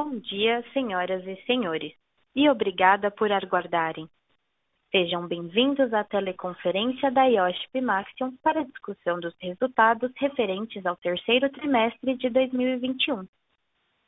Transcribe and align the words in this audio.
Bom 0.00 0.16
dia, 0.20 0.64
senhoras 0.72 1.26
e 1.26 1.34
senhores, 1.44 1.92
e 2.32 2.48
obrigada 2.48 3.10
por 3.10 3.32
aguardarem. 3.32 4.08
Sejam 4.92 5.26
bem-vindos 5.26 5.92
à 5.92 6.04
teleconferência 6.04 7.10
da 7.10 7.24
IOSP 7.24 7.80
Maxion 7.80 8.30
para 8.40 8.64
discussão 8.64 9.18
dos 9.18 9.34
resultados 9.40 10.12
referentes 10.14 10.86
ao 10.86 10.94
terceiro 10.98 11.50
trimestre 11.50 12.16
de 12.16 12.30
2021. 12.30 13.26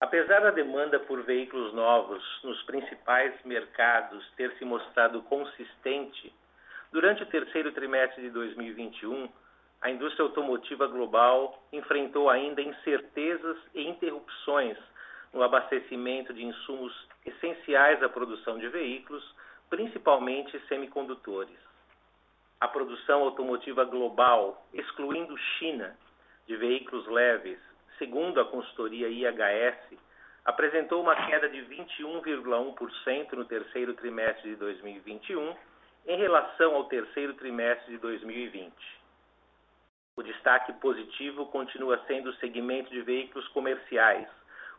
Apesar 0.00 0.40
da 0.40 0.50
demanda 0.50 0.98
por 0.98 1.22
veículos 1.24 1.74
novos 1.74 2.24
nos 2.42 2.62
principais 2.62 3.34
mercados 3.44 4.26
ter 4.34 4.50
se 4.56 4.64
mostrado 4.64 5.20
consistente, 5.24 6.32
durante 6.90 7.22
o 7.22 7.26
terceiro 7.26 7.70
trimestre 7.72 8.22
de 8.22 8.30
2021, 8.30 9.28
a 9.82 9.90
indústria 9.90 10.24
automotiva 10.24 10.86
global 10.86 11.62
enfrentou 11.70 12.30
ainda 12.30 12.62
incertezas 12.62 13.58
e 13.74 13.86
interrupções 13.86 14.78
no 15.34 15.42
abastecimento 15.42 16.32
de 16.32 16.46
insumos 16.46 17.11
essenciais 17.24 18.02
à 18.02 18.08
produção 18.08 18.58
de 18.58 18.68
veículos, 18.68 19.24
principalmente 19.70 20.58
semicondutores. 20.68 21.56
A 22.60 22.68
produção 22.68 23.22
automotiva 23.22 23.84
global, 23.84 24.66
excluindo 24.72 25.36
China, 25.58 25.96
de 26.46 26.56
veículos 26.56 27.06
leves, 27.06 27.58
segundo 27.98 28.40
a 28.40 28.44
consultoria 28.44 29.08
IHS, 29.08 29.98
apresentou 30.44 31.02
uma 31.02 31.14
queda 31.26 31.48
de 31.48 31.58
21,1% 31.62 33.32
no 33.32 33.44
terceiro 33.44 33.94
trimestre 33.94 34.50
de 34.50 34.56
2021 34.56 35.54
em 36.06 36.16
relação 36.18 36.74
ao 36.74 36.84
terceiro 36.84 37.34
trimestre 37.34 37.92
de 37.92 37.98
2020. 37.98 38.72
O 40.16 40.22
destaque 40.22 40.72
positivo 40.74 41.46
continua 41.46 41.98
sendo 42.06 42.30
o 42.30 42.34
segmento 42.34 42.90
de 42.90 43.00
veículos 43.02 43.46
comerciais, 43.48 44.28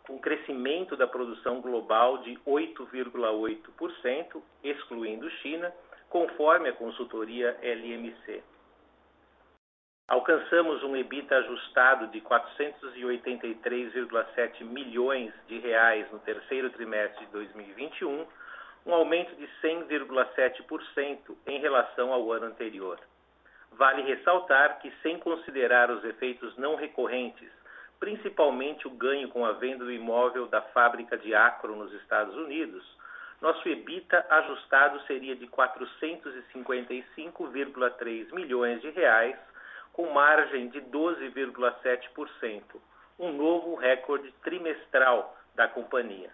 com 0.08 0.18
crescimento 0.20 0.96
da 0.98 1.08
produção 1.08 1.62
global 1.62 2.18
de 2.20 2.36
8,8%, 2.46 4.44
excluindo 4.64 5.28
China, 5.42 5.74
conforme 6.10 6.70
a 6.70 6.74
consultoria 6.74 7.58
LMC. 7.62 8.44
Alcançamos 10.08 10.84
um 10.84 10.96
EBITDA 10.98 11.38
ajustado 11.38 12.08
de 12.08 12.20
483,7 12.22 14.64
milhões 14.66 15.34
de 15.48 15.60
reais 15.60 16.12
no 16.12 16.20
terceiro 16.20 16.70
trimestre 16.72 17.26
de 17.26 17.32
2021, 17.32 18.28
um 18.86 18.94
aumento 18.94 19.34
de 19.38 19.48
100,7% 19.62 21.38
em 21.48 21.58
relação 21.60 22.12
ao 22.12 22.30
ano 22.34 22.48
anterior. 22.48 23.00
Vale 23.72 24.02
ressaltar 24.02 24.80
que, 24.80 24.92
sem 25.02 25.18
considerar 25.20 25.90
os 25.90 26.04
efeitos 26.04 26.58
não 26.58 26.76
recorrentes 26.76 27.50
principalmente 28.04 28.86
o 28.86 28.92
ganho 28.92 29.30
com 29.30 29.46
a 29.46 29.54
venda 29.54 29.86
do 29.86 29.92
imóvel 29.92 30.46
da 30.48 30.62
fábrica 30.62 31.18
de 31.18 31.34
Acro 31.34 31.74
nos 31.74 31.94
Estados 31.94 32.36
Unidos, 32.36 32.86
nosso 33.42 33.66
EBITDA 33.66 34.26
ajustado 34.30 35.00
seria 35.04 35.38
de 35.38 35.48
455,3 35.48 38.34
milhões 38.34 38.82
de 38.82 38.90
reais, 38.90 39.38
com 39.94 40.12
margem 40.12 40.68
de 40.68 40.82
12,7%, 40.82 42.62
um 43.18 43.32
novo 43.32 43.76
recorde 43.76 44.34
trimestral 44.44 45.38
da 45.56 45.70
companhia. 45.70 46.30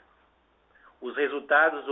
Os 0.99 1.15
resultados 1.15 1.87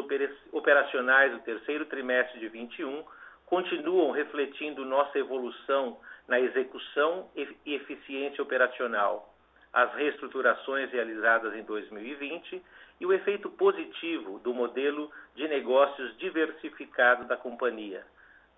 operacionais 0.51 1.33
do 1.33 1.39
terceiro 1.41 1.85
trimestre 1.85 2.39
de 2.39 2.47
21 2.47 3.05
continuam 3.45 4.09
refletindo 4.09 4.83
nossa 4.83 5.19
evolução 5.19 5.99
na 6.27 6.39
execução 6.39 7.29
e 7.35 7.75
eficiência 7.75 8.41
operacional, 8.41 9.36
as 9.77 9.93
reestruturações 9.93 10.89
realizadas 10.89 11.53
em 11.53 11.61
2020 11.61 12.63
e 12.99 13.05
o 13.05 13.13
efeito 13.13 13.47
positivo 13.47 14.39
do 14.39 14.51
modelo 14.51 15.11
de 15.35 15.47
negócios 15.47 16.17
diversificado 16.17 17.25
da 17.25 17.37
companhia, 17.37 18.03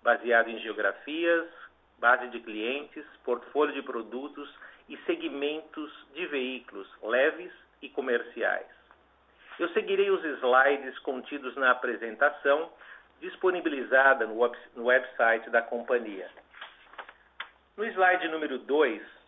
baseado 0.02 0.48
em 0.48 0.58
geografias, 0.60 1.46
base 1.98 2.26
de 2.28 2.40
clientes, 2.40 3.04
portfólio 3.22 3.74
de 3.74 3.82
produtos 3.82 4.50
e 4.88 4.96
segmentos 5.04 5.92
de 6.14 6.24
veículos 6.24 6.88
leves 7.02 7.52
e 7.82 7.90
comerciais. 7.90 8.66
Eu 9.58 9.68
seguirei 9.74 10.10
os 10.10 10.24
slides 10.24 10.98
contidos 11.00 11.54
na 11.56 11.72
apresentação 11.72 12.72
disponibilizada 13.20 14.26
no 14.26 14.84
website 14.86 15.50
da 15.50 15.60
companhia. 15.60 16.30
No 17.76 17.84
slide 17.84 18.26
número 18.28 18.58
2, 18.60 19.19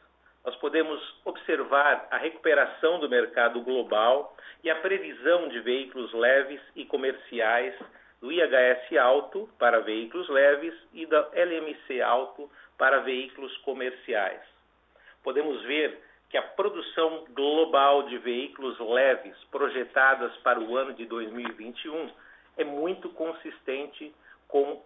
nós 0.44 0.56
podemos 0.56 1.00
observar 1.24 2.08
a 2.10 2.16
recuperação 2.16 2.98
do 2.98 3.08
mercado 3.08 3.60
global 3.60 4.36
e 4.64 4.70
a 4.70 4.76
previsão 4.76 5.48
de 5.48 5.60
veículos 5.60 6.12
leves 6.12 6.60
e 6.74 6.84
comerciais 6.84 7.74
do 8.20 8.32
IHS 8.32 8.96
Alto 9.00 9.48
para 9.58 9.80
veículos 9.80 10.28
leves 10.28 10.74
e 10.92 11.06
da 11.06 11.28
LMC 11.32 12.00
Alto 12.00 12.50
para 12.76 13.00
veículos 13.00 13.56
comerciais. 13.58 14.40
Podemos 15.22 15.62
ver 15.62 16.00
que 16.28 16.36
a 16.36 16.42
produção 16.42 17.24
global 17.30 18.04
de 18.04 18.18
veículos 18.18 18.78
leves 18.80 19.36
projetadas 19.50 20.34
para 20.38 20.58
o 20.58 20.76
ano 20.76 20.92
de 20.94 21.04
2021 21.06 22.10
é 22.56 22.64
muito 22.64 23.08
consistente 23.10 24.12
com 24.48 24.82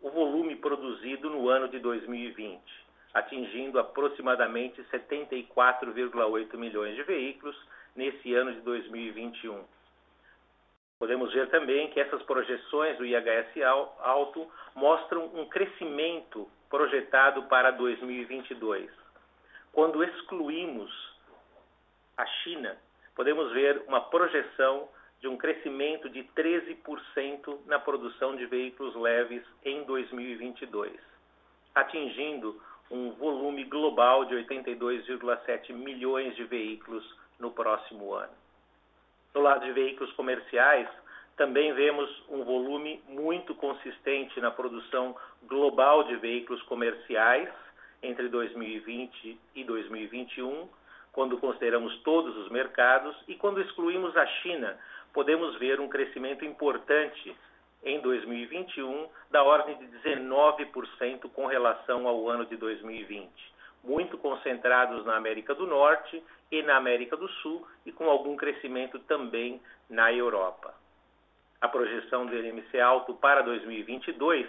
o 0.00 0.10
volume 0.10 0.56
produzido 0.56 1.30
no 1.30 1.48
ano 1.48 1.68
de 1.68 1.78
2020 1.78 2.81
atingindo 3.14 3.78
aproximadamente 3.78 4.82
74,8 4.84 6.56
milhões 6.56 6.96
de 6.96 7.02
veículos 7.02 7.56
nesse 7.94 8.34
ano 8.34 8.52
de 8.52 8.60
2021. 8.60 9.62
Podemos 10.98 11.32
ver 11.32 11.48
também 11.50 11.90
que 11.90 12.00
essas 12.00 12.22
projeções 12.22 12.96
do 12.96 13.04
IHS 13.04 13.60
Alto 14.00 14.48
mostram 14.74 15.26
um 15.34 15.46
crescimento 15.48 16.48
projetado 16.70 17.42
para 17.44 17.70
2022, 17.72 18.90
Quando 19.72 20.02
excluímos 20.02 20.90
a 22.16 22.24
China, 22.24 22.76
podemos 23.14 23.52
ver 23.52 23.82
uma 23.86 24.00
projeção 24.00 24.88
de 25.20 25.28
um 25.28 25.36
crescimento 25.36 26.08
de 26.08 26.24
13% 26.36 27.58
na 27.66 27.78
produção 27.78 28.36
de 28.36 28.46
veículos 28.46 28.94
leves 28.96 29.42
em 29.64 29.84
2022, 29.84 30.98
atingindo 31.74 32.60
um 32.92 33.12
volume 33.12 33.64
global 33.64 34.26
de 34.26 34.34
82,7 34.34 35.72
milhões 35.72 36.36
de 36.36 36.44
veículos 36.44 37.02
no 37.40 37.50
próximo 37.50 38.12
ano. 38.12 38.34
No 39.34 39.40
lado 39.40 39.64
de 39.64 39.72
veículos 39.72 40.12
comerciais, 40.12 40.86
também 41.34 41.72
vemos 41.72 42.22
um 42.28 42.44
volume 42.44 43.02
muito 43.08 43.54
consistente 43.54 44.38
na 44.42 44.50
produção 44.50 45.16
global 45.44 46.04
de 46.04 46.16
veículos 46.16 46.60
comerciais 46.64 47.48
entre 48.02 48.28
2020 48.28 49.40
e 49.54 49.64
2021, 49.64 50.68
quando 51.12 51.38
consideramos 51.38 51.96
todos 52.02 52.36
os 52.36 52.50
mercados, 52.50 53.16
e 53.26 53.34
quando 53.36 53.60
excluímos 53.62 54.14
a 54.16 54.26
China, 54.26 54.78
podemos 55.14 55.56
ver 55.58 55.80
um 55.80 55.88
crescimento 55.88 56.44
importante 56.44 57.34
em 57.84 58.00
2021 58.00 59.08
da 59.30 59.42
ordem 59.42 59.76
de 59.76 59.86
19% 60.08 61.30
com 61.32 61.46
relação 61.46 62.06
ao 62.06 62.28
ano 62.28 62.46
de 62.46 62.56
2020, 62.56 63.28
muito 63.82 64.16
concentrados 64.18 65.04
na 65.04 65.16
América 65.16 65.54
do 65.54 65.66
Norte 65.66 66.22
e 66.50 66.62
na 66.62 66.76
América 66.76 67.16
do 67.16 67.28
Sul 67.28 67.66
e 67.84 67.92
com 67.92 68.08
algum 68.08 68.36
crescimento 68.36 68.98
também 69.00 69.60
na 69.90 70.12
Europa. 70.12 70.74
A 71.60 71.68
projeção 71.68 72.26
do 72.26 72.36
INMC 72.36 72.78
alto 72.80 73.14
para 73.14 73.42
2022 73.42 74.48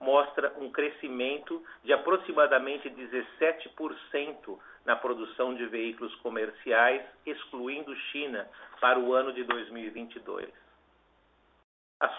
mostra 0.00 0.52
um 0.58 0.70
crescimento 0.70 1.62
de 1.84 1.92
aproximadamente 1.92 2.90
17% 2.90 4.58
na 4.84 4.96
produção 4.96 5.54
de 5.54 5.64
veículos 5.66 6.14
comerciais, 6.16 7.02
excluindo 7.24 7.94
China, 8.10 8.48
para 8.80 8.98
o 8.98 9.14
ano 9.14 9.32
de 9.32 9.44
2022. 9.44 10.48
As 12.00 12.18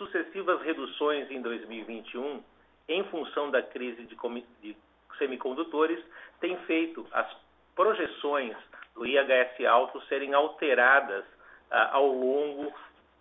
sucessivas 0.00 0.62
reduções 0.62 1.30
em 1.30 1.42
2021, 1.42 2.42
em 2.88 3.04
função 3.04 3.50
da 3.50 3.60
crise 3.60 4.04
de, 4.04 4.16
de 4.62 4.76
semicondutores, 5.18 6.02
têm 6.40 6.56
feito 6.60 7.06
as 7.12 7.30
projeções 7.76 8.56
do 8.94 9.06
IHS 9.06 9.66
alto 9.68 10.00
serem 10.06 10.32
alteradas 10.32 11.24
ah, 11.70 11.90
ao 11.92 12.06
longo 12.06 12.72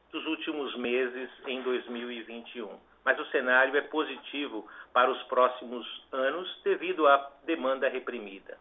dos 0.09 0.25
últimos 0.25 0.73
meses 0.77 1.29
em 1.45 1.61
2021 1.61 2.89
mas 3.05 3.19
o 3.19 3.25
cenário 3.31 3.75
é 3.75 3.81
positivo 3.81 4.67
para 4.93 5.09
os 5.09 5.21
próximos 5.23 5.85
anos 6.11 6.61
devido 6.63 7.07
à 7.07 7.31
demanda 7.43 7.87
reprimida. 7.87 8.57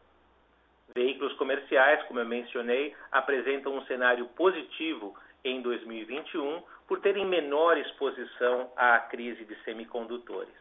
Veículos 0.94 1.34
comerciais, 1.34 2.02
como 2.04 2.20
eu 2.20 2.24
mencionei, 2.24 2.94
apresentam 3.12 3.76
um 3.76 3.84
cenário 3.84 4.26
positivo 4.28 5.14
em 5.44 5.60
2021 5.60 6.62
por 6.88 7.00
terem 7.00 7.24
menor 7.24 7.78
exposição 7.78 8.72
à 8.76 8.98
crise 8.98 9.44
de 9.44 9.54
semicondutores. 9.62 10.52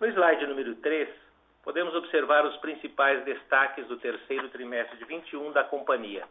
No 0.00 0.06
slide 0.06 0.46
número 0.46 0.74
3, 0.76 1.08
podemos 1.62 1.94
observar 1.94 2.46
os 2.46 2.56
principais 2.56 3.22
destaques 3.24 3.86
do 3.88 3.98
terceiro 3.98 4.48
trimestre 4.48 4.96
de 4.96 5.04
21 5.04 5.52
da 5.52 5.64
companhia 5.64 6.24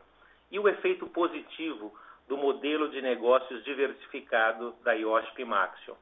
e 0.50 0.58
o 0.58 0.68
efeito 0.68 1.06
positivo 1.08 1.94
do 2.28 2.36
modelo 2.36 2.90
de 2.90 3.02
negócios 3.02 3.64
diversificado 3.64 4.74
da 4.84 4.94
IOSP 4.94 5.46
Maxion 5.46 5.96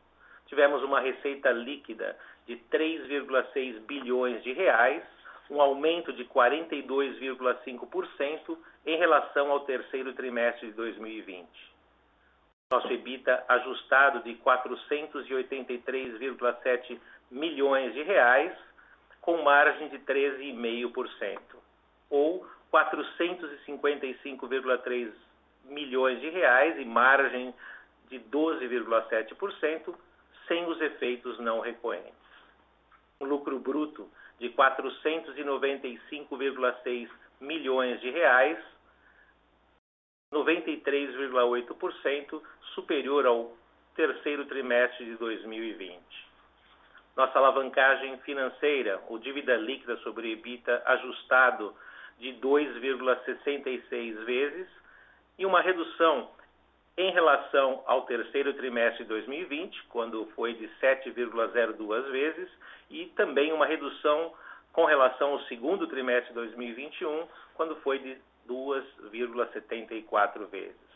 tivemos 0.50 0.84
uma 0.84 1.00
receita 1.00 1.50
líquida 1.52 2.18
de 2.46 2.58
3,6 2.72 3.80
bilhões 3.86 4.44
de 4.44 4.52
reais, 4.52 5.02
um 5.50 5.62
aumento 5.62 6.12
de 6.12 6.26
42,5% 6.26 8.58
em 8.86 8.98
relação 8.98 9.50
ao 9.52 9.62
terceiro 9.62 10.12
trimestre 10.14 10.68
de 10.68 10.74
2020. 10.74 11.48
Nosso 12.72 12.94
EBITDA 12.94 13.46
ajustado 13.48 14.22
de 14.22 14.36
483,7 14.36 17.00
milhões 17.32 17.96
de 17.96 18.04
reais, 18.04 18.56
com 19.22 19.42
margem 19.42 19.90
de 19.90 19.98
13,5%, 19.98 21.40
ou 22.12 22.48
455,3 22.72 25.12
milhões 25.66 26.22
de 26.22 26.30
reais 26.30 26.80
e 26.80 26.86
margem 26.86 27.52
de 28.08 28.20
12,7%, 28.20 29.96
sem 30.48 30.64
os 30.68 30.80
efeitos 30.80 31.40
não 31.40 31.62
recorrentes. 31.62 32.14
Um 33.20 33.26
lucro 33.26 33.58
bruto 33.58 34.08
de 34.40 34.48
495,6 34.52 37.10
milhões 37.42 38.00
de 38.00 38.12
reais, 38.12 38.60
93,8% 40.32 42.42
superior 42.74 43.26
ao 43.26 43.58
terceiro 43.96 44.46
trimestre 44.46 45.06
de 45.06 45.16
2020. 45.16 46.00
Nossa 47.16 47.40
alavancagem 47.40 48.18
financeira, 48.20 49.02
o 49.10 49.18
dívida 49.18 49.58
líquida 49.58 49.98
sobre 49.98 50.32
EBITDA 50.32 50.84
ajustado 50.86 51.76
de 52.20 52.34
2,66 52.34 54.26
vezes 54.26 54.68
e 55.38 55.46
uma 55.46 55.62
redução 55.62 56.30
em 56.98 57.12
relação 57.12 57.84
ao 57.86 58.02
terceiro 58.04 58.54
trimestre 58.54 59.04
de 59.04 59.10
2020, 59.10 59.84
quando 59.86 60.26
foi 60.36 60.54
de 60.54 60.68
7,02 60.82 62.12
vezes, 62.12 62.50
e 62.90 63.06
também 63.16 63.54
uma 63.54 63.66
redução 63.66 64.34
com 64.74 64.84
relação 64.86 65.32
ao 65.32 65.40
segundo 65.44 65.88
trimestre 65.88 66.30
de 66.30 66.36
2021, 66.36 67.28
quando 67.56 67.76
foi 67.78 68.00
de 68.00 68.18
2,74 68.50 70.48
vezes. 70.48 70.90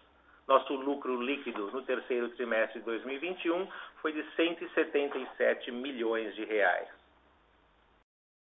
Nosso 0.48 0.74
lucro 0.74 1.22
líquido 1.22 1.72
no 1.72 1.84
terceiro 1.84 2.30
trimestre 2.30 2.80
de 2.80 2.86
2021 2.86 3.68
foi 4.02 4.12
de 4.12 4.24
177 4.36 5.72
milhões 5.72 6.36
de 6.36 6.44
reais. 6.44 6.90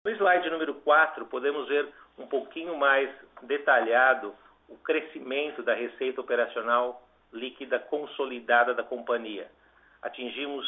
No 0.04 0.12
slide 0.12 0.50
número 0.50 0.74
4, 0.76 1.26
podemos 1.26 1.68
ver 1.68 1.88
um 2.18 2.26
pouquinho 2.28 2.78
mais 2.78 3.10
detalhado 3.44 4.34
o 4.68 4.78
crescimento 4.78 5.62
da 5.62 5.74
receita 5.74 6.22
operacional 6.22 7.08
líquida 7.32 7.78
consolidada 7.78 8.74
da 8.74 8.84
companhia. 8.84 9.50
Atingimos 10.02 10.66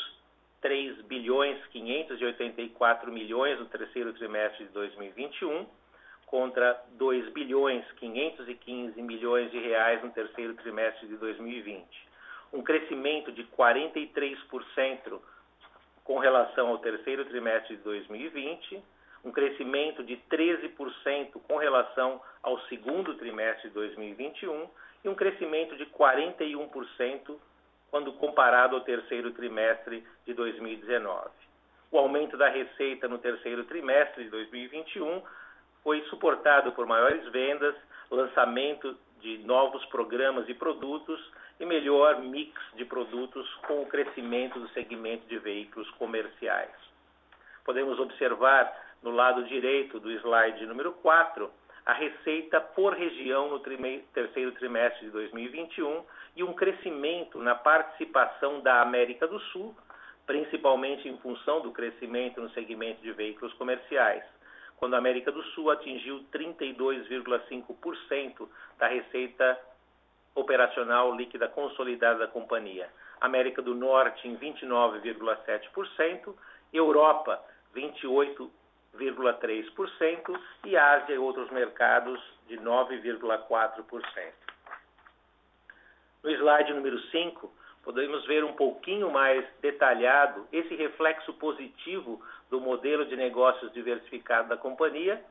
3 0.62 1.02
bilhões 1.04 1.64
584 1.68 3.12
milhões 3.12 3.60
no 3.60 3.66
terceiro 3.66 4.14
trimestre 4.14 4.66
de 4.66 4.72
2021, 4.72 5.66
contra 6.28 6.80
2 6.92 7.30
bilhões 7.30 7.84
515 7.94 9.02
milhões 9.02 9.50
de 9.50 9.60
reais 9.60 10.04
no 10.04 10.12
terceiro 10.12 10.54
trimestre 10.56 11.08
de 11.08 11.16
2020. 11.16 11.88
Um 12.54 12.62
crescimento 12.62 13.32
de 13.32 13.44
43% 13.46 15.20
com 16.04 16.20
relação 16.20 16.68
ao 16.68 16.78
terceiro 16.80 17.26
trimestre 17.26 17.78
de 17.78 17.84
2020, 17.84 18.82
um 19.24 19.32
crescimento 19.32 20.04
de 20.04 20.18
13% 20.30 21.32
com 21.48 21.58
relação 21.58 22.22
ao 22.44 22.60
segundo 22.68 23.16
trimestre 23.16 23.70
de 23.70 23.74
2021 23.74 24.70
e 25.04 25.10
um 25.10 25.16
crescimento 25.16 25.76
de 25.76 25.86
41% 25.88 27.36
quando 27.90 28.14
comparado 28.14 28.76
ao 28.76 28.82
terceiro 28.82 29.32
trimestre 29.32 30.06
de 30.26 30.34
2019. 30.34 31.30
O 31.90 31.98
aumento 31.98 32.38
da 32.38 32.50
receita 32.50 33.08
no 33.08 33.18
terceiro 33.18 33.64
trimestre 33.64 34.26
de 34.26 34.30
2021 34.30 35.22
foi 35.88 36.02
suportado 36.10 36.74
por 36.74 36.86
maiores 36.86 37.26
vendas, 37.30 37.74
lançamento 38.12 38.98
de 39.22 39.38
novos 39.38 39.86
programas 39.86 40.44
e 40.50 40.54
produtos 40.54 41.18
e 41.62 41.66
melhor 41.66 42.20
mix 42.20 42.62
de 42.76 42.84
produtos 42.84 43.50
com 43.66 43.84
o 43.84 43.86
crescimento 43.86 44.60
do 44.60 44.68
segmento 44.72 45.26
de 45.28 45.38
veículos 45.38 45.90
comerciais. 45.92 46.74
Podemos 47.64 47.98
observar 48.02 48.70
no 49.02 49.12
lado 49.12 49.46
direito 49.46 49.98
do 49.98 50.12
slide 50.12 50.66
número 50.66 50.92
4 50.92 51.50
a 51.86 51.94
receita 51.94 52.60
por 52.60 52.92
região 52.92 53.48
no 53.48 53.62
terceiro 54.14 54.52
trimestre 54.56 55.06
de 55.06 55.12
2021 55.12 56.04
e 56.36 56.44
um 56.44 56.52
crescimento 56.52 57.40
na 57.40 57.56
participação 57.56 58.60
da 58.60 58.82
América 58.82 59.26
do 59.26 59.40
Sul, 59.40 59.74
principalmente 60.26 61.08
em 61.08 61.18
função 61.20 61.62
do 61.62 61.72
crescimento 61.72 62.42
no 62.42 62.50
segmento 62.50 63.02
de 63.02 63.14
veículos 63.14 63.54
comerciais, 63.54 64.26
quando 64.78 64.94
a 64.94 64.98
América 64.98 65.30
do 65.32 65.44
Sul 65.44 65.70
atingiu 65.70 66.26
32,5% 66.32 68.48
da 68.80 68.88
receita 68.88 69.60
operacional 70.34 71.14
líquida 71.16 71.50
consolidada 71.50 72.20
da 72.20 72.28
companhia. 72.28 72.90
América 73.20 73.62
do 73.62 73.76
Norte 73.76 74.26
em 74.28 74.38
29,7%, 74.38 76.34
Europa 76.72 77.44
28 77.74 78.50
9,3% 78.98 80.40
e 80.66 80.76
Ásia 80.76 81.14
e 81.14 81.18
outros 81.18 81.50
mercados 81.52 82.20
de 82.48 82.58
9,4%. 82.58 84.04
No 86.24 86.32
slide 86.32 86.74
número 86.74 87.00
5, 87.00 87.54
podemos 87.88 88.26
ver 88.26 88.44
um 88.44 88.52
pouquinho 88.52 89.10
mais 89.10 89.46
detalhado 89.62 90.46
esse 90.52 90.76
reflexo 90.76 91.32
positivo 91.36 92.22
do 92.50 92.60
modelo 92.60 93.06
de 93.06 93.16
negócios 93.16 93.72
diversificado 93.72 94.50
da 94.50 94.58
companhia, 94.58 95.24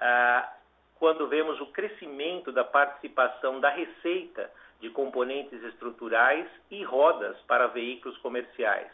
ah, 0.00 0.52
quando 0.96 1.28
vemos 1.28 1.60
o 1.60 1.66
crescimento 1.66 2.50
da 2.50 2.64
participação 2.64 3.60
da 3.60 3.68
receita 3.68 4.50
de 4.80 4.90
componentes 4.90 5.62
estruturais 5.62 6.44
e 6.72 6.82
rodas 6.82 7.36
para 7.42 7.68
veículos 7.68 8.18
comerciais. 8.18 8.90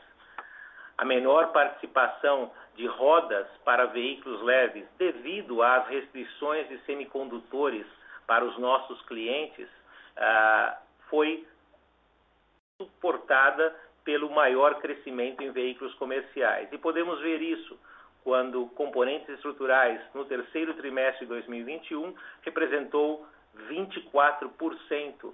A 0.99 1.05
menor 1.07 1.51
participação 1.51 2.53
de 2.77 2.85
rodas 2.85 3.47
para 3.65 3.87
veículos 3.87 4.43
leves 4.43 4.85
devido 4.99 5.63
às 5.63 5.89
restrições 5.89 6.69
de 6.69 6.79
semicondutores 6.81 7.87
para 8.27 8.45
os 8.45 8.59
nossos 8.59 9.01
clientes 9.07 9.67
ah, 10.15 10.77
foi 11.09 11.47
suportada 12.79 13.75
pelo 14.05 14.31
maior 14.31 14.81
crescimento 14.81 15.43
em 15.43 15.51
veículos 15.51 15.93
comerciais. 15.95 16.73
E 16.73 16.79
podemos 16.79 17.21
ver 17.21 17.43
isso 17.43 17.77
quando 18.23 18.67
componentes 18.69 19.29
estruturais 19.31 20.01
no 20.15 20.25
terceiro 20.25 20.75
trimestre 20.75 21.27
de 21.27 21.27
2021 21.27 22.15
representou 22.43 23.27
24% 23.69 25.33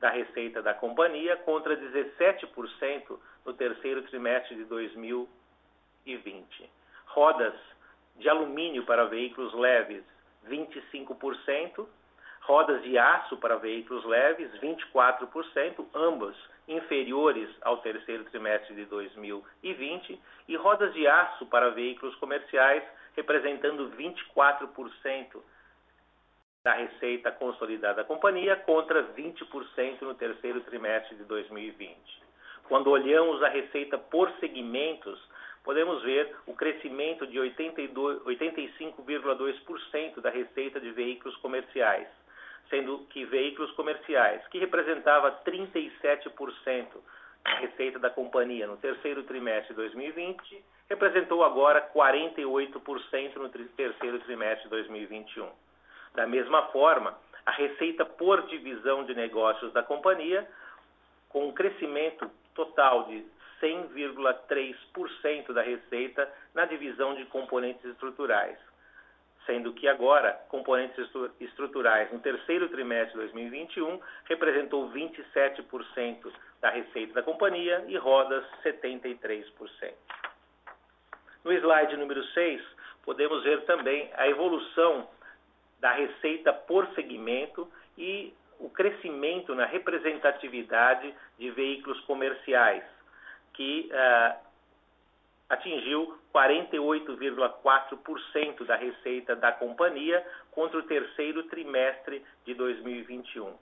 da 0.00 0.10
receita 0.10 0.60
da 0.60 0.74
companhia 0.74 1.36
contra 1.36 1.76
17% 1.76 3.16
no 3.46 3.54
terceiro 3.54 4.02
trimestre 4.02 4.56
de 4.56 4.64
2020. 4.64 6.70
Rodas 7.06 7.54
de 8.16 8.28
alumínio 8.28 8.84
para 8.84 9.04
veículos 9.04 9.54
leves, 9.54 10.02
25%, 10.48 11.86
rodas 12.40 12.82
de 12.82 12.98
aço 12.98 13.36
para 13.36 13.56
veículos 13.56 14.04
leves, 14.04 14.50
24%, 14.60 15.86
ambas 15.94 16.34
inferiores 16.68 17.48
ao 17.62 17.78
terceiro 17.78 18.24
trimestre 18.24 18.74
de 18.74 18.84
2020, 18.86 20.20
e 20.48 20.56
rodas 20.56 20.92
de 20.94 21.06
aço 21.06 21.46
para 21.46 21.70
veículos 21.70 22.14
comerciais, 22.16 22.82
representando 23.16 23.90
24% 23.96 25.40
da 26.64 26.74
receita 26.74 27.32
consolidada 27.32 28.02
da 28.02 28.04
companhia 28.04 28.54
contra 28.56 29.02
20% 29.02 30.02
no 30.02 30.14
terceiro 30.14 30.60
trimestre 30.60 31.16
de 31.16 31.24
2020. 31.24 31.96
Quando 32.68 32.90
olhamos 32.90 33.42
a 33.42 33.48
receita 33.48 33.98
por 33.98 34.30
segmentos, 34.38 35.20
podemos 35.64 36.00
ver 36.02 36.36
o 36.46 36.54
crescimento 36.54 37.26
de 37.26 37.38
85,2% 37.38 40.20
da 40.20 40.30
receita 40.30 40.78
de 40.80 40.92
veículos 40.92 41.36
comerciais, 41.38 42.06
sendo 42.72 43.00
que 43.10 43.26
veículos 43.26 43.70
comerciais, 43.72 44.40
que 44.48 44.58
representava 44.58 45.30
37% 45.44 46.88
da 47.44 47.56
receita 47.56 47.98
da 47.98 48.08
companhia 48.08 48.66
no 48.66 48.78
terceiro 48.78 49.24
trimestre 49.24 49.74
de 49.74 49.74
2020, 49.74 50.64
representou 50.88 51.44
agora 51.44 51.86
48% 51.94 53.36
no 53.36 53.50
terceiro 53.50 54.18
trimestre 54.20 54.64
de 54.64 54.70
2021. 54.70 55.50
Da 56.14 56.26
mesma 56.26 56.62
forma, 56.68 57.14
a 57.44 57.50
receita 57.50 58.06
por 58.06 58.46
divisão 58.46 59.04
de 59.04 59.14
negócios 59.14 59.70
da 59.74 59.82
companhia, 59.82 60.48
com 61.28 61.48
um 61.48 61.52
crescimento 61.52 62.30
total 62.54 63.04
de 63.04 63.22
100,3% 63.60 65.52
da 65.52 65.60
receita 65.60 66.26
na 66.54 66.64
divisão 66.64 67.14
de 67.16 67.26
componentes 67.26 67.84
estruturais, 67.84 68.56
sendo 69.46 69.72
que 69.72 69.88
agora 69.88 70.32
componentes 70.48 71.08
estruturais 71.40 72.12
no 72.12 72.20
terceiro 72.20 72.68
trimestre 72.68 73.12
de 73.12 73.18
2021 73.18 74.00
representou 74.26 74.90
27% 74.90 76.32
da 76.60 76.70
receita 76.70 77.14
da 77.14 77.22
companhia 77.22 77.84
e 77.88 77.96
rodas 77.96 78.44
73%. 78.64 79.92
No 81.44 81.52
slide 81.52 81.96
número 81.96 82.22
6, 82.22 82.62
podemos 83.04 83.42
ver 83.42 83.62
também 83.64 84.10
a 84.14 84.28
evolução 84.28 85.08
da 85.80 85.92
receita 85.92 86.52
por 86.52 86.86
segmento 86.94 87.68
e 87.98 88.32
o 88.60 88.70
crescimento 88.70 89.54
na 89.54 89.66
representatividade 89.66 91.12
de 91.36 91.50
veículos 91.50 91.98
comerciais, 92.02 92.84
que 93.54 93.90
uh, 93.90 94.51
atingiu 95.52 96.18
48,4% 96.34 98.64
da 98.64 98.74
receita 98.76 99.36
da 99.36 99.52
companhia 99.52 100.26
contra 100.50 100.78
o 100.78 100.82
terceiro 100.84 101.42
trimestre 101.44 102.24
de 102.46 102.54
2021. 102.54 103.54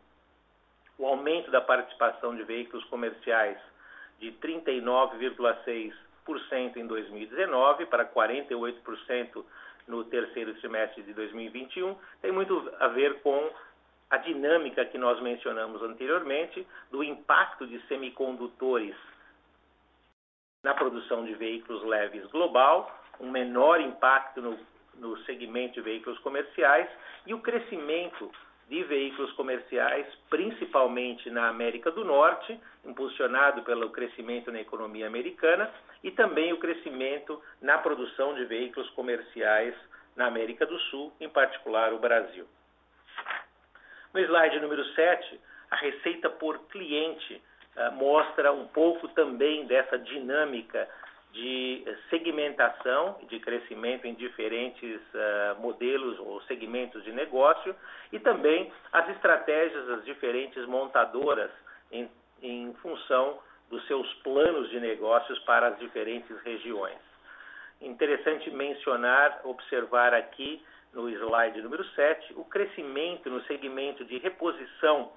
O 0.96 1.06
aumento 1.06 1.50
da 1.50 1.60
participação 1.60 2.36
de 2.36 2.44
veículos 2.44 2.84
comerciais 2.84 3.58
de 4.20 4.30
39,6% 4.32 6.76
em 6.76 6.86
2019 6.86 7.86
para 7.86 8.04
48% 8.04 9.44
no 9.88 10.04
terceiro 10.04 10.54
trimestre 10.54 11.02
de 11.02 11.12
2021 11.12 11.96
tem 12.22 12.30
muito 12.30 12.72
a 12.78 12.86
ver 12.86 13.20
com 13.20 13.50
a 14.08 14.16
dinâmica 14.18 14.84
que 14.84 14.96
nós 14.96 15.20
mencionamos 15.20 15.82
anteriormente 15.82 16.64
do 16.88 17.02
impacto 17.02 17.66
de 17.66 17.84
semicondutores 17.88 18.94
na 20.62 20.74
produção 20.74 21.24
de 21.24 21.34
veículos 21.34 21.82
leves 21.84 22.24
global, 22.26 22.94
um 23.18 23.30
menor 23.30 23.80
impacto 23.80 24.40
no, 24.40 24.58
no 24.96 25.18
segmento 25.24 25.74
de 25.74 25.80
veículos 25.80 26.18
comerciais 26.20 26.88
e 27.26 27.34
o 27.34 27.40
crescimento 27.40 28.30
de 28.68 28.84
veículos 28.84 29.32
comerciais, 29.32 30.06
principalmente 30.28 31.28
na 31.28 31.48
América 31.48 31.90
do 31.90 32.04
Norte, 32.04 32.58
impulsionado 32.84 33.62
pelo 33.62 33.90
crescimento 33.90 34.52
na 34.52 34.60
economia 34.60 35.08
americana, 35.08 35.68
e 36.04 36.10
também 36.12 36.52
o 36.52 36.58
crescimento 36.58 37.42
na 37.60 37.78
produção 37.78 38.34
de 38.34 38.44
veículos 38.44 38.88
comerciais 38.90 39.74
na 40.14 40.26
América 40.26 40.64
do 40.64 40.78
Sul, 40.82 41.12
em 41.20 41.28
particular 41.28 41.92
o 41.92 41.98
Brasil. 41.98 42.46
No 44.14 44.20
slide 44.20 44.60
número 44.60 44.84
7, 44.94 45.40
a 45.70 45.76
receita 45.76 46.30
por 46.30 46.58
cliente 46.68 47.42
mostra 47.94 48.52
um 48.52 48.66
pouco 48.68 49.08
também 49.08 49.66
dessa 49.66 49.98
dinâmica 49.98 50.88
de 51.32 51.84
segmentação, 52.08 53.16
de 53.28 53.38
crescimento 53.38 54.06
em 54.06 54.14
diferentes 54.14 55.00
uh, 55.14 55.60
modelos 55.60 56.18
ou 56.18 56.42
segmentos 56.42 57.04
de 57.04 57.12
negócio 57.12 57.74
e 58.12 58.18
também 58.18 58.72
as 58.92 59.08
estratégias 59.10 59.86
das 59.86 60.04
diferentes 60.04 60.66
montadoras 60.66 61.50
em, 61.92 62.10
em 62.42 62.74
função 62.82 63.38
dos 63.68 63.86
seus 63.86 64.12
planos 64.14 64.68
de 64.70 64.80
negócios 64.80 65.38
para 65.40 65.68
as 65.68 65.78
diferentes 65.78 66.36
regiões. 66.42 66.98
Interessante 67.80 68.50
mencionar, 68.50 69.40
observar 69.44 70.12
aqui 70.12 70.62
no 70.92 71.08
slide 71.08 71.62
número 71.62 71.84
7, 71.90 72.34
o 72.34 72.44
crescimento 72.44 73.30
no 73.30 73.40
segmento 73.44 74.04
de 74.04 74.18
reposição 74.18 75.12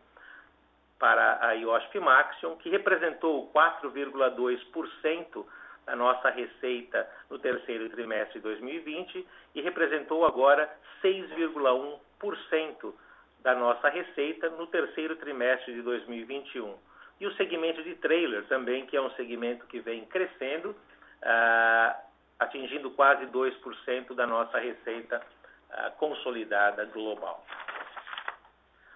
para 1.04 1.46
a 1.46 1.52
IOSP 1.52 2.00
Maxion, 2.00 2.56
que 2.56 2.70
representou 2.70 3.52
4,2% 3.52 5.46
da 5.86 5.98
nossa 5.98 6.30
receita 6.30 7.06
no 7.30 7.38
terceiro 7.38 7.90
trimestre 7.90 8.36
de 8.36 8.44
2020 8.44 9.28
e 9.54 9.60
representou 9.60 10.26
agora 10.26 10.74
6,1% 11.04 12.94
da 13.42 13.54
nossa 13.54 13.90
receita 13.90 14.48
no 14.52 14.66
terceiro 14.68 15.18
trimestre 15.18 15.74
de 15.74 15.82
2021. 15.82 16.74
E 17.20 17.28
o 17.28 17.36
segmento 17.36 17.84
de 17.84 17.96
trailer 17.96 18.46
também, 18.46 18.86
que 18.86 18.96
é 18.96 19.02
um 19.02 19.12
segmento 19.12 19.66
que 19.66 19.82
vem 19.82 20.06
crescendo, 20.06 20.74
ah, 21.22 22.00
atingindo 22.40 22.90
quase 22.92 23.26
2% 23.26 24.16
da 24.16 24.26
nossa 24.26 24.58
receita 24.58 25.22
ah, 25.70 25.92
consolidada 25.98 26.86
global. 26.86 27.46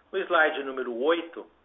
No 0.10 0.18
slide 0.20 0.64
número 0.64 0.98
8, 1.04 1.57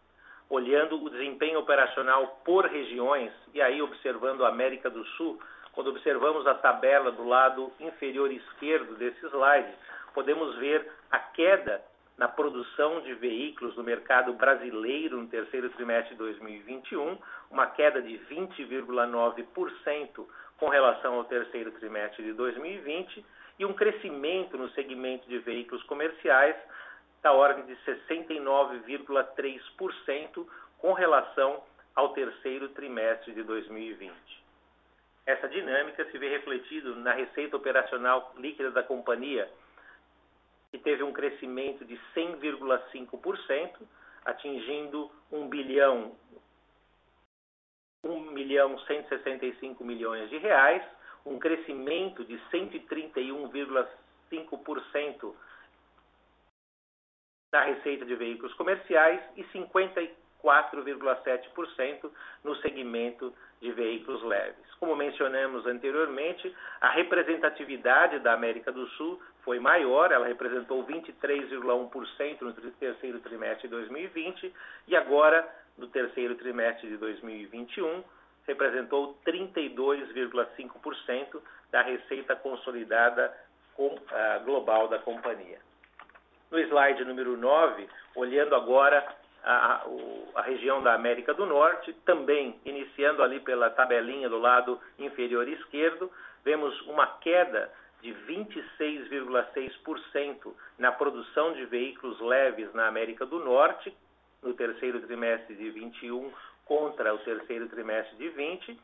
olhando 0.52 1.02
o 1.02 1.08
desempenho 1.08 1.58
operacional 1.60 2.42
por 2.44 2.66
regiões, 2.66 3.32
e 3.54 3.62
aí 3.62 3.80
observando 3.80 4.44
a 4.44 4.50
América 4.50 4.90
do 4.90 5.02
Sul, 5.16 5.40
quando 5.72 5.88
observamos 5.88 6.46
a 6.46 6.52
tabela 6.52 7.10
do 7.10 7.26
lado 7.26 7.72
inferior 7.80 8.30
esquerdo 8.30 8.94
desse 8.96 9.24
slide, 9.28 9.72
podemos 10.12 10.54
ver 10.56 10.86
a 11.10 11.18
queda 11.18 11.82
na 12.18 12.28
produção 12.28 13.00
de 13.00 13.14
veículos 13.14 13.74
no 13.76 13.82
mercado 13.82 14.34
brasileiro 14.34 15.16
no 15.16 15.26
terceiro 15.26 15.70
trimestre 15.70 16.12
de 16.12 16.18
2021, 16.18 17.16
uma 17.50 17.68
queda 17.68 18.02
de 18.02 18.20
20,9% 18.30 20.26
com 20.58 20.68
relação 20.68 21.14
ao 21.14 21.24
terceiro 21.24 21.72
trimestre 21.72 22.22
de 22.24 22.34
2020 22.34 23.24
e 23.58 23.64
um 23.64 23.72
crescimento 23.72 24.58
no 24.58 24.68
segmento 24.72 25.26
de 25.26 25.38
veículos 25.38 25.82
comerciais 25.84 26.56
da 27.22 27.32
ordem 27.32 27.64
de 27.66 27.76
69,3% 27.84 30.46
com 30.78 30.92
relação 30.92 31.62
ao 31.94 32.12
terceiro 32.12 32.70
trimestre 32.70 33.32
de 33.32 33.44
2020. 33.44 34.12
Essa 35.24 35.48
dinâmica 35.48 36.04
se 36.10 36.18
vê 36.18 36.28
refletido 36.28 36.96
na 36.96 37.12
receita 37.12 37.56
operacional 37.56 38.34
líquida 38.36 38.72
da 38.72 38.82
companhia, 38.82 39.48
que 40.72 40.78
teve 40.78 41.04
um 41.04 41.12
crescimento 41.12 41.84
de 41.84 41.96
100,5%, 42.14 43.76
atingindo 44.24 45.10
1 45.30 45.48
bilhão 45.48 46.16
1 48.04 48.20
milhão 48.32 48.76
165 48.80 49.84
milhões 49.84 50.28
de 50.28 50.36
reais, 50.38 50.82
um 51.24 51.38
crescimento 51.38 52.24
de 52.24 52.36
131,5% 52.50 55.32
na 57.52 57.60
receita 57.60 58.04
de 58.06 58.16
veículos 58.16 58.52
comerciais 58.54 59.20
e 59.36 59.44
54,7% 59.44 62.10
no 62.42 62.56
segmento 62.56 63.32
de 63.60 63.70
veículos 63.70 64.24
leves. 64.24 64.74
Como 64.80 64.96
mencionamos 64.96 65.64
anteriormente, 65.66 66.52
a 66.80 66.88
representatividade 66.88 68.18
da 68.20 68.32
América 68.32 68.72
do 68.72 68.88
Sul 68.88 69.20
foi 69.44 69.60
maior, 69.60 70.10
ela 70.10 70.26
representou 70.26 70.82
23,1% 70.84 72.40
no 72.40 72.54
terceiro 72.54 73.20
trimestre 73.20 73.68
de 73.68 73.70
2020 73.74 74.50
e 74.88 74.96
agora, 74.96 75.46
no 75.76 75.88
terceiro 75.88 76.34
trimestre 76.36 76.88
de 76.88 76.96
2021, 76.96 78.02
representou 78.46 79.18
32,5% 79.24 81.38
da 81.70 81.82
receita 81.82 82.34
consolidada 82.34 83.30
uh, 83.78 84.00
global 84.44 84.88
da 84.88 84.98
companhia. 84.98 85.60
No 86.52 86.60
slide 86.60 87.04
número 87.06 87.34
9, 87.34 87.88
olhando 88.14 88.54
agora 88.54 89.02
a, 89.42 89.86
a, 90.34 90.42
região 90.42 90.82
da 90.82 90.92
América 90.92 91.32
do 91.32 91.46
Norte, 91.46 91.94
também 92.04 92.60
iniciando 92.66 93.22
ali 93.22 93.40
pela 93.40 93.70
tabelinha 93.70 94.28
do 94.28 94.38
lado 94.38 94.78
inferior 94.98 95.48
esquerdo, 95.48 96.12
vemos 96.44 96.78
uma 96.82 97.06
queda 97.06 97.72
de 98.02 98.12
26,6% 98.28 100.52
na 100.78 100.92
produção 100.92 101.54
de 101.54 101.64
veículos 101.64 102.20
leves 102.20 102.70
na 102.74 102.86
América 102.86 103.24
do 103.24 103.42
Norte, 103.42 103.96
no 104.42 104.52
terceiro 104.52 105.00
trimestre 105.00 105.54
de 105.54 105.70
21 105.70 106.30
contra 106.66 107.14
o 107.14 107.18
terceiro 107.20 107.66
trimestre 107.70 108.14
de 108.18 108.28
20, 108.28 108.78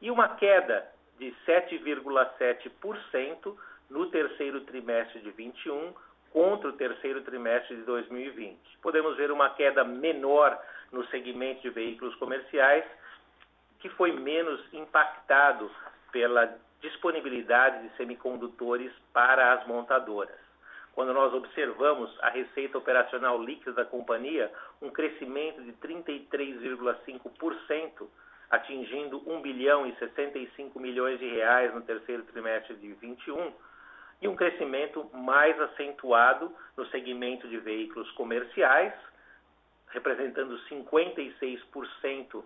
e 0.00 0.10
uma 0.10 0.36
queda 0.36 0.90
de 1.18 1.34
7,7% 1.46 3.54
no 3.90 4.06
terceiro 4.06 4.62
trimestre 4.62 5.20
de 5.20 5.30
21 5.32 5.92
contra 6.30 6.68
o 6.68 6.72
terceiro 6.72 7.22
trimestre 7.22 7.76
de 7.76 7.82
2020. 7.82 8.58
Podemos 8.82 9.16
ver 9.16 9.30
uma 9.30 9.50
queda 9.50 9.84
menor 9.84 10.58
no 10.92 11.06
segmento 11.06 11.62
de 11.62 11.70
veículos 11.70 12.14
comerciais, 12.16 12.84
que 13.80 13.88
foi 13.90 14.10
menos 14.12 14.60
impactado 14.72 15.70
pela 16.12 16.56
disponibilidade 16.80 17.88
de 17.88 17.96
semicondutores 17.96 18.92
para 19.12 19.54
as 19.54 19.66
montadoras. 19.66 20.38
Quando 20.92 21.14
nós 21.14 21.32
observamos 21.32 22.12
a 22.20 22.30
receita 22.30 22.76
operacional 22.76 23.40
líquida 23.42 23.72
da 23.72 23.84
companhia, 23.84 24.52
um 24.82 24.90
crescimento 24.90 25.62
de 25.62 25.72
33,5%, 25.74 28.08
atingindo 28.50 29.22
1 29.26 29.40
bilhão 29.40 29.86
e 29.86 29.94
65 29.96 30.80
milhões 30.80 31.20
de 31.20 31.28
reais 31.28 31.72
no 31.72 31.82
terceiro 31.82 32.24
trimestre 32.24 32.74
de 32.76 32.92
21, 32.94 33.52
e 34.20 34.28
um 34.28 34.36
crescimento 34.36 35.08
mais 35.14 35.58
acentuado 35.60 36.54
no 36.76 36.86
segmento 36.86 37.48
de 37.48 37.58
veículos 37.58 38.08
comerciais, 38.12 38.92
representando 39.88 40.56
56% 40.68 42.44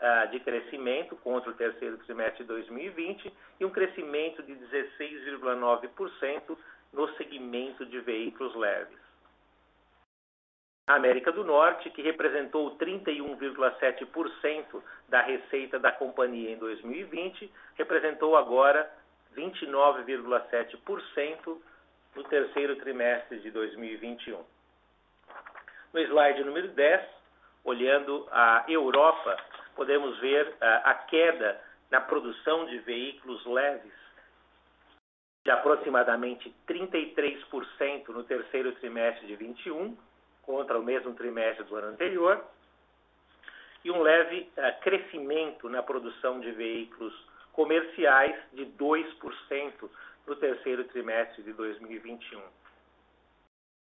ah, 0.00 0.24
de 0.26 0.40
crescimento 0.40 1.14
contra 1.16 1.50
o 1.50 1.54
terceiro 1.54 1.96
trimestre 1.98 2.42
de 2.42 2.48
2020 2.48 3.32
e 3.60 3.64
um 3.64 3.70
crescimento 3.70 4.42
de 4.42 4.54
16,9% 4.54 6.58
no 6.92 7.08
segmento 7.16 7.86
de 7.86 8.00
veículos 8.00 8.56
leves. 8.56 9.00
A 10.88 10.96
América 10.96 11.30
do 11.30 11.44
Norte, 11.44 11.88
que 11.90 12.02
representou 12.02 12.76
31,7% 12.76 14.82
da 15.08 15.22
receita 15.22 15.78
da 15.78 15.92
companhia 15.92 16.50
em 16.50 16.56
2020, 16.56 17.48
representou 17.76 18.36
agora 18.36 18.92
29,7% 19.36 21.58
no 22.14 22.24
terceiro 22.24 22.76
trimestre 22.76 23.40
de 23.40 23.50
2021. 23.50 24.38
No 25.92 26.00
slide 26.00 26.44
número 26.44 26.68
10, 26.68 27.02
olhando 27.64 28.28
a 28.30 28.64
Europa, 28.68 29.36
podemos 29.74 30.16
ver 30.20 30.54
a 30.60 30.94
queda 30.94 31.60
na 31.90 32.00
produção 32.00 32.66
de 32.66 32.78
veículos 32.78 33.44
leves 33.46 33.92
de 35.44 35.50
aproximadamente 35.50 36.54
33% 36.68 38.08
no 38.08 38.24
terceiro 38.24 38.72
trimestre 38.76 39.26
de 39.26 39.36
21 39.36 39.96
contra 40.42 40.78
o 40.78 40.82
mesmo 40.82 41.14
trimestre 41.14 41.64
do 41.64 41.76
ano 41.76 41.88
anterior 41.88 42.42
e 43.84 43.90
um 43.90 44.00
leve 44.00 44.50
uh, 44.56 44.80
crescimento 44.80 45.68
na 45.68 45.82
produção 45.82 46.40
de 46.40 46.50
veículos 46.52 47.12
comerciais 47.52 48.36
de 48.52 48.66
2% 48.66 49.90
no 50.26 50.36
terceiro 50.36 50.84
trimestre 50.84 51.42
de 51.42 51.52
2021. 51.52 52.40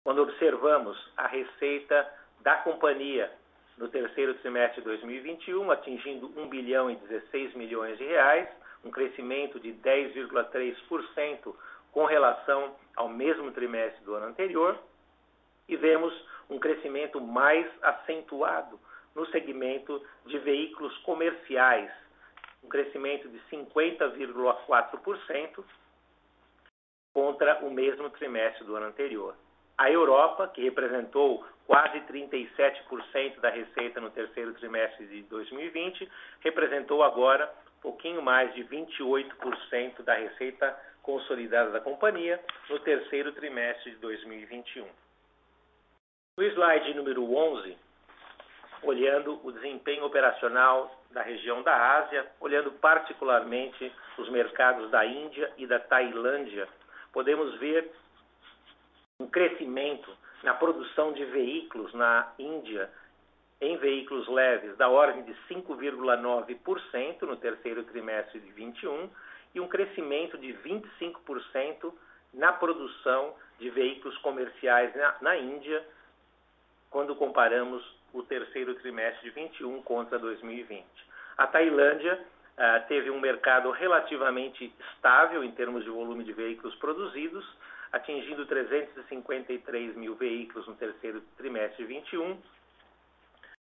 Quando 0.04 0.22
observamos 0.22 0.98
a 1.18 1.28
receita 1.28 2.12
da 2.42 2.56
companhia 2.56 3.32
no 3.78 3.88
terceiro 3.88 4.34
trimestre 4.36 4.82
de 4.82 4.88
2021, 4.88 5.72
atingindo 5.72 6.28
1 6.36 6.50
bilhão 6.50 6.92
e 6.92 6.96
16 6.96 7.54
milhões 7.56 7.98
de 7.98 8.06
reais, 8.06 8.50
um 8.84 8.92
crescimento 8.92 9.60
de 9.60 9.74
10,3% 9.74 11.56
com 11.92 12.06
relação 12.06 12.76
ao 12.96 13.10
mesmo 13.10 13.52
trimestre 13.52 14.04
do 14.04 14.16
ano 14.16 14.28
anterior, 14.28 14.78
e 15.68 15.76
vemos 15.76 16.14
um 16.50 16.60
crescimento 16.60 17.22
mais 17.22 17.66
acentuado 17.82 18.80
no 19.16 19.26
segmento 19.28 20.02
de 20.26 20.38
veículos 20.40 20.98
comerciais, 21.00 21.92
um 22.63 22.69
crescimento 22.69 23.28
de 23.30 23.39
50,4% 23.52 25.63
contra 27.13 27.65
o 27.65 27.72
mesmo 27.72 28.10
trimestre 28.12 28.63
do 28.65 28.76
ano 28.76 28.88
anterior. 28.88 29.36
A 29.78 29.89
Europa, 29.89 30.48
que 30.48 30.62
representou 30.62 31.45
quase 31.65 32.02
37% 32.02 33.39
da 33.39 33.50
receita 33.50 34.02
no 34.02 34.10
terceiro 34.10 34.54
trimestre 34.56 35.08
de 35.08 35.22
2020, 35.24 36.10
representou 36.41 37.04
agora 37.04 37.50
um 37.78 37.82
pouquinho 37.82 38.22
mais 38.22 38.54
de 38.54 38.63
28% 38.65 40.04
da 40.04 40.15
receita 40.15 40.78
consolidada 41.02 41.72
da 41.72 41.80
companhia 41.80 42.39
no 42.69 42.80
terceiro 42.80 43.32
trimestre 43.32 43.91
de 43.91 43.98
2021. 43.98 44.86
No 46.38 46.43
slide 46.43 46.93
número 46.93 47.34
11, 47.34 47.78
olhando 48.84 49.39
o 49.45 49.52
desempenho 49.52 50.06
operacional 50.06 50.99
da 51.12 51.22
região 51.22 51.62
da 51.63 51.98
Ásia, 51.98 52.26
olhando 52.39 52.72
particularmente 52.74 53.91
os 54.17 54.30
mercados 54.30 54.89
da 54.91 55.06
Índia 55.06 55.52
e 55.58 55.65
da 55.65 55.80
Tailândia, 55.80 56.67
podemos 57.12 57.58
ver 57.60 57.89
um 59.19 59.28
crescimento 59.28 60.12
na 60.43 60.54
produção 60.54 61.12
de 61.13 61.26
veículos 61.26 61.93
na 61.93 62.32
Índia 62.38 62.89
em 63.62 63.76
veículos 63.78 64.28
leves 64.30 64.78
da 64.78 64.88
ordem 64.88 65.24
de 65.24 65.34
5,9% 65.54 67.22
no 67.24 67.36
terceiro 67.36 67.84
trimestre 67.84 68.39
de 68.39 68.52
21 68.52 69.10
e 69.54 69.60
um 69.60 69.67
crescimento 69.67 70.38
de 70.38 70.54
25% 70.54 71.93
na 72.34 72.54
produção 72.54 73.34
de 73.58 73.69
veículos 73.69 74.17
comerciais 74.19 74.95
na, 74.95 75.15
na 75.22 75.38
Índia 75.38 75.84
quando 76.89 77.15
comparamos 77.15 77.84
o 78.13 78.24
terceiro 78.24 78.76
trimestre 78.76 79.30
de 79.30 79.36
21 79.36 79.82
contra 79.84 80.17
2020. 80.17 80.86
A 81.38 81.48
Tailândia 81.48 82.19
uh, 82.58 82.88
teve 82.88 83.10
um 83.10 83.19
mercado 83.19 83.72
relativamente 83.72 84.74
estável 84.93 85.43
em 85.43 85.52
termos 85.52 85.84
de 85.84 85.89
volume 85.89 86.24
de 86.24 86.34
veículos 86.34 86.76
produzidos, 86.76 87.45
atingindo 87.91 88.45
353 88.45 89.95
mil 89.95 90.15
veículos 90.15 90.67
no 90.67 90.76
terceiro 90.76 91.22
trimestre 91.38 91.86
de 91.86 91.93
21, 91.93 92.38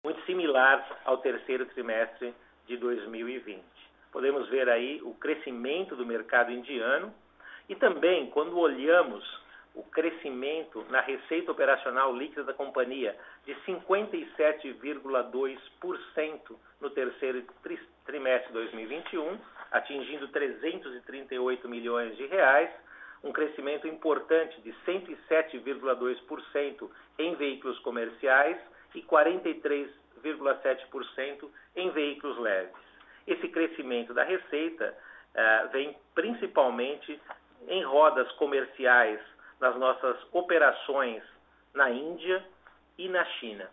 muito 0.04 0.22
similar 0.26 1.02
ao 1.06 1.18
terceiro 1.20 1.66
trimestre 1.68 2.34
de 2.68 2.78
2020. 2.78 3.64
Podemos 4.12 4.50
ver 4.50 4.68
aí 4.68 5.02
o 5.04 5.14
crescimento 5.14 5.96
do 5.96 6.06
mercado 6.06 6.52
indiano 6.52 7.14
e 7.70 7.76
também, 7.76 8.30
quando 8.32 8.58
olhamos 8.58 9.24
o 9.74 9.84
crescimento 9.84 10.86
na 10.90 11.00
receita 11.02 11.52
operacional 11.52 12.16
líquida 12.16 12.44
da 12.44 12.54
companhia 12.54 13.18
de 13.46 13.54
57,2% 13.66 16.56
no 16.80 16.90
terceiro 16.90 17.44
trimestre 18.06 18.48
de 18.48 18.54
2021, 18.54 19.38
atingindo 19.72 20.28
338 20.28 21.70
milhões 21.70 22.18
de 22.18 22.28
reais, 22.28 22.70
um 23.24 23.32
crescimento 23.32 23.88
importante 23.88 24.60
de 24.62 24.74
107,2% 24.86 26.90
em 27.20 27.36
veículos 27.36 27.78
comerciais 27.80 28.58
e 28.94 29.02
43,7% 29.04 31.50
em 31.76 31.90
veículos 31.92 32.38
leves. 32.40 32.74
Esse 33.28 33.48
crescimento 33.48 34.12
da 34.14 34.24
receita 34.24 34.98
uh, 35.34 35.70
vem 35.70 35.96
principalmente 36.16 37.18
em 37.68 37.84
rodas 37.84 38.32
comerciais 38.34 39.20
nas 39.62 39.78
nossas 39.78 40.18
operações 40.34 41.24
na 41.74 41.90
Índia 41.90 42.46
e 42.98 43.08
na 43.08 43.24
China. 43.24 43.70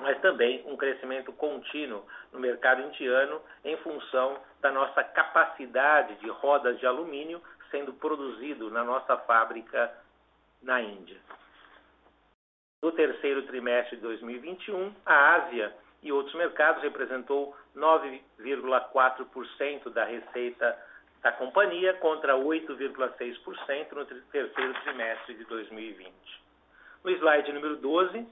Mas 0.00 0.20
também 0.20 0.62
um 0.66 0.76
crescimento 0.76 1.32
contínuo 1.32 2.04
no 2.32 2.38
mercado 2.38 2.82
indiano 2.82 3.42
em 3.64 3.76
função 3.78 4.38
da 4.60 4.70
nossa 4.70 5.02
capacidade 5.02 6.14
de 6.16 6.28
rodas 6.28 6.78
de 6.78 6.86
alumínio 6.86 7.42
sendo 7.70 7.92
produzido 7.94 8.70
na 8.70 8.84
nossa 8.84 9.16
fábrica 9.16 9.92
na 10.62 10.80
Índia. 10.80 11.18
No 12.82 12.92
terceiro 12.92 13.42
trimestre 13.46 13.96
de 13.96 14.02
2021, 14.02 14.94
a 15.06 15.34
Ásia 15.36 15.74
e 16.02 16.12
outros 16.12 16.34
mercados 16.34 16.82
representou 16.82 17.56
9,4% 17.76 19.88
da 19.90 20.04
receita 20.04 20.76
da 21.22 21.30
companhia 21.32 21.94
contra 21.94 22.34
8,6% 22.34 23.92
no 23.92 24.04
terceiro 24.04 24.74
trimestre 24.82 25.34
de 25.34 25.44
2020. 25.44 26.12
No 27.04 27.10
slide 27.10 27.52
número 27.52 27.76
12, 27.76 28.26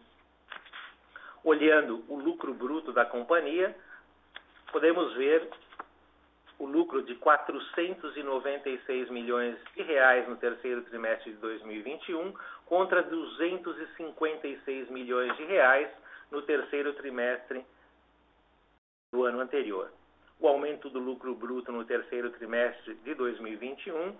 olhando 1.44 2.04
o 2.08 2.16
lucro 2.16 2.52
bruto 2.52 2.92
da 2.92 3.04
companhia, 3.04 3.76
podemos 4.72 5.14
ver 5.14 5.48
o 6.58 6.66
lucro 6.66 7.02
de 7.02 7.14
496 7.14 9.08
milhões 9.08 9.56
de 9.74 9.82
reais 9.82 10.28
no 10.28 10.36
terceiro 10.36 10.82
trimestre 10.82 11.32
de 11.32 11.38
2021 11.38 12.34
contra 12.66 13.02
256 13.02 14.90
milhões 14.90 15.34
de 15.36 15.44
reais 15.44 15.88
no 16.30 16.42
terceiro 16.42 16.92
trimestre 16.94 17.64
do 19.12 19.24
ano 19.24 19.40
anterior. 19.40 19.90
O 20.40 20.48
aumento 20.48 20.88
do 20.88 20.98
lucro 20.98 21.34
bruto 21.34 21.70
no 21.70 21.84
terceiro 21.84 22.30
trimestre 22.30 22.94
de 23.04 23.14
2021 23.14 24.16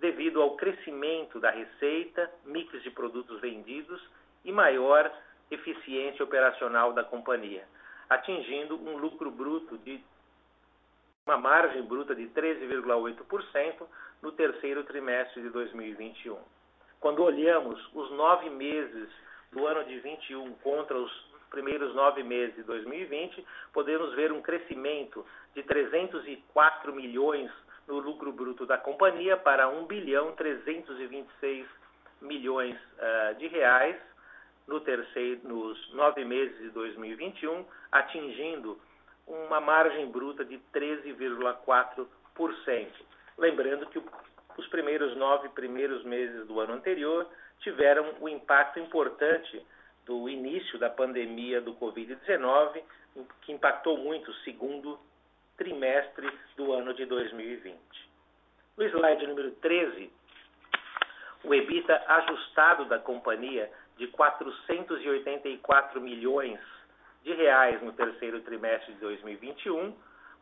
devido 0.00 0.42
ao 0.42 0.56
crescimento 0.56 1.40
da 1.40 1.50
receita, 1.50 2.30
mix 2.44 2.82
de 2.82 2.90
produtos 2.90 3.40
vendidos 3.40 4.02
e 4.44 4.52
maior 4.52 5.10
eficiência 5.50 6.24
operacional 6.24 6.92
da 6.92 7.04
companhia, 7.04 7.64
atingindo 8.10 8.76
um 8.76 8.96
lucro 8.96 9.30
bruto 9.30 9.78
de 9.78 10.02
uma 11.26 11.38
margem 11.38 11.82
bruta 11.82 12.14
de 12.14 12.26
13,8% 12.28 13.86
no 14.22 14.32
terceiro 14.32 14.84
trimestre 14.84 15.42
de 15.42 15.50
2021. 15.50 16.38
Quando 17.00 17.22
olhamos 17.22 17.80
os 17.94 18.10
nove 18.12 18.50
meses 18.50 19.08
do 19.52 19.66
ano 19.66 19.84
de 19.84 19.98
21 20.00 20.54
contra 20.56 20.96
os 20.96 21.35
primeiros 21.50 21.94
nove 21.94 22.22
meses 22.22 22.54
de 22.56 22.62
2020, 22.62 23.44
podemos 23.72 24.14
ver 24.14 24.32
um 24.32 24.42
crescimento 24.42 25.24
de 25.54 25.62
304 25.62 26.92
milhões 26.92 27.50
no 27.86 27.98
lucro 27.98 28.32
bruto 28.32 28.66
da 28.66 28.76
companhia 28.76 29.36
para 29.36 29.68
1 29.68 29.86
bilhão 29.86 30.32
326 30.32 31.66
milhões 32.20 32.74
uh, 32.76 33.34
de 33.36 33.46
reais 33.46 33.96
no 34.66 34.80
terceiro, 34.80 35.46
nos 35.46 35.92
nove 35.94 36.24
meses 36.24 36.58
de 36.58 36.70
2021, 36.70 37.64
atingindo 37.92 38.80
uma 39.26 39.60
margem 39.60 40.10
bruta 40.10 40.44
de 40.44 40.60
13,4%. 40.74 42.06
Lembrando 43.38 43.86
que 43.86 44.02
os 44.56 44.66
primeiros 44.68 45.16
nove 45.16 45.48
primeiros 45.50 46.02
meses 46.04 46.46
do 46.46 46.58
ano 46.60 46.74
anterior 46.74 47.28
tiveram 47.60 48.14
o 48.20 48.24
um 48.24 48.28
impacto 48.28 48.78
importante 48.78 49.64
do 50.06 50.28
início 50.28 50.78
da 50.78 50.88
pandemia 50.88 51.60
do 51.60 51.74
Covid-19, 51.74 52.82
que 53.42 53.52
impactou 53.52 53.98
muito 53.98 54.30
o 54.30 54.34
segundo 54.36 54.98
trimestre 55.56 56.30
do 56.56 56.72
ano 56.72 56.94
de 56.94 57.04
2020. 57.04 57.76
No 58.76 58.84
slide 58.84 59.26
número 59.26 59.50
13, 59.52 60.10
o 61.44 61.54
EBITDA 61.54 62.04
ajustado 62.06 62.84
da 62.84 62.98
companhia 62.98 63.70
de 63.96 64.06
484 64.08 66.00
milhões 66.00 66.60
de 67.24 67.32
reais 67.32 67.82
no 67.82 67.92
terceiro 67.92 68.40
trimestre 68.42 68.94
de 68.94 69.00
2021 69.00 69.94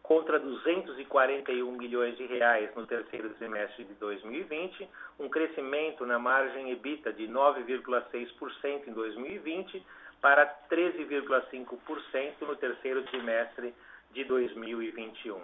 contra 0.05 0.39
241 0.39 1.73
milhões 1.73 2.15
de 2.19 2.27
reais 2.27 2.69
no 2.77 2.87
terceiro 2.87 3.31
trimestre 3.31 3.85
de 3.85 3.95
2020, 3.95 4.87
um 5.19 5.31
crescimento 5.31 6.05
na 6.05 6.19
margem 6.19 6.71
EBITDA 6.73 7.11
de 7.15 7.27
9,6% 7.27 8.87
em 8.87 8.93
2020 8.93 9.83
para 10.21 10.47
13,5% 10.71 12.33
no 12.43 12.55
terceiro 12.55 13.03
trimestre 13.05 13.75
de 14.13 14.25
2021. 14.25 15.41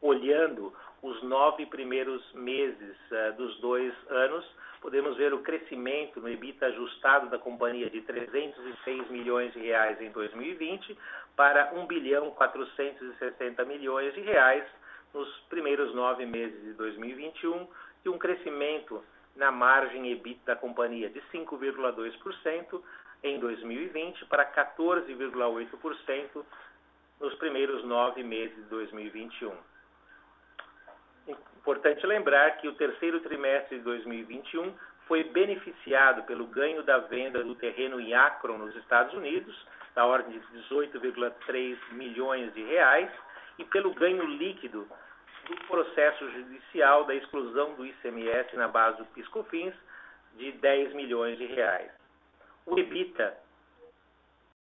Olhando 0.00 0.72
os 1.02 1.22
nove 1.22 1.66
primeiros 1.66 2.32
meses 2.32 2.96
uh, 3.10 3.36
dos 3.36 3.60
dois 3.60 3.92
anos, 4.08 4.44
podemos 4.80 5.16
ver 5.16 5.32
o 5.34 5.42
crescimento 5.42 6.20
no 6.20 6.28
EBITDA 6.28 6.66
ajustado 6.66 7.28
da 7.28 7.38
companhia 7.38 7.90
de 7.90 8.00
306 8.02 9.10
milhões 9.10 9.52
de 9.52 9.60
reais 9.60 10.00
em 10.00 10.10
2020 10.10 10.96
para 11.36 11.72
1 11.74 11.86
bilhão 11.86 12.30
460 12.32 13.64
milhões 13.64 14.14
de 14.14 14.20
reais 14.20 14.64
nos 15.12 15.28
primeiros 15.48 15.94
nove 15.94 16.26
meses 16.26 16.60
de 16.62 16.72
2021 16.74 17.66
e 18.04 18.08
um 18.08 18.18
crescimento 18.18 19.02
na 19.36 19.50
margem 19.50 20.10
EBITDA 20.10 20.40
da 20.46 20.56
companhia 20.56 21.08
de 21.08 21.20
5,2% 21.32 22.82
em 23.22 23.38
2020 23.38 24.26
para 24.26 24.44
14,8% 24.52 26.44
nos 27.20 27.34
primeiros 27.34 27.84
nove 27.84 28.22
meses 28.22 28.54
de 28.56 28.62
2021. 28.62 29.52
Importante 31.68 32.06
lembrar 32.06 32.56
que 32.56 32.66
o 32.66 32.72
terceiro 32.76 33.20
trimestre 33.20 33.76
de 33.76 33.84
2021 33.84 34.72
foi 35.06 35.22
beneficiado 35.24 36.22
pelo 36.22 36.46
ganho 36.46 36.82
da 36.82 36.96
venda 36.96 37.44
do 37.44 37.54
terreno 37.56 38.00
em 38.00 38.14
Akron, 38.14 38.56
nos 38.56 38.74
Estados 38.74 39.12
Unidos, 39.12 39.54
da 39.94 40.06
ordem 40.06 40.38
de 40.38 40.46
18,3 40.70 41.76
milhões 41.92 42.54
de 42.54 42.62
reais, 42.62 43.10
e 43.58 43.66
pelo 43.66 43.92
ganho 43.92 44.24
líquido 44.24 44.88
do 45.46 45.56
processo 45.66 46.30
judicial 46.30 47.04
da 47.04 47.14
exclusão 47.14 47.74
do 47.74 47.84
ICMS 47.84 48.56
na 48.56 48.68
base 48.68 48.96
do 48.96 49.04
PiscoFins 49.04 49.74
de 50.36 50.52
10 50.52 50.94
milhões 50.94 51.36
de 51.36 51.44
reais. 51.44 51.90
O 52.64 52.78
EBITDA, 52.78 53.36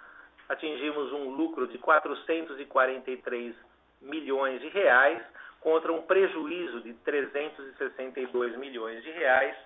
atingimos 0.48 1.12
um 1.12 1.30
lucro 1.30 1.66
de 1.68 1.78
443 1.78 3.54
milhões 4.02 4.60
de 4.60 4.68
reais 4.68 5.22
contra 5.60 5.92
um 5.92 6.02
prejuízo 6.02 6.82
de 6.82 6.92
362 6.94 8.56
milhões 8.58 9.02
de 9.02 9.10
reais 9.12 9.56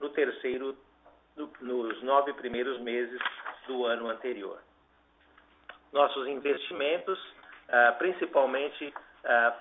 no 0.00 0.08
terceiro, 0.10 0.76
no, 1.36 1.52
nos 1.60 2.02
nove 2.02 2.32
primeiros 2.34 2.80
meses 2.80 3.20
do 3.66 3.84
ano 3.84 4.08
anterior. 4.08 4.58
Nossos 5.92 6.26
investimentos, 6.28 7.18
ah, 7.68 7.94
principalmente 7.98 8.94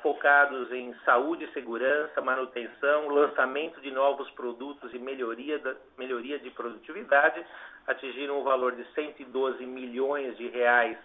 focados 0.02 0.72
em 0.72 0.94
saúde, 1.04 1.46
segurança, 1.52 2.22
manutenção, 2.22 3.10
lançamento 3.10 3.82
de 3.82 3.92
novos 3.92 4.30
produtos 4.32 4.94
e 4.94 5.00
melhoria, 5.00 5.60
da, 5.60 5.76
melhoria 5.98 6.40
de 6.40 6.50
produtividade, 6.52 7.46
atingiram 7.86 8.40
o 8.40 8.44
valor 8.44 8.76
de 8.76 8.86
112 8.94 9.66
milhões 9.66 10.38
de 10.38 10.48
reais 10.48 10.98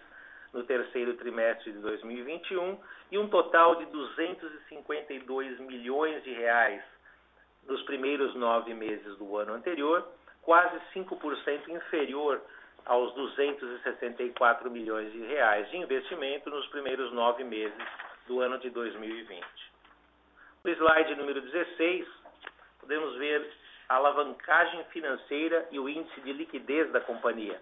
no 0.53 0.63
terceiro 0.63 1.15
trimestre 1.15 1.73
de 1.73 1.79
2021 1.79 2.79
e 3.11 3.17
um 3.17 3.27
total 3.27 3.75
de 3.75 3.85
252 3.87 5.59
milhões 5.59 6.23
de 6.23 6.31
reais 6.31 6.81
nos 7.67 7.81
primeiros 7.83 8.33
nove 8.35 8.73
meses 8.73 9.17
do 9.17 9.35
ano 9.35 9.53
anterior, 9.53 10.07
quase 10.41 10.79
5% 10.95 11.67
inferior 11.67 12.41
aos 12.85 13.13
264 13.13 14.71
milhões 14.71 15.11
de 15.11 15.19
reais 15.25 15.69
de 15.69 15.77
investimento 15.77 16.49
nos 16.49 16.65
primeiros 16.67 17.11
nove 17.11 17.43
meses 17.43 18.12
do 18.27 18.41
ano 18.41 18.59
de 18.59 18.69
2020. 18.69 19.43
No 20.63 20.71
slide 20.71 21.15
número 21.15 21.41
16, 21.41 22.07
podemos 22.79 23.15
ver 23.17 23.51
a 23.89 23.95
alavancagem 23.95 24.83
financeira 24.85 25.67
e 25.71 25.79
o 25.79 25.89
índice 25.89 26.21
de 26.21 26.31
liquidez 26.33 26.91
da 26.91 27.01
companhia. 27.01 27.59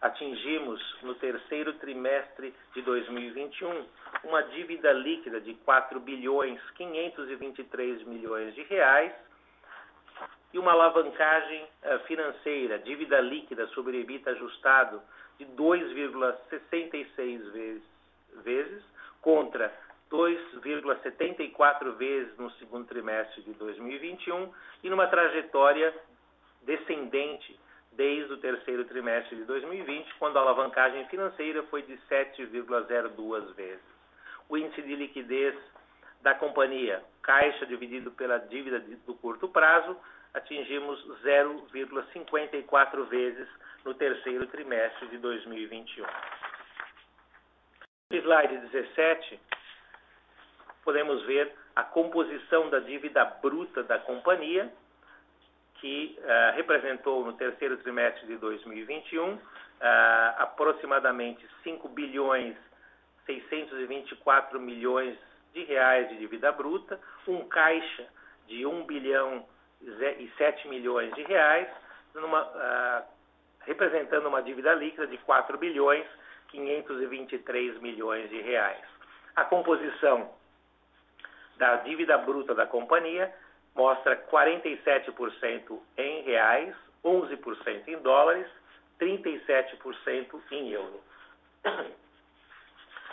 Atingimos 0.00 0.80
no 1.02 1.14
terceiro 1.14 1.74
trimestre 1.74 2.52
de 2.74 2.82
2021 2.82 3.86
uma 4.24 4.42
dívida 4.42 4.92
líquida 4.92 5.40
de 5.40 5.54
4 5.54 6.00
bilhões 6.00 6.60
523 6.72 8.02
milhões 8.04 8.52
de 8.54 8.62
reais 8.64 9.12
e 10.52 10.58
uma 10.58 10.72
alavancagem 10.72 11.66
eh, 11.82 11.98
financeira, 12.00 12.78
dívida 12.78 13.18
líquida 13.20 13.66
sobre 13.68 14.00
EBITDA 14.00 14.32
ajustado 14.32 15.00
de 15.38 15.46
2,66 15.46 17.80
vezes, 18.42 18.82
contra 19.26 19.74
2,74 20.08 21.96
vezes 21.96 22.38
no 22.38 22.48
segundo 22.52 22.86
trimestre 22.86 23.42
de 23.42 23.54
2021 23.54 24.52
e 24.84 24.88
numa 24.88 25.08
trajetória 25.08 25.92
descendente 26.62 27.58
desde 27.90 28.32
o 28.32 28.36
terceiro 28.36 28.84
trimestre 28.84 29.34
de 29.34 29.42
2020, 29.42 30.14
quando 30.20 30.36
a 30.36 30.42
alavancagem 30.42 31.08
financeira 31.08 31.64
foi 31.64 31.82
de 31.82 31.98
7,02 32.08 33.52
vezes. 33.54 33.82
O 34.48 34.56
índice 34.56 34.80
de 34.82 34.94
liquidez 34.94 35.56
da 36.22 36.32
companhia, 36.36 37.02
caixa 37.20 37.66
dividido 37.66 38.12
pela 38.12 38.38
dívida 38.38 38.78
do 38.78 39.14
curto 39.14 39.48
prazo, 39.48 39.96
atingimos 40.34 41.04
0,54 41.24 43.04
vezes 43.06 43.48
no 43.84 43.92
terceiro 43.92 44.46
trimestre 44.46 45.08
de 45.08 45.18
2021. 45.18 46.06
No 48.08 48.18
slide 48.18 48.56
17, 48.70 49.40
podemos 50.84 51.24
ver 51.24 51.52
a 51.74 51.82
composição 51.82 52.70
da 52.70 52.78
dívida 52.78 53.24
bruta 53.42 53.82
da 53.82 53.98
companhia, 53.98 54.72
que 55.80 56.16
uh, 56.20 56.54
representou 56.54 57.24
no 57.24 57.32
terceiro 57.32 57.76
trimestre 57.78 58.24
de 58.28 58.36
2021 58.36 59.34
uh, 59.34 59.40
eh, 59.80 60.34
aproximadamente 60.38 61.44
5 61.64 61.88
bilhões 61.88 62.56
624 63.26 64.60
milhões 64.60 65.18
de 65.52 65.64
reais 65.64 66.08
de 66.08 66.18
dívida 66.18 66.52
bruta, 66.52 67.00
um 67.26 67.44
caixa 67.48 68.06
de 68.46 68.64
1 68.64 68.86
bilhão 68.86 69.44
e 69.82 70.32
7 70.38 70.68
milhões 70.68 71.12
de 71.14 71.24
reais, 71.24 71.68
numa, 72.14 72.44
uh, 72.44 73.04
representando 73.62 74.26
uma 74.28 74.42
dívida 74.42 74.72
líquida 74.74 75.08
de 75.08 75.18
4 75.18 75.58
bilhões 75.58 76.06
523 76.50 77.80
milhões 77.80 78.28
de 78.30 78.40
reais. 78.40 78.84
A 79.34 79.44
composição 79.44 80.30
da 81.56 81.76
dívida 81.76 82.18
bruta 82.18 82.54
da 82.54 82.66
companhia 82.66 83.32
mostra 83.74 84.16
47% 84.30 85.78
em 85.98 86.22
reais, 86.22 86.74
11% 87.04 87.88
em 87.88 87.98
dólares, 87.98 88.46
37% 88.98 90.40
em 90.50 90.70
euro. 90.70 91.00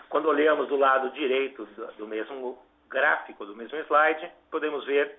Quando 0.09 0.27
olhamos 0.27 0.67
do 0.67 0.77
lado 0.77 1.09
direito 1.11 1.65
do 1.97 2.07
mesmo 2.07 2.57
gráfico, 2.87 3.45
do 3.45 3.55
mesmo 3.55 3.77
slide, 3.79 4.31
podemos 4.51 4.85
ver 4.85 5.17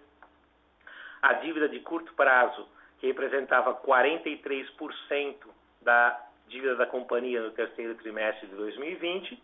a 1.21 1.33
dívida 1.35 1.69
de 1.69 1.81
curto 1.81 2.13
prazo, 2.15 2.67
que 2.99 3.07
representava 3.07 3.75
43% 3.75 5.37
da 5.83 6.21
dívida 6.49 6.77
da 6.77 6.87
companhia 6.87 7.43
no 7.43 7.51
terceiro 7.53 7.95
trimestre 7.97 8.47
de 8.47 8.55
2020, 8.55 9.43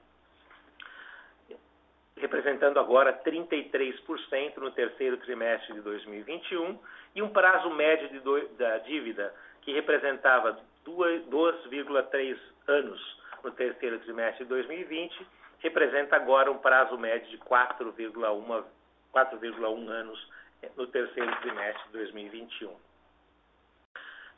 representando 2.16 2.78
agora 2.78 3.12
33% 3.24 4.58
no 4.58 4.70
terceiro 4.70 5.16
trimestre 5.18 5.74
de 5.74 5.80
2021, 5.80 6.78
e 7.14 7.22
um 7.22 7.30
prazo 7.30 7.70
médio 7.70 8.20
do, 8.20 8.48
da 8.56 8.78
dívida 8.78 9.34
que 9.62 9.72
representava 9.72 10.60
2,3 10.86 12.38
anos 12.68 13.20
no 13.42 13.50
terceiro 13.52 13.98
trimestre 14.00 14.44
de 14.44 14.50
2020, 14.50 15.26
representa 15.60 16.16
agora 16.16 16.50
um 16.50 16.58
prazo 16.58 16.98
médio 16.98 17.30
de 17.30 17.38
4,1 17.38 19.88
anos 19.88 20.28
no 20.76 20.86
terceiro 20.86 21.34
trimestre 21.40 21.82
de 21.86 21.92
2021. 21.98 22.76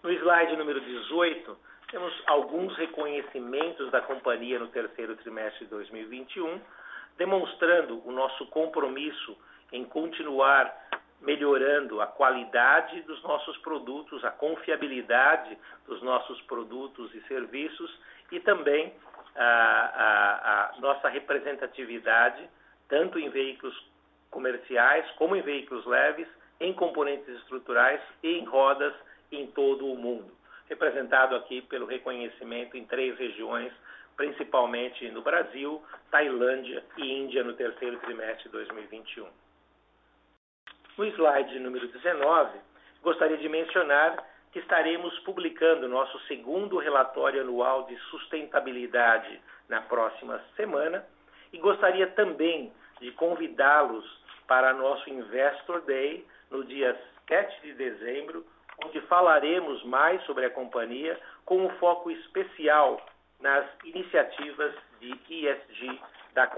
No 0.02 0.10
slide 0.10 0.56
número 0.56 0.80
18, 0.80 1.56
temos 1.92 2.12
alguns 2.26 2.74
reconhecimentos 2.78 3.90
da 3.90 4.00
companhia 4.00 4.58
no 4.58 4.68
terceiro 4.68 5.14
trimestre 5.16 5.66
de 5.66 5.70
2021, 5.70 6.58
demonstrando 7.18 8.02
o 8.08 8.10
nosso 8.10 8.46
compromisso 8.46 9.36
em 9.70 9.84
continuar 9.84 10.74
melhorando 11.20 12.00
a 12.00 12.06
qualidade 12.06 13.02
dos 13.02 13.22
nossos 13.22 13.56
produtos, 13.58 14.24
a 14.24 14.30
confiabilidade 14.30 15.56
dos 15.86 16.02
nossos 16.02 16.40
produtos 16.42 17.14
e 17.14 17.20
serviços 17.28 17.94
e 18.32 18.40
também 18.40 18.92
a, 19.36 19.44
a, 19.44 20.76
a 20.76 20.80
nossa 20.80 21.10
representatividade, 21.10 22.48
tanto 22.88 23.18
em 23.18 23.28
veículos 23.28 23.76
comerciais 24.30 25.08
como 25.12 25.36
em 25.36 25.42
veículos 25.42 25.84
leves, 25.84 26.26
em 26.58 26.72
componentes 26.72 27.28
estruturais 27.36 28.00
e 28.22 28.38
em 28.38 28.44
rodas 28.46 28.94
em 29.30 29.46
todo 29.48 29.86
o 29.86 29.96
mundo, 29.96 30.32
representado 30.68 31.36
aqui 31.36 31.62
pelo 31.62 31.86
reconhecimento 31.86 32.76
em 32.76 32.84
três 32.84 33.18
regiões 33.18 33.72
principalmente 34.16 35.10
no 35.10 35.22
Brasil, 35.22 35.82
Tailândia 36.10 36.84
e 36.96 37.12
Índia 37.12 37.42
no 37.42 37.54
terceiro 37.54 37.98
trimestre 37.98 38.44
de 38.44 38.50
2021. 38.50 39.26
No 40.96 41.04
slide 41.06 41.58
número 41.58 41.88
19, 41.88 42.58
gostaria 43.02 43.38
de 43.38 43.48
mencionar 43.48 44.16
que 44.52 44.58
estaremos 44.58 45.18
publicando 45.20 45.88
nosso 45.88 46.18
segundo 46.26 46.78
relatório 46.78 47.40
anual 47.40 47.84
de 47.86 47.96
sustentabilidade 48.10 49.40
na 49.68 49.80
próxima 49.80 50.40
semana 50.56 51.04
e 51.52 51.58
gostaria 51.58 52.06
também 52.08 52.70
de 53.00 53.10
convidá-los 53.12 54.04
para 54.46 54.74
nosso 54.74 55.08
Investor 55.08 55.80
Day 55.82 56.26
no 56.50 56.62
dia 56.64 57.00
7 57.26 57.62
de 57.62 57.72
dezembro, 57.72 58.44
onde 58.84 59.00
falaremos 59.02 59.82
mais 59.84 60.22
sobre 60.24 60.44
a 60.46 60.50
companhia 60.50 61.18
com 61.44 61.66
um 61.66 61.70
foco 61.78 62.10
especial 62.10 63.04
nas 63.40 63.66
iniciativas 63.84 64.74
de 65.00 65.10
ESG 65.28 66.00
da, 66.34 66.50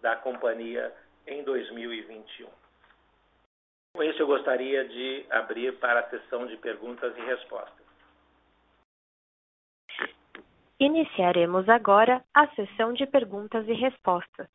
da 0.00 0.16
companhia 0.16 0.92
em 1.26 1.42
2021. 1.44 2.48
Com 3.94 4.02
isso, 4.02 4.20
eu 4.20 4.26
gostaria 4.26 4.86
de 4.88 5.24
abrir 5.30 5.78
para 5.78 6.00
a 6.00 6.10
sessão 6.10 6.46
de 6.46 6.56
perguntas 6.56 7.16
e 7.16 7.20
respostas. 7.20 7.84
Iniciaremos 10.80 11.68
agora 11.68 12.22
a 12.34 12.48
sessão 12.48 12.92
de 12.92 13.06
perguntas 13.06 13.66
e 13.68 13.72
respostas. 13.72 14.48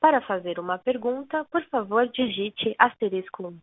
Para 0.00 0.20
fazer 0.22 0.58
uma 0.58 0.78
pergunta, 0.78 1.44
por 1.50 1.62
favor, 1.64 2.08
digite 2.08 2.74
asterisco 2.78 3.48
1. 3.48 3.58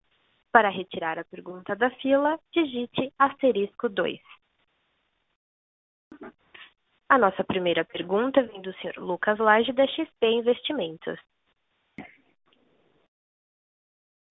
Para 0.58 0.70
retirar 0.70 1.20
a 1.20 1.24
pergunta 1.24 1.76
da 1.76 1.92
fila, 2.02 2.40
digite 2.52 3.14
asterisco 3.20 3.88
2. 3.88 4.20
A 7.08 7.18
nossa 7.20 7.44
primeira 7.44 7.86
pergunta 7.86 8.42
vem 8.42 8.60
do 8.64 8.74
Sr. 8.74 8.98
Lucas 8.98 9.38
Lage, 9.38 9.72
da 9.72 9.86
XP 9.86 10.26
Investimentos. 10.26 11.20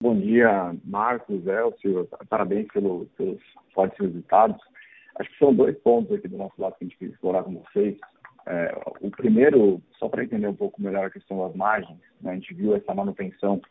Bom 0.03 0.19
dia, 0.19 0.75
Marcos, 0.83 1.47
Elcio. 1.47 2.09
Parabéns 2.27 2.67
pelo, 2.73 3.05
pelos 3.15 3.41
fortes 3.73 3.97
resultados. 3.97 4.61
Acho 5.17 5.31
que 5.31 5.37
são 5.37 5.55
dois 5.55 5.79
pontos 5.79 6.11
aqui 6.11 6.27
do 6.27 6.37
nosso 6.37 6.61
lado 6.61 6.75
que 6.75 6.83
a 6.83 6.87
gente 6.89 6.97
quer 6.97 7.05
explorar 7.05 7.43
com 7.43 7.53
vocês. 7.53 7.97
É, 8.45 8.77
o 8.99 9.09
primeiro, 9.09 9.81
só 9.97 10.09
para 10.09 10.25
entender 10.25 10.47
um 10.47 10.55
pouco 10.57 10.81
melhor 10.81 11.05
a 11.05 11.09
questão 11.09 11.47
das 11.47 11.55
margens, 11.55 11.97
né, 12.19 12.31
a 12.31 12.35
gente 12.35 12.53
viu 12.53 12.75
essa 12.75 12.93
manutenção 12.93 13.61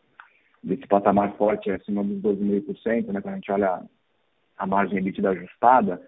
desse 0.67 0.87
patamar 0.87 1.35
forte 1.37 1.71
acima 1.71 2.03
dos 2.03 2.21
12,5%, 2.21 3.07
né, 3.07 3.21
quando 3.21 3.33
a 3.33 3.35
gente 3.35 3.51
olha 3.51 3.81
a 4.57 4.65
margem 4.67 4.99
EBITDA 4.99 5.29
ajustada, 5.29 6.01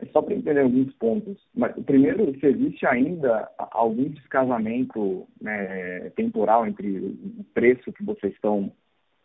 é 0.00 0.06
só 0.06 0.20
para 0.22 0.34
entender 0.34 0.60
alguns 0.60 0.92
pontos. 0.94 1.36
Mas, 1.54 1.74
primeiro, 1.84 2.38
se 2.38 2.46
existe 2.46 2.86
ainda 2.86 3.48
algum 3.58 4.08
descasamento 4.08 5.26
né, 5.40 6.10
temporal 6.10 6.66
entre 6.66 6.98
o 6.98 7.44
preço 7.54 7.92
que 7.92 8.04
vocês 8.04 8.32
estão 8.32 8.72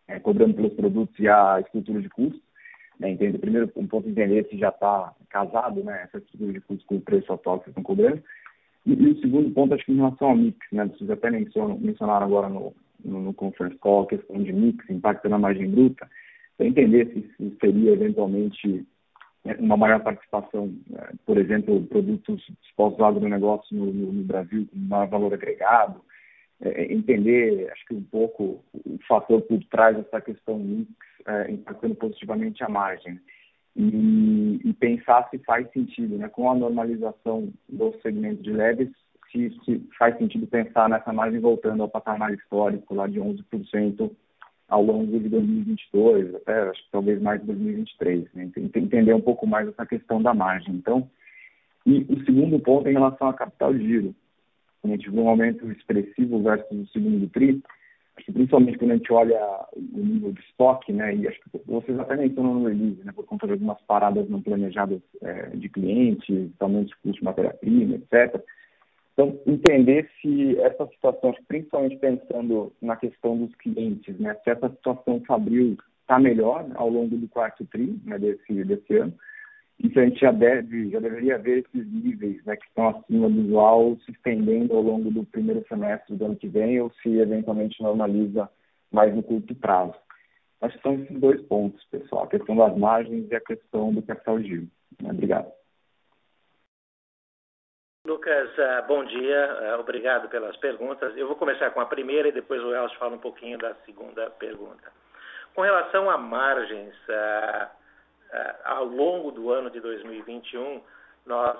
é, 0.08 0.19
cobrando 0.19 0.54
pelos 0.56 0.73
produtos 0.73 1.17
e 1.19 1.28
a 1.28 1.60
estrutura 1.60 2.02
de 2.02 2.10
custos. 2.10 2.41
Né, 2.99 3.12
entende? 3.12 3.38
Primeiro, 3.38 3.71
um 3.75 3.88
ponto 3.88 4.10
entender 4.10 4.47
se 4.49 4.58
já 4.58 4.69
está 4.69 5.13
casado 5.30 5.84
né, 5.84 6.04
essa 6.04 6.17
estrutura 6.17 6.54
de 6.54 6.62
custos 6.62 6.86
com 6.86 6.95
o 6.95 7.02
preço 7.02 7.32
atual 7.32 7.60
que 7.60 7.65
vocês 7.65 7.78
estão 7.78 7.84
cobrando. 7.84 8.21
E, 8.86 8.93
e, 8.93 9.10
o 9.10 9.19
segundo 9.19 9.52
ponto, 9.52 9.73
acho 9.73 9.86
que 9.86 9.91
em 9.91 9.97
relação 9.97 10.30
ao 10.30 10.36
mix, 10.36 10.58
né, 10.71 10.86
vocês 10.86 11.10
até 11.10 11.30
mencionaram 11.32 12.25
agora 12.25 12.49
no, 12.49 12.73
no, 13.03 13.21
no 13.21 13.33
conference 13.33 13.77
call 13.77 14.03
a 14.03 14.07
questão 14.07 14.41
de 14.41 14.51
mix, 14.51 14.89
impacto 14.89 15.29
na 15.29 15.38
margem 15.38 15.69
bruta, 15.69 16.09
para 16.57 16.67
entender 16.67 17.07
se, 17.13 17.21
se 17.38 17.57
seria 17.59 17.93
eventualmente 17.93 18.85
né, 19.45 19.55
uma 19.59 19.77
maior 19.77 20.01
participação, 20.01 20.73
né, 20.89 21.09
por 21.25 21.38
exemplo, 21.38 21.81
produtos 21.88 22.43
expostos 22.63 22.99
ao 22.99 23.09
agronegócio 23.09 23.75
no, 23.75 23.85
no, 23.85 24.13
no 24.13 24.23
Brasil 24.23 24.67
com 24.71 24.77
maior 24.77 25.07
valor 25.07 25.33
agregado, 25.33 26.01
é, 26.62 26.69
é, 26.69 26.93
entender, 26.93 27.71
acho 27.71 27.85
que 27.85 27.93
um 27.93 28.03
pouco 28.03 28.63
o 28.73 28.99
fator 29.07 29.41
por 29.43 29.63
trás 29.65 29.95
dessa 29.95 30.19
questão 30.19 30.59
mix 30.59 30.91
é, 31.25 31.51
impactando 31.51 31.95
positivamente 31.95 32.63
a 32.63 32.69
margem. 32.69 33.19
E, 33.75 34.59
e, 34.65 34.73
pensar 34.73 35.29
se 35.29 35.38
faz 35.39 35.71
sentido, 35.71 36.17
né, 36.17 36.27
com 36.27 36.51
a 36.51 36.55
normalização 36.55 37.53
do 37.69 37.93
segmento 38.01 38.41
de 38.41 38.51
leves, 38.51 38.89
se, 39.32 39.50
se 39.63 39.88
faz 39.98 40.18
sentido 40.18 40.48
pensar 40.48 40.89
nessa 40.89 41.13
margem 41.13 41.39
voltando 41.39 41.84
ao 41.84 41.89
patamar 41.89 42.34
histórico 42.34 42.94
lá 42.96 43.08
de 43.08 43.20
11% 43.20 44.12
ao 44.68 44.84
longo 44.84 45.20
de 45.20 45.30
2022, 45.30 46.36
até 46.36 46.70
acho 46.70 46.84
que 46.84 46.92
talvez 46.92 47.22
mais 47.22 47.42
de 47.42 47.48
2023, 47.48 48.28
né? 48.34 48.52
entender 48.76 49.13
um 49.13 49.22
pouco 49.22 49.48
mais 49.48 49.68
essa 49.68 49.86
questão 49.86 50.22
da 50.22 50.34
margem. 50.34 50.76
Então, 50.76 51.10
E 51.86 52.06
o 52.10 52.24
segundo 52.24 52.60
ponto 52.60 52.88
é 52.88 52.92
em 52.92 52.94
relação 52.94 53.28
a 53.28 53.34
capital 53.34 53.74
de 53.74 53.84
giro. 53.84 54.15
A 54.84 54.88
gente 54.88 55.10
viu 55.10 55.24
um 55.24 55.30
aumento 55.30 55.70
expressivo 55.72 56.42
versus 56.42 56.72
o 56.72 56.88
segundo 56.88 57.28
TRI, 57.30 57.62
acho 58.15 58.26
que 58.26 58.32
principalmente 58.32 58.78
quando 58.78 58.92
a 58.92 58.98
gente 58.98 59.12
olha 59.12 59.65
o 59.76 59.98
nível 59.98 60.32
de 60.32 60.39
estoque, 60.42 60.94
né, 60.94 61.15
e 61.15 61.28
acho 61.28 61.39
que 61.42 61.62
vocês 61.65 62.00
até 62.00 62.15
mencionam 62.15 62.54
no 62.56 62.68
release, 62.68 63.04
né, 63.04 63.12
por 63.12 63.26
conta 63.26 63.48
de 63.48 63.54
algumas 63.54 63.82
paradas 63.82 64.30
não 64.30 64.42
planejadas 64.42 65.02
é, 65.22 65.48
de 65.56 65.68
clientes, 65.70 66.52
aumento 66.60 66.89
de 66.89 66.96
custo 66.98 67.20
de 67.20 67.24
matéria-prima, 67.24 67.96
etc. 67.96 68.42
Então, 69.19 69.38
entender 69.45 70.10
se 70.21 70.58
essa 70.60 70.88
situação, 70.88 71.36
principalmente 71.45 71.97
pensando 71.97 72.71
na 72.82 72.95
questão 72.95 73.38
dos 73.38 73.53
clientes, 73.55 74.17
né, 74.17 74.34
se 74.36 74.49
essa 74.49 74.69
situação 74.69 75.21
Fabril 75.27 75.77
está 75.99 76.17
melhor 76.17 76.65
ao 76.75 76.88
longo 76.89 77.17
do 77.17 77.27
quarto 77.27 77.65
TRI 77.65 77.99
né, 78.05 78.17
desse, 78.17 78.63
desse 78.63 78.95
ano, 78.95 79.13
e 79.77 79.89
se 79.89 79.99
a 79.99 80.05
gente 80.05 80.21
já, 80.21 80.32
deve, 80.32 80.89
já 80.89 81.01
deveria 81.01 81.38
ver 81.38 81.65
esses 81.65 81.86
níveis 81.91 82.41
né, 82.45 82.55
que 82.55 82.65
estão 82.67 82.88
acima 82.88 83.29
do 83.29 83.41
usual 83.41 83.97
se 84.05 84.12
estendendo 84.13 84.73
ao 84.73 84.82
longo 84.82 85.12
do 85.12 85.25
primeiro 85.25 85.65
semestre 85.67 86.15
do 86.15 86.23
ano 86.23 86.38
que 86.38 86.47
vem 86.47 86.79
ou 86.79 86.89
se 87.03 87.10
eventualmente 87.17 87.84
normaliza 87.84 88.49
mais 88.89 89.13
no 89.13 89.21
curto 89.21 89.53
prazo. 89.53 89.95
Acho 90.62 90.77
que 90.77 90.82
são 90.84 90.93
esses 90.93 91.19
dois 91.19 91.41
pontos, 91.41 91.84
pessoal, 91.91 92.23
a 92.23 92.27
questão 92.27 92.55
das 92.55 92.77
margens 92.77 93.29
e 93.29 93.36
a 93.36 93.41
questão 93.41 93.93
do 93.93 94.01
capital 94.01 94.41
giro. 94.41 94.65
Obrigado. 95.03 95.59
Lucas, 98.10 98.50
ah, 98.58 98.82
bom 98.88 99.04
dia, 99.04 99.72
ah, 99.72 99.80
obrigado 99.80 100.28
pelas 100.30 100.58
perguntas. 100.58 101.15
Eu 101.15 101.28
vou 101.28 101.36
começar 101.36 101.69
com 101.69 101.80
a 101.80 101.86
primeira 101.86 102.28
e 102.28 102.32
depois 102.32 102.60
o 102.63 102.74
Elcio 102.74 102.98
fala 102.98 103.13
um 103.13 103.19
pouquinho 103.19 103.56
da 103.60 103.76
segunda 103.86 104.32
pergunta. 104.32 104.91
Com 105.54 105.62
relação 105.62 106.10
a 106.10 106.17
margens, 106.17 106.95
ah, 107.08 107.69
ao 108.65 108.86
longo 108.86 109.30
do 109.30 109.52
ano 109.52 109.69
de 109.69 109.80
2021, 109.80 110.82
nós 111.24 111.56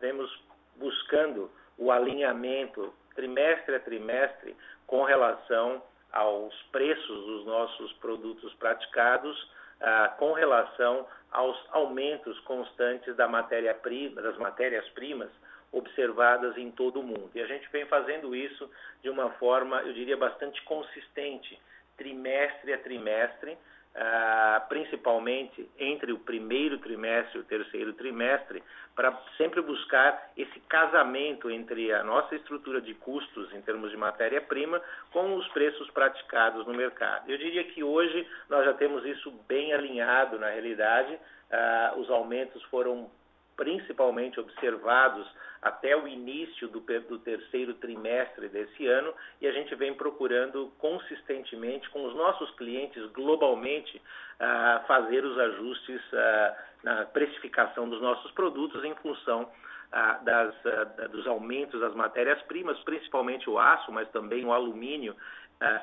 vemos 0.00 0.28
buscando 0.74 1.48
o 1.78 1.92
alinhamento 1.92 2.92
trimestre 3.14 3.76
a 3.76 3.80
trimestre 3.80 4.56
com 4.88 5.04
relação 5.04 5.80
aos 6.12 6.52
preços 6.72 7.26
dos 7.26 7.46
nossos 7.46 7.92
produtos 7.94 8.52
praticados, 8.54 9.52
com 10.18 10.32
relação 10.32 11.06
aos 11.30 11.56
aumentos 11.70 12.38
constantes 12.40 13.14
da 13.14 13.28
matéria 13.28 13.72
-prima, 13.74 14.20
das 14.20 14.36
matérias-primas 14.36 15.30
observadas 15.72 16.56
em 16.56 16.70
todo 16.70 17.00
o 17.00 17.02
mundo. 17.02 17.30
E 17.34 17.40
a 17.40 17.46
gente 17.46 17.68
vem 17.70 17.86
fazendo 17.86 18.34
isso 18.34 18.70
de 19.02 19.08
uma 19.08 19.30
forma, 19.30 19.82
eu 19.82 19.92
diria, 19.92 20.16
bastante 20.16 20.62
consistente, 20.62 21.58
trimestre 21.96 22.72
a 22.72 22.78
trimestre, 22.78 23.56
Uh, 23.92 24.68
principalmente 24.68 25.68
entre 25.76 26.12
o 26.12 26.18
primeiro 26.20 26.78
trimestre 26.78 27.38
e 27.38 27.40
o 27.40 27.44
terceiro 27.44 27.92
trimestre, 27.94 28.62
para 28.94 29.12
sempre 29.36 29.60
buscar 29.60 30.30
esse 30.36 30.60
casamento 30.68 31.50
entre 31.50 31.92
a 31.92 32.04
nossa 32.04 32.36
estrutura 32.36 32.80
de 32.80 32.94
custos 32.94 33.52
em 33.52 33.60
termos 33.62 33.90
de 33.90 33.96
matéria-prima 33.96 34.80
com 35.12 35.34
os 35.34 35.48
preços 35.48 35.90
praticados 35.90 36.64
no 36.68 36.72
mercado. 36.72 37.28
Eu 37.28 37.36
diria 37.36 37.64
que 37.64 37.82
hoje 37.82 38.24
nós 38.48 38.64
já 38.64 38.74
temos 38.74 39.04
isso 39.04 39.28
bem 39.48 39.72
alinhado 39.72 40.38
na 40.38 40.50
realidade, 40.50 41.12
uh, 41.14 41.98
os 41.98 42.08
aumentos 42.10 42.62
foram 42.66 43.10
principalmente 43.60 44.40
observados 44.40 45.30
até 45.60 45.94
o 45.94 46.08
início 46.08 46.66
do, 46.68 46.80
do, 46.80 47.18
terceiro 47.18 47.74
trimestre 47.74 48.48
desse 48.48 48.86
ano 48.86 49.12
e 49.38 49.46
a 49.46 49.52
gente 49.52 49.74
vem 49.74 49.92
procurando 49.92 50.72
consistentemente 50.78 51.86
com 51.90 52.06
os 52.06 52.14
nossos 52.14 52.50
clientes 52.52 53.04
globalmente 53.12 53.98
uh, 53.98 54.86
fazer 54.86 55.22
os 55.26 55.38
ajustes 55.38 56.00
uh, 56.10 56.56
na 56.82 57.04
precificação 57.04 57.86
dos 57.86 58.00
nossos 58.00 58.30
produtos 58.30 58.82
em 58.82 58.94
função 58.94 59.42
uh, 59.42 60.24
das, 60.24 60.54
dos 61.10 61.26
aumentos 61.26 61.78
das 61.78 61.94
matérias-primas, 61.94 62.78
principalmente 62.80 63.50
o 63.50 63.58
aço, 63.58 63.92
mas 63.92 64.08
também 64.08 64.42
o 64.46 64.54
alumínio 64.54 65.14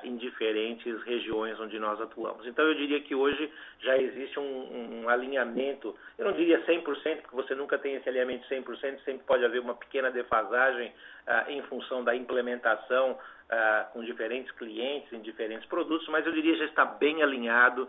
em 0.03 0.17
diferentes 0.17 1.03
regiões 1.03 1.59
onde 1.59 1.77
nós 1.77 2.01
atuamos. 2.01 2.47
Então, 2.47 2.65
eu 2.65 2.73
diria 2.73 2.99
que 3.01 3.13
hoje 3.13 3.51
já 3.79 3.95
existe 3.95 4.39
um, 4.39 5.03
um 5.03 5.09
alinhamento, 5.09 5.95
eu 6.17 6.25
não 6.25 6.31
diria 6.31 6.65
100%, 6.65 6.83
porque 7.21 7.35
você 7.35 7.53
nunca 7.53 7.77
tem 7.77 7.93
esse 7.93 8.09
alinhamento 8.09 8.47
100%, 8.47 9.03
sempre 9.03 9.23
pode 9.27 9.45
haver 9.45 9.61
uma 9.61 9.75
pequena 9.75 10.09
defasagem 10.09 10.91
uh, 11.27 11.51
em 11.51 11.61
função 11.63 12.03
da 12.03 12.15
implementação 12.15 13.11
uh, 13.11 13.93
com 13.93 14.03
diferentes 14.03 14.51
clientes 14.53 15.13
em 15.13 15.21
diferentes 15.21 15.67
produtos, 15.67 16.07
mas 16.07 16.25
eu 16.25 16.31
diria 16.31 16.53
que 16.53 16.59
já 16.59 16.65
está 16.65 16.85
bem 16.85 17.21
alinhado 17.21 17.87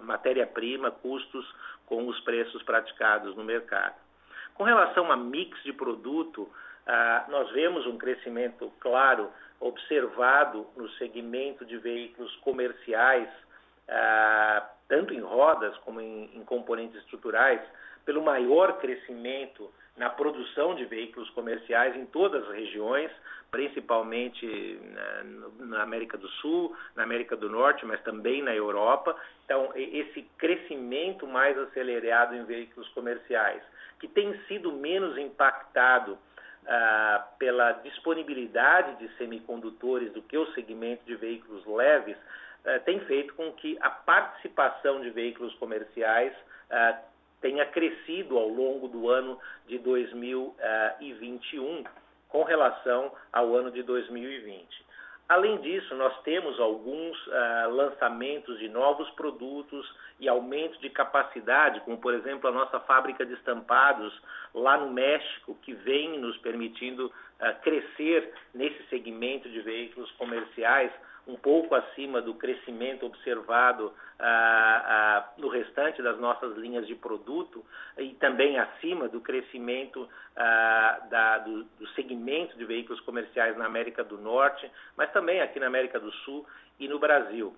matéria-prima, 0.00 0.92
custos 0.92 1.44
com 1.86 2.06
os 2.06 2.20
preços 2.20 2.62
praticados 2.62 3.34
no 3.34 3.42
mercado. 3.42 3.96
Com 4.54 4.62
relação 4.62 5.10
a 5.10 5.16
mix 5.16 5.60
de 5.64 5.72
produto, 5.72 6.48
nós 7.28 7.50
vemos 7.52 7.86
um 7.86 7.98
crescimento 7.98 8.72
claro 8.80 9.30
observado 9.60 10.66
no 10.76 10.88
segmento 10.92 11.64
de 11.64 11.76
veículos 11.78 12.34
comerciais, 12.36 13.28
ah, 13.88 14.70
tanto 14.88 15.12
em 15.12 15.20
rodas 15.20 15.76
como 15.78 16.00
em, 16.00 16.42
componentes 16.46 16.96
estruturais, 17.00 17.60
pelo 18.04 18.22
maior 18.22 18.78
crescimento 18.78 19.70
na 19.96 20.08
produção 20.08 20.74
de 20.74 20.84
veículos 20.84 21.28
comerciais 21.30 21.94
em 21.96 22.06
todas 22.06 22.42
as 22.44 22.54
regiões, 22.54 23.10
principalmente 23.50 24.80
na, 24.94 25.66
na 25.66 25.82
América 25.82 26.16
do 26.16 26.28
Sul, 26.28 26.74
na 26.94 27.02
América 27.02 27.36
do 27.36 27.50
Norte, 27.50 27.84
mas 27.84 28.00
também 28.02 28.42
na 28.42 28.54
Europa. 28.54 29.16
Então, 29.44 29.72
esse 29.74 30.22
crescimento 30.38 31.26
mais 31.26 31.58
acelerado 31.58 32.34
em 32.34 32.44
veículos 32.44 32.88
comerciais, 32.90 33.62
que 33.98 34.06
tem 34.06 34.38
sido 34.46 34.72
menos 34.72 35.18
impactado 35.18 36.16
ah, 36.68 37.26
pela 37.38 37.72
disponibilidade 37.72 38.96
de 38.96 39.08
semicondutores 39.16 40.12
do 40.12 40.20
que 40.20 40.36
o 40.36 40.52
segmento 40.52 41.02
de 41.06 41.16
veículos 41.16 41.64
leves, 41.66 42.18
ah, 42.66 42.78
tem 42.80 43.00
feito 43.00 43.32
com 43.34 43.50
que 43.52 43.78
a 43.80 43.88
participação 43.88 45.00
de 45.00 45.08
veículos 45.10 45.54
comerciais 45.54 46.34
ah, 46.70 46.98
tenha 47.40 47.64
crescido 47.66 48.36
ao 48.36 48.48
longo 48.48 48.88
do 48.88 49.08
ano 49.08 49.38
de 49.66 49.78
2021 49.78 51.84
com 52.28 52.42
relação 52.42 53.12
ao 53.32 53.56
ano 53.56 53.70
de 53.70 53.82
2020. 53.82 54.86
Além 55.28 55.58
disso, 55.58 55.94
nós 55.94 56.18
temos 56.22 56.58
alguns 56.58 57.14
uh, 57.26 57.70
lançamentos 57.70 58.58
de 58.58 58.68
novos 58.70 59.10
produtos 59.10 59.86
e 60.18 60.26
aumento 60.26 60.80
de 60.80 60.88
capacidade, 60.88 61.80
como 61.80 61.98
por 61.98 62.14
exemplo 62.14 62.48
a 62.48 62.52
nossa 62.52 62.80
fábrica 62.80 63.26
de 63.26 63.34
estampados 63.34 64.18
lá 64.54 64.78
no 64.78 64.90
México, 64.92 65.56
que 65.62 65.72
vem 65.72 66.18
nos 66.18 66.36
permitindo 66.38 67.06
uh, 67.06 67.62
crescer 67.62 68.32
nesse 68.54 68.82
segmento 68.88 69.48
de 69.48 69.60
veículos 69.60 70.10
comerciais 70.12 70.90
um 71.28 71.36
pouco 71.36 71.74
acima 71.74 72.22
do 72.22 72.34
crescimento 72.34 73.04
observado 73.04 73.92
ah, 74.18 74.82
ah, 74.86 75.32
no 75.36 75.48
restante 75.48 76.02
das 76.02 76.18
nossas 76.18 76.56
linhas 76.56 76.86
de 76.86 76.94
produto 76.94 77.62
e 77.98 78.14
também 78.14 78.58
acima 78.58 79.08
do 79.08 79.20
crescimento 79.20 80.08
ah, 80.34 81.06
da, 81.10 81.38
do, 81.38 81.64
do, 81.64 81.86
segmento 81.88 82.56
de 82.56 82.64
veículos 82.64 82.98
comerciais 83.02 83.56
na 83.58 83.66
América 83.66 84.02
do 84.02 84.16
Norte, 84.16 84.70
mas 84.96 85.12
também 85.12 85.42
aqui 85.42 85.60
na 85.60 85.66
América 85.66 86.00
do 86.00 86.10
Sul 86.10 86.46
e 86.80 86.88
no 86.88 86.98
Brasil. 86.98 87.54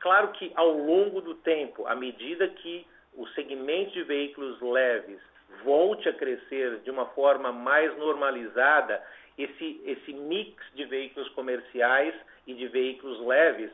Claro 0.00 0.28
que 0.32 0.52
ao 0.54 0.70
longo 0.70 1.22
do 1.22 1.34
tempo, 1.36 1.86
à 1.86 1.94
medida 1.94 2.46
que 2.46 2.86
o 3.14 3.26
segmento 3.28 3.92
de 3.92 4.02
veículos 4.02 4.60
leves 4.60 5.18
volte 5.62 6.08
a 6.08 6.12
crescer 6.12 6.80
de 6.80 6.90
uma 6.90 7.06
forma 7.06 7.52
mais 7.52 7.96
normalizada, 7.98 9.02
esse, 9.36 9.80
esse 9.84 10.12
mix 10.12 10.62
de 10.74 10.84
veículos 10.84 11.28
comerciais 11.30 12.14
e 12.46 12.54
de 12.54 12.68
veículos 12.68 13.20
leves 13.20 13.70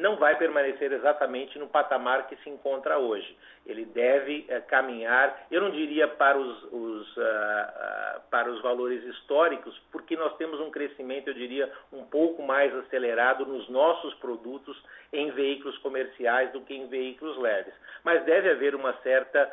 não 0.00 0.16
vai 0.16 0.36
permanecer 0.36 0.92
exatamente 0.92 1.58
no 1.58 1.68
patamar 1.68 2.26
que 2.26 2.36
se 2.36 2.48
encontra 2.48 2.98
hoje. 2.98 3.36
Ele 3.66 3.84
deve 3.84 4.46
uh, 4.48 4.66
caminhar, 4.66 5.46
eu 5.50 5.60
não 5.60 5.70
diria 5.70 6.08
para 6.08 6.38
os, 6.38 6.64
os 6.72 7.16
uh, 7.16 7.20
uh, 7.20 8.20
para 8.30 8.50
os 8.50 8.62
valores 8.62 9.04
históricos, 9.04 9.78
porque 9.92 10.16
nós 10.16 10.34
temos 10.36 10.58
um 10.60 10.70
crescimento, 10.70 11.28
eu 11.28 11.34
diria, 11.34 11.70
um 11.92 12.04
pouco 12.04 12.42
mais 12.42 12.74
acelerado 12.74 13.44
nos 13.44 13.68
nossos 13.68 14.14
produtos 14.14 14.82
em 15.12 15.30
veículos 15.32 15.76
comerciais 15.78 16.50
do 16.52 16.62
que 16.62 16.74
em 16.74 16.86
veículos 16.86 17.36
leves. 17.38 17.74
Mas 18.04 18.24
deve 18.24 18.50
haver 18.50 18.74
uma 18.74 18.92
certa 19.02 19.50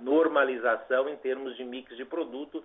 normalização 0.00 1.08
em 1.08 1.16
termos 1.16 1.56
de 1.56 1.64
mix 1.64 1.96
de 1.96 2.04
produto, 2.04 2.62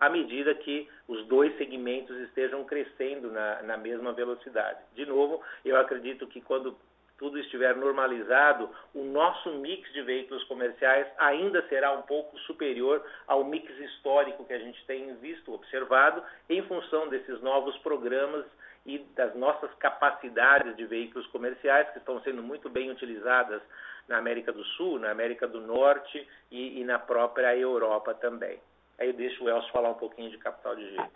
à 0.00 0.08
medida 0.08 0.54
que 0.54 0.88
os 1.06 1.26
dois 1.26 1.56
segmentos 1.58 2.16
estejam 2.20 2.64
crescendo 2.64 3.30
na, 3.30 3.62
na 3.62 3.76
mesma 3.76 4.12
velocidade. 4.12 4.78
De 4.94 5.04
novo, 5.04 5.42
eu 5.64 5.76
acredito 5.76 6.26
que 6.26 6.40
quando 6.40 6.74
tudo 7.18 7.38
estiver 7.38 7.76
normalizado, 7.76 8.70
o 8.94 9.04
nosso 9.04 9.50
mix 9.56 9.92
de 9.92 10.00
veículos 10.00 10.42
comerciais 10.44 11.06
ainda 11.18 11.62
será 11.68 11.92
um 11.92 12.00
pouco 12.00 12.38
superior 12.40 13.04
ao 13.26 13.44
mix 13.44 13.70
histórico 13.78 14.46
que 14.46 14.54
a 14.54 14.58
gente 14.58 14.82
tem 14.86 15.14
visto, 15.16 15.52
observado, 15.52 16.22
em 16.48 16.62
função 16.62 17.10
desses 17.10 17.38
novos 17.42 17.76
programas 17.78 18.46
e 18.86 18.98
das 19.14 19.34
nossas 19.34 19.70
capacidades 19.74 20.74
de 20.76 20.86
veículos 20.86 21.26
comerciais, 21.26 21.90
que 21.90 21.98
estão 21.98 22.22
sendo 22.22 22.42
muito 22.42 22.70
bem 22.70 22.90
utilizadas 22.90 23.60
na 24.08 24.16
América 24.16 24.50
do 24.50 24.64
Sul, 24.64 24.98
na 24.98 25.10
América 25.10 25.46
do 25.46 25.60
Norte 25.60 26.26
e, 26.50 26.80
e 26.80 26.84
na 26.84 26.98
própria 26.98 27.54
Europa 27.54 28.14
também. 28.14 28.58
Aí 29.00 29.06
eu 29.08 29.14
deixo 29.14 29.42
o 29.42 29.48
Elcio 29.48 29.72
falar 29.72 29.88
um 29.88 29.94
pouquinho 29.94 30.30
de 30.30 30.36
capital 30.36 30.76
de 30.76 30.86
giro. 30.90 31.10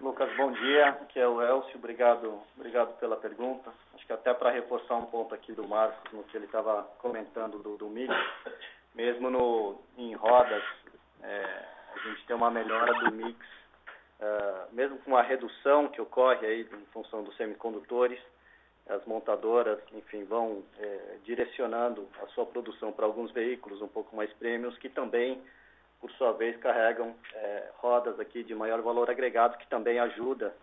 Lucas, 0.00 0.34
bom 0.34 0.50
dia. 0.50 0.88
Aqui 0.88 1.20
é 1.20 1.28
o 1.28 1.42
Elcio. 1.42 1.76
Obrigado, 1.76 2.40
obrigado 2.56 2.98
pela 2.98 3.18
pergunta. 3.18 3.70
Acho 3.92 4.06
que 4.06 4.12
até 4.14 4.32
para 4.32 4.50
reforçar 4.50 4.94
um 4.94 5.04
ponto 5.04 5.34
aqui 5.34 5.52
do 5.52 5.68
Marcos, 5.68 6.10
no 6.10 6.24
que 6.24 6.34
ele 6.34 6.46
estava 6.46 6.84
comentando 7.00 7.58
do, 7.58 7.76
do 7.76 7.90
mesmo 8.94 9.28
no, 9.28 9.78
em 9.98 10.14
rodas, 10.14 10.64
é, 11.22 11.64
a 11.94 11.98
gente 12.08 12.24
tem 12.24 12.34
uma 12.34 12.50
melhora 12.50 12.94
do 12.94 13.12
mix, 13.12 13.38
é, 14.18 14.64
mesmo 14.72 14.96
com 15.00 15.18
a 15.18 15.22
redução 15.22 15.88
que 15.88 16.00
ocorre 16.00 16.46
aí 16.46 16.60
em 16.62 16.86
função 16.86 17.22
dos 17.22 17.36
semicondutores, 17.36 18.18
as 18.88 19.04
montadoras, 19.04 19.80
enfim, 19.92 20.24
vão 20.24 20.64
é, 20.78 21.18
direcionando 21.24 22.08
a 22.22 22.26
sua 22.28 22.46
produção 22.46 22.90
para 22.90 23.04
alguns 23.04 23.30
veículos 23.32 23.82
um 23.82 23.88
pouco 23.88 24.16
mais 24.16 24.32
prêmios 24.34 24.78
que 24.78 24.88
também 24.88 25.42
por 26.04 26.10
sua 26.18 26.32
vez, 26.32 26.54
carregam 26.58 27.14
é, 27.32 27.70
rodas 27.78 28.20
aqui 28.20 28.44
de 28.44 28.54
maior 28.54 28.82
valor 28.82 29.08
agregado, 29.08 29.56
que 29.56 29.66
também 29.68 29.98
ajuda 29.98 30.54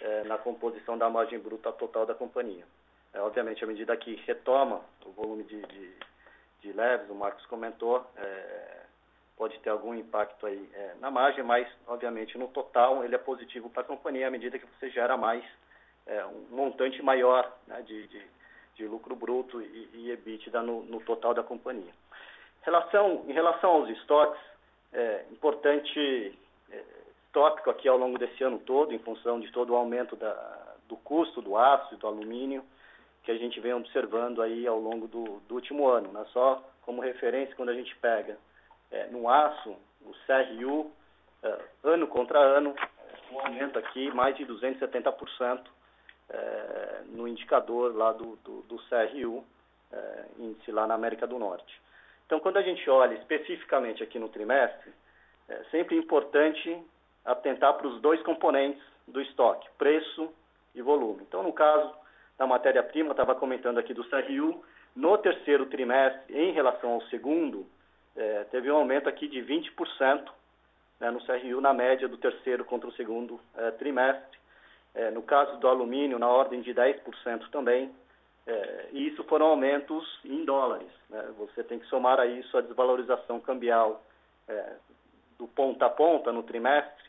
é, 0.00 0.24
na 0.24 0.38
composição 0.38 0.96
da 0.96 1.10
margem 1.10 1.38
bruta 1.38 1.70
total 1.72 2.06
da 2.06 2.14
companhia. 2.14 2.64
É, 3.12 3.20
obviamente, 3.20 3.62
à 3.62 3.66
medida 3.66 3.94
que 3.98 4.14
retoma 4.26 4.80
o 5.04 5.10
volume 5.10 5.44
de, 5.44 5.60
de, 5.60 5.92
de 6.62 6.72
leves, 6.72 7.10
o 7.10 7.14
Marcos 7.14 7.44
comentou, 7.44 8.02
é, 8.16 8.80
pode 9.36 9.58
ter 9.58 9.68
algum 9.68 9.94
impacto 9.94 10.46
aí 10.46 10.70
é, 10.72 10.94
na 11.00 11.10
margem, 11.10 11.44
mas, 11.44 11.68
obviamente, 11.86 12.38
no 12.38 12.48
total, 12.48 13.04
ele 13.04 13.14
é 13.14 13.18
positivo 13.18 13.68
para 13.68 13.82
a 13.82 13.86
companhia 13.86 14.28
à 14.28 14.30
medida 14.30 14.58
que 14.58 14.64
você 14.78 14.88
gera 14.88 15.18
mais, 15.18 15.44
é, 16.06 16.24
um 16.24 16.46
montante 16.50 17.02
maior 17.02 17.54
né, 17.66 17.82
de, 17.82 18.06
de, 18.06 18.26
de, 18.76 18.86
lucro 18.86 19.14
bruto 19.14 19.60
e, 19.60 19.90
e 19.92 20.10
EBITDA 20.12 20.62
no, 20.62 20.82
no 20.84 20.98
total 21.00 21.34
da 21.34 21.42
companhia. 21.42 21.92
Relação, 22.62 23.26
em 23.28 23.32
relação 23.34 23.70
aos 23.70 23.90
estoques, 23.90 24.48
é, 24.92 25.24
importante 25.30 26.38
é, 26.70 26.82
tópico 27.32 27.70
aqui 27.70 27.88
ao 27.88 27.98
longo 27.98 28.18
desse 28.18 28.42
ano 28.42 28.58
todo, 28.58 28.92
em 28.92 28.98
função 28.98 29.40
de 29.40 29.50
todo 29.52 29.70
o 29.70 29.76
aumento 29.76 30.16
da, 30.16 30.76
do 30.88 30.96
custo 30.96 31.42
do 31.42 31.56
aço 31.56 31.94
e 31.94 31.96
do 31.98 32.06
alumínio, 32.06 32.64
que 33.22 33.30
a 33.30 33.36
gente 33.36 33.60
vem 33.60 33.74
observando 33.74 34.40
aí 34.40 34.66
ao 34.66 34.78
longo 34.78 35.06
do, 35.06 35.40
do 35.46 35.54
último 35.54 35.86
ano. 35.88 36.10
Né? 36.12 36.24
Só 36.32 36.62
como 36.82 37.02
referência, 37.02 37.54
quando 37.54 37.68
a 37.68 37.74
gente 37.74 37.94
pega 37.96 38.38
é, 38.90 39.06
no 39.08 39.28
aço, 39.28 39.76
o 40.02 40.12
CRU, 40.26 40.90
é, 41.42 41.58
ano 41.84 42.06
contra 42.06 42.38
ano, 42.38 42.74
um 43.30 43.40
aumento 43.40 43.78
aqui 43.78 44.10
mais 44.12 44.36
de 44.36 44.46
270% 44.46 45.60
é, 46.30 47.02
no 47.06 47.28
indicador 47.28 47.94
lá 47.94 48.12
do, 48.12 48.36
do, 48.36 48.62
do 48.62 48.78
CRU, 48.88 49.44
é, 49.92 50.24
índice 50.38 50.72
lá 50.72 50.86
na 50.86 50.94
América 50.94 51.26
do 51.26 51.38
Norte. 51.38 51.80
Então, 52.28 52.38
quando 52.40 52.58
a 52.58 52.62
gente 52.62 52.88
olha 52.90 53.14
especificamente 53.14 54.02
aqui 54.02 54.18
no 54.18 54.28
trimestre, 54.28 54.92
é 55.48 55.64
sempre 55.70 55.96
importante 55.96 56.78
atentar 57.24 57.72
para 57.72 57.86
os 57.86 58.02
dois 58.02 58.22
componentes 58.22 58.82
do 59.06 59.18
estoque, 59.22 59.66
preço 59.78 60.30
e 60.74 60.82
volume. 60.82 61.22
Então, 61.26 61.42
no 61.42 61.54
caso 61.54 61.90
da 62.36 62.46
matéria-prima, 62.46 63.12
estava 63.12 63.34
comentando 63.34 63.78
aqui 63.78 63.94
do 63.94 64.04
CRU, 64.04 64.62
no 64.94 65.16
terceiro 65.16 65.64
trimestre, 65.66 66.38
em 66.38 66.52
relação 66.52 66.90
ao 66.90 67.02
segundo, 67.04 67.66
é, 68.14 68.44
teve 68.50 68.70
um 68.70 68.76
aumento 68.76 69.08
aqui 69.08 69.26
de 69.26 69.40
20% 69.40 70.28
né, 71.00 71.10
no 71.10 71.24
CRU, 71.24 71.62
na 71.62 71.72
média 71.72 72.06
do 72.06 72.18
terceiro 72.18 72.62
contra 72.62 72.90
o 72.90 72.92
segundo 72.92 73.40
é, 73.56 73.70
trimestre. 73.70 74.38
É, 74.94 75.10
no 75.10 75.22
caso 75.22 75.58
do 75.60 75.66
alumínio, 75.66 76.18
na 76.18 76.28
ordem 76.28 76.60
de 76.60 76.74
10% 76.74 77.48
também. 77.50 77.90
É, 78.48 78.88
e 78.92 79.08
isso 79.08 79.22
foram 79.24 79.46
aumentos 79.46 80.18
em 80.24 80.42
dólares. 80.42 80.88
Né? 81.10 81.22
Você 81.36 81.62
tem 81.62 81.78
que 81.78 81.86
somar 81.86 82.18
a 82.18 82.24
isso 82.24 82.56
a 82.56 82.62
desvalorização 82.62 83.38
cambial 83.40 84.02
é, 84.48 84.72
do 85.38 85.46
ponta 85.46 85.84
a 85.84 85.90
ponta 85.90 86.32
no 86.32 86.42
trimestre 86.42 87.04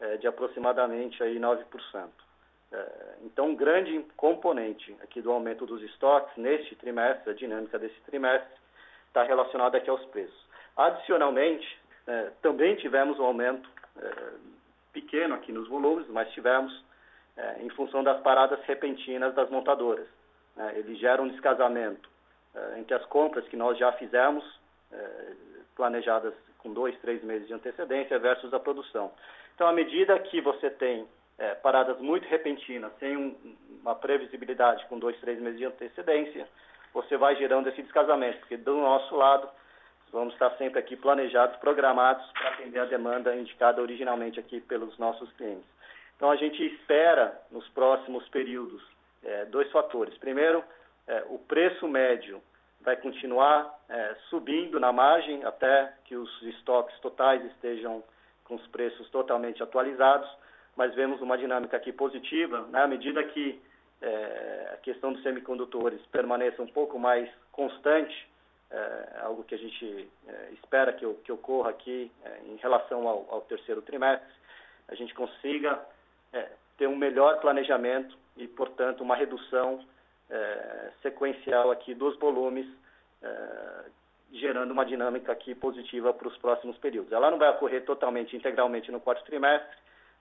é, 0.00 0.16
de 0.16 0.26
aproximadamente 0.26 1.22
aí 1.22 1.38
9%. 1.38 1.62
É, 2.72 2.86
então, 3.22 3.50
um 3.50 3.54
grande 3.54 4.04
componente 4.16 4.96
aqui 5.00 5.22
do 5.22 5.30
aumento 5.30 5.64
dos 5.64 5.80
estoques 5.82 6.36
neste 6.36 6.74
trimestre, 6.74 7.30
a 7.30 7.34
dinâmica 7.34 7.78
desse 7.78 8.00
trimestre, 8.00 8.58
está 9.06 9.22
relacionada 9.22 9.78
aqui 9.78 9.88
aos 9.88 10.04
preços. 10.06 10.44
Adicionalmente, 10.76 11.78
é, 12.08 12.30
também 12.42 12.74
tivemos 12.74 13.16
um 13.20 13.24
aumento 13.26 13.70
é, 13.96 14.32
pequeno 14.92 15.36
aqui 15.36 15.52
nos 15.52 15.68
volumes, 15.68 16.08
mas 16.08 16.28
tivemos 16.32 16.90
em 17.60 17.70
função 17.70 18.04
das 18.04 18.20
paradas 18.20 18.60
repentinas 18.64 19.34
das 19.34 19.48
montadoras. 19.48 20.06
Né? 20.60 20.74
Ele 20.76 20.94
gera 20.96 21.22
um 21.22 21.28
descasamento 21.28 22.08
eh, 22.54 22.74
entre 22.78 22.94
as 22.94 23.04
compras 23.06 23.48
que 23.48 23.56
nós 23.56 23.78
já 23.78 23.90
fizemos, 23.92 24.44
eh, 24.92 25.32
planejadas 25.74 26.34
com 26.58 26.72
dois, 26.72 26.94
três 27.00 27.24
meses 27.24 27.48
de 27.48 27.54
antecedência, 27.54 28.18
versus 28.18 28.52
a 28.52 28.60
produção. 28.60 29.10
Então, 29.54 29.66
à 29.66 29.72
medida 29.72 30.18
que 30.18 30.40
você 30.42 30.68
tem 30.68 31.08
eh, 31.38 31.54
paradas 31.54 31.98
muito 31.98 32.28
repentinas, 32.28 32.92
sem 32.98 33.16
um, 33.16 33.56
uma 33.80 33.94
previsibilidade 33.94 34.84
com 34.86 34.98
dois, 34.98 35.18
três 35.20 35.40
meses 35.40 35.58
de 35.58 35.64
antecedência, 35.64 36.46
você 36.92 37.16
vai 37.16 37.36
gerando 37.36 37.68
esse 37.68 37.82
descasamento, 37.82 38.40
porque 38.40 38.58
do 38.58 38.76
nosso 38.76 39.16
lado, 39.16 39.48
vamos 40.12 40.34
estar 40.34 40.50
sempre 40.58 40.78
aqui 40.78 40.96
planejados, 40.96 41.56
programados 41.56 42.26
para 42.32 42.50
atender 42.50 42.80
a 42.80 42.84
demanda 42.84 43.34
indicada 43.34 43.80
originalmente 43.80 44.38
aqui 44.38 44.60
pelos 44.60 44.98
nossos 44.98 45.32
clientes. 45.34 45.64
Então, 46.16 46.30
a 46.30 46.36
gente 46.36 46.62
espera, 46.66 47.40
nos 47.50 47.66
próximos 47.68 48.28
períodos, 48.28 48.82
é, 49.24 49.44
dois 49.46 49.70
fatores. 49.70 50.16
Primeiro, 50.18 50.62
é, 51.06 51.24
o 51.28 51.38
preço 51.38 51.88
médio 51.88 52.42
vai 52.80 52.96
continuar 52.96 53.78
é, 53.88 54.16
subindo 54.28 54.80
na 54.80 54.92
margem 54.92 55.44
até 55.44 55.92
que 56.04 56.16
os 56.16 56.42
estoques 56.42 56.98
totais 57.00 57.44
estejam 57.46 58.02
com 58.44 58.54
os 58.54 58.66
preços 58.68 59.08
totalmente 59.10 59.62
atualizados, 59.62 60.28
mas 60.76 60.94
vemos 60.94 61.20
uma 61.20 61.36
dinâmica 61.36 61.76
aqui 61.76 61.92
positiva, 61.92 62.62
né, 62.68 62.82
à 62.82 62.86
medida 62.86 63.22
que 63.24 63.60
é, 64.02 64.70
a 64.72 64.76
questão 64.78 65.12
dos 65.12 65.22
semicondutores 65.22 66.00
permaneça 66.06 66.62
um 66.62 66.66
pouco 66.66 66.98
mais 66.98 67.30
constante, 67.52 68.28
é, 68.70 69.20
algo 69.22 69.44
que 69.44 69.54
a 69.54 69.58
gente 69.58 70.08
é, 70.26 70.48
espera 70.52 70.92
que, 70.92 71.06
que, 71.24 71.32
ocorra 71.32 71.70
aqui 71.70 72.10
em 72.46 72.56
relação 72.56 73.06
ao, 73.06 73.26
ao, 73.30 73.40
terceiro 73.42 73.82
trimestre, 73.82 74.32
a 74.88 74.94
gente 74.94 75.14
consiga 75.14 75.80
ter 76.78 76.86
um 76.86 76.96
melhor 76.96 77.40
planejamento 77.40 78.16
e, 78.36 78.46
portanto, 78.48 79.02
uma 79.02 79.16
redução 79.16 79.84
é, 80.28 80.90
sequencial 81.02 81.70
aqui 81.70 81.94
dos 81.94 82.16
volumes, 82.18 82.66
é, 83.22 83.84
gerando 84.32 84.70
uma 84.70 84.84
dinâmica 84.84 85.32
aqui 85.32 85.54
positiva 85.54 86.12
para 86.14 86.28
os 86.28 86.36
próximos 86.38 86.78
períodos. 86.78 87.12
Ela 87.12 87.30
não 87.30 87.38
vai 87.38 87.50
ocorrer 87.50 87.84
totalmente, 87.84 88.36
integralmente 88.36 88.92
no 88.92 89.00
quarto 89.00 89.24
trimestre, 89.24 89.76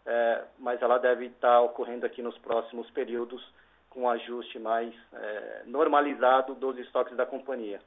é, 0.06 0.44
mas 0.58 0.82
ela 0.82 0.98
deve 0.98 1.28
estar 1.28 1.62
ocorrendo 1.62 2.06
aqui 2.06 2.22
nos 2.22 2.38
próximos 2.40 2.90
períodos 2.92 3.46
com 3.90 4.02
um 4.02 4.10
ajuste 4.10 4.60
mais 4.60 4.94
é, 5.14 5.64
normalizado 5.66 6.56
dos 6.56 6.78
estoques 6.78 7.16
da 7.16 7.26
companhia. 7.26 7.80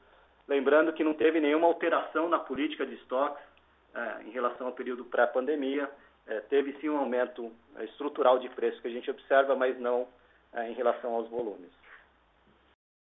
Lembrando 0.46 0.92
que 0.92 1.04
não 1.04 1.14
teve 1.14 1.40
nenhuma 1.40 1.66
alteração 1.66 2.28
na 2.28 2.38
política 2.38 2.84
de 2.84 2.94
estoques 2.94 3.42
é, 3.94 4.22
em 4.24 4.30
relação 4.30 4.66
ao 4.66 4.72
período 4.72 5.04
pré-pandemia, 5.04 5.88
é, 6.26 6.40
teve 6.40 6.72
sim 6.80 6.88
um 6.88 6.98
aumento 6.98 7.52
estrutural 7.80 8.38
de 8.38 8.48
preço 8.50 8.80
que 8.80 8.88
a 8.88 8.92
gente 8.92 9.10
observa, 9.10 9.54
mas 9.56 9.78
não 9.78 10.06
é, 10.52 10.68
em 10.68 10.74
relação 10.74 11.14
aos 11.14 11.28
volumes. 11.28 11.70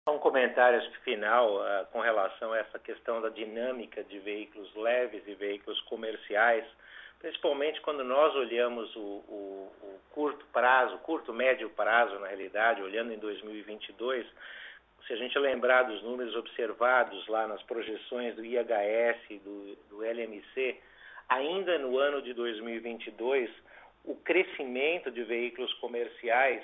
Um 0.09 0.19
comentário 0.19 0.81
final 1.05 1.57
uh, 1.57 1.87
com 1.93 2.01
relação 2.01 2.53
a 2.53 2.59
essa 2.59 2.79
questão 2.79 3.21
da 3.21 3.29
dinâmica 3.29 4.03
de 4.03 4.19
veículos 4.19 4.75
leves 4.75 5.23
e 5.27 5.35
veículos 5.35 5.81
comerciais, 5.83 6.65
principalmente 7.21 7.81
quando 7.83 8.03
nós 8.03 8.35
olhamos 8.35 8.95
o, 8.97 9.01
o, 9.01 9.73
o 9.83 10.01
curto 10.11 10.45
prazo, 10.53 10.99
curto 10.99 11.33
médio 11.33 11.71
prazo 11.71 12.19
na 12.19 12.29
realidade, 12.29 12.83
olhando 12.83 13.13
em 13.13 13.19
2022, 13.19 14.27
se 15.07 15.13
a 15.13 15.17
gente 15.17 15.39
lembrar 15.39 15.83
dos 15.83 16.03
números 16.03 16.35
observados 16.35 17.27
lá 17.29 17.47
nas 17.47 17.63
projeções 17.65 18.35
do 18.35 18.45
IHS, 18.45 19.43
do, 19.43 19.77
do 19.91 20.05
LMC, 20.05 20.81
ainda 21.31 21.79
no 21.79 21.97
ano 21.97 22.21
de 22.21 22.35
2022, 22.35 23.49
o 24.05 24.17
crescimento 24.17 25.11
de 25.11 25.23
veículos 25.23 25.73
comerciais 25.75 26.63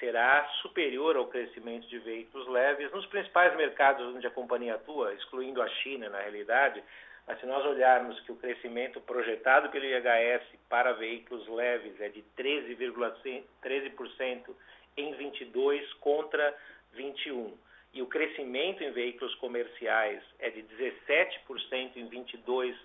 será 0.00 0.44
superior 0.62 1.16
ao 1.16 1.28
crescimento 1.28 1.86
de 1.86 1.98
veículos 2.00 2.48
leves 2.48 2.90
nos 2.90 3.06
principais 3.06 3.54
mercados 3.56 4.04
onde 4.14 4.26
a 4.26 4.30
companhia 4.30 4.74
atua, 4.74 5.14
excluindo 5.14 5.62
a 5.62 5.68
China, 5.68 6.08
na 6.08 6.20
realidade. 6.20 6.82
Mas 7.26 7.38
se 7.38 7.46
nós 7.46 7.64
olharmos 7.64 8.18
que 8.20 8.32
o 8.32 8.36
crescimento 8.36 9.00
projetado 9.02 9.68
pelo 9.68 9.84
IHS 9.84 10.42
para 10.68 10.92
veículos 10.92 11.46
leves 11.48 12.00
é 12.00 12.08
de 12.08 12.24
13,13% 12.36 13.44
13% 13.62 14.50
em 14.96 15.14
22 15.14 15.92
contra 15.94 16.56
21 16.94 17.56
e 17.92 18.02
o 18.02 18.06
crescimento 18.06 18.82
em 18.82 18.90
veículos 18.90 19.34
comerciais 19.36 20.22
é 20.38 20.50
de 20.50 20.62
17% 20.62 21.96
em 21.96 22.06
22 22.06 22.76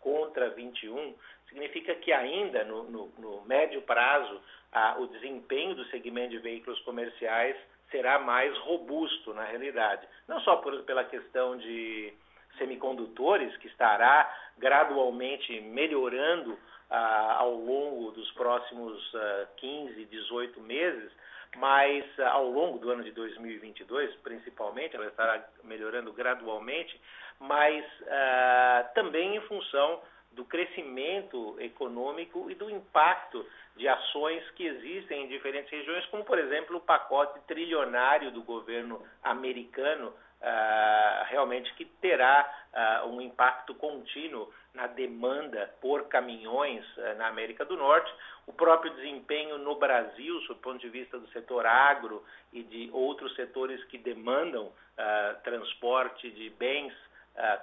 contra 0.00 0.50
21, 0.50 1.14
significa 1.48 1.94
que 1.96 2.12
ainda 2.12 2.64
no, 2.64 2.84
no, 2.84 3.12
no 3.18 3.42
médio 3.42 3.82
prazo 3.82 4.40
a, 4.72 4.98
o 4.98 5.06
desempenho 5.06 5.74
do 5.74 5.84
segmento 5.86 6.30
de 6.30 6.38
veículos 6.38 6.78
comerciais 6.80 7.56
será 7.90 8.18
mais 8.18 8.56
robusto 8.58 9.32
na 9.34 9.44
realidade. 9.44 10.06
Não 10.26 10.40
só 10.40 10.56
por, 10.56 10.82
pela 10.82 11.04
questão 11.04 11.56
de 11.56 12.12
semicondutores, 12.58 13.56
que 13.58 13.68
estará 13.68 14.30
gradualmente 14.58 15.60
melhorando 15.60 16.58
ah, 16.90 17.36
ao 17.38 17.54
longo 17.54 18.10
dos 18.12 18.30
próximos 18.32 19.14
ah, 19.14 19.46
15, 19.56 20.04
18 20.06 20.60
meses, 20.60 21.10
mas 21.56 22.04
ah, 22.18 22.30
ao 22.30 22.50
longo 22.50 22.78
do 22.78 22.90
ano 22.90 23.02
de 23.02 23.12
2022, 23.12 24.14
principalmente, 24.16 24.96
ela 24.96 25.06
estará 25.06 25.48
melhorando 25.64 26.12
gradualmente, 26.12 27.00
mas 27.40 27.84
ah, 28.08 28.90
também 28.94 29.36
em 29.36 29.40
função 29.42 30.00
do 30.32 30.44
crescimento 30.44 31.56
econômico 31.58 32.50
e 32.50 32.54
do 32.54 32.70
impacto 32.70 33.44
de 33.76 33.88
ações 33.88 34.48
que 34.52 34.66
existem 34.66 35.24
em 35.24 35.28
diferentes 35.28 35.70
regiões, 35.70 36.06
como, 36.06 36.24
por 36.24 36.38
exemplo, 36.38 36.76
o 36.76 36.80
pacote 36.80 37.38
trilionário 37.46 38.30
do 38.30 38.42
governo 38.42 39.02
americano, 39.22 40.08
uh, 40.08 41.24
realmente 41.26 41.72
que 41.74 41.84
terá 41.84 42.48
uh, 43.04 43.08
um 43.08 43.20
impacto 43.20 43.74
contínuo 43.74 44.52
na 44.74 44.86
demanda 44.86 45.72
por 45.80 46.06
caminhões 46.08 46.84
uh, 46.96 47.16
na 47.16 47.28
América 47.28 47.64
do 47.64 47.76
Norte, 47.76 48.12
o 48.46 48.52
próprio 48.52 48.92
desempenho 48.94 49.58
no 49.58 49.76
Brasil, 49.76 50.40
sob 50.42 50.54
o 50.54 50.62
ponto 50.62 50.78
de 50.78 50.88
vista 50.88 51.18
do 51.18 51.28
setor 51.28 51.66
agro 51.66 52.24
e 52.52 52.62
de 52.62 52.90
outros 52.92 53.34
setores 53.34 53.82
que 53.84 53.98
demandam 53.98 54.72
transporte 55.44 56.28
de 56.28 56.50
bens 56.50 56.92
uh, 56.92 57.07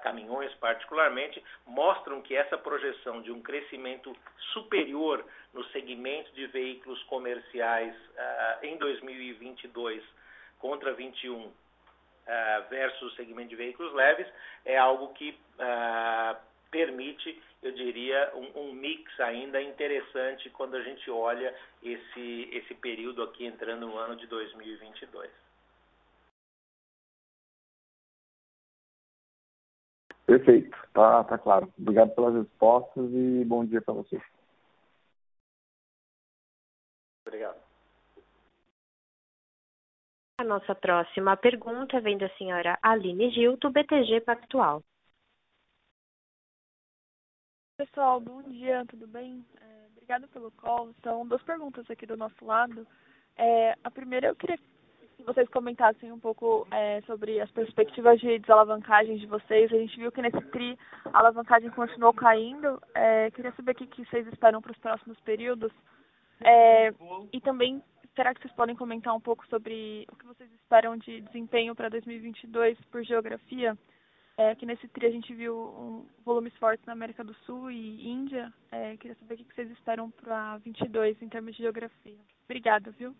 caminhões 0.01 0.53
particularmente, 0.55 1.43
mostram 1.65 2.21
que 2.21 2.35
essa 2.35 2.57
projeção 2.57 3.21
de 3.21 3.31
um 3.31 3.41
crescimento 3.41 4.15
superior 4.53 5.25
no 5.53 5.63
segmento 5.65 6.31
de 6.33 6.47
veículos 6.47 7.01
comerciais 7.03 7.95
uh, 7.95 8.65
em 8.65 8.77
2022 8.77 10.03
contra 10.59 10.93
21 10.93 11.45
uh, 11.45 11.53
versus 12.69 13.13
o 13.13 13.15
segmento 13.15 13.49
de 13.49 13.55
veículos 13.55 13.93
leves 13.93 14.27
é 14.63 14.77
algo 14.77 15.13
que 15.13 15.37
permite, 16.71 17.41
eu 17.63 17.71
diria, 17.71 18.31
um, 18.35 18.59
um, 18.59 18.73
mix 18.73 19.17
ainda 19.21 19.61
interessante 19.61 20.49
quando 20.49 20.75
a 20.75 20.81
gente 20.81 21.09
olha 21.09 21.55
esse, 21.81 22.49
esse 22.51 22.73
período 22.75 23.23
aqui 23.23 23.45
entrando 23.45 23.87
no 23.87 23.97
ano 23.97 24.17
de 24.17 24.27
2022. 24.27 25.44
Perfeito, 30.25 30.75
tá, 30.93 31.23
tá 31.23 31.37
claro. 31.37 31.71
Obrigado 31.77 32.15
pelas 32.15 32.33
respostas 32.33 33.11
e 33.11 33.45
bom 33.45 33.63
dia 33.63 33.81
para 33.81 33.93
vocês. 33.93 34.21
Obrigado. 37.25 37.59
A 40.37 40.43
nossa 40.43 40.75
próxima 40.75 41.37
pergunta 41.37 42.01
vem 42.01 42.17
da 42.17 42.29
senhora 42.37 42.77
Aline 42.81 43.29
Gil, 43.31 43.55
do 43.57 43.69
BTG 43.71 44.21
Pactual. 44.21 44.83
Pessoal, 47.77 48.19
bom 48.19 48.41
dia, 48.43 48.85
tudo 48.87 49.07
bem? 49.07 49.45
É, 49.61 49.87
obrigado 49.91 50.27
pelo 50.29 50.51
call. 50.51 50.93
São 51.03 51.27
duas 51.27 51.43
perguntas 51.43 51.89
aqui 51.89 52.05
do 52.05 52.17
nosso 52.17 52.43
lado. 52.43 52.87
É, 53.37 53.75
a 53.83 53.91
primeira, 53.91 54.27
eu 54.27 54.35
queria 54.35 54.57
que 55.15 55.23
vocês 55.23 55.47
comentassem 55.49 56.11
um 56.11 56.19
pouco 56.19 56.67
é, 56.71 57.01
sobre 57.01 57.39
as 57.39 57.49
perspectivas 57.51 58.19
de 58.19 58.39
desalavancagem 58.39 59.17
de 59.17 59.25
vocês. 59.25 59.71
A 59.71 59.77
gente 59.77 59.97
viu 59.97 60.11
que 60.11 60.21
nesse 60.21 60.39
TRI 60.51 60.77
a 61.05 61.19
alavancagem 61.19 61.69
continuou 61.71 62.13
caindo. 62.13 62.81
É, 62.93 63.31
queria 63.31 63.51
saber 63.53 63.71
o 63.71 63.75
que, 63.75 64.05
vocês 64.05 64.27
esperam 64.27 64.61
para 64.61 64.71
os 64.71 64.77
próximos 64.77 65.19
períodos. 65.21 65.71
É, 66.41 66.93
e 67.31 67.41
também, 67.41 67.81
será 68.15 68.33
que 68.33 68.41
vocês 68.41 68.53
podem 68.53 68.75
comentar 68.75 69.15
um 69.15 69.21
pouco 69.21 69.47
sobre 69.47 70.05
o 70.11 70.15
que 70.15 70.25
vocês 70.25 70.51
esperam 70.51 70.97
de 70.97 71.21
desempenho 71.21 71.75
para 71.75 71.89
2022 71.89 72.77
por 72.91 73.03
geografia? 73.03 73.77
É, 74.37 74.53
que 74.53 74.65
nesse 74.65 74.85
TRI 74.89 75.07
a 75.07 75.11
gente 75.11 75.33
viu 75.33 75.55
um, 75.57 76.05
volumes 76.25 76.53
fortes 76.57 76.85
na 76.85 76.91
América 76.91 77.23
do 77.23 77.33
Sul 77.45 77.71
e 77.71 78.05
Índia. 78.05 78.53
É, 78.69 78.97
queria 78.97 79.15
saber 79.15 79.35
o 79.35 79.37
que, 79.37 79.55
vocês 79.55 79.71
esperam 79.71 80.11
para 80.11 80.57
2022 80.57 81.21
em 81.21 81.29
termos 81.29 81.55
de 81.55 81.63
geografia. 81.63 82.17
Obrigada, 82.43 82.91
viu? 82.91 83.15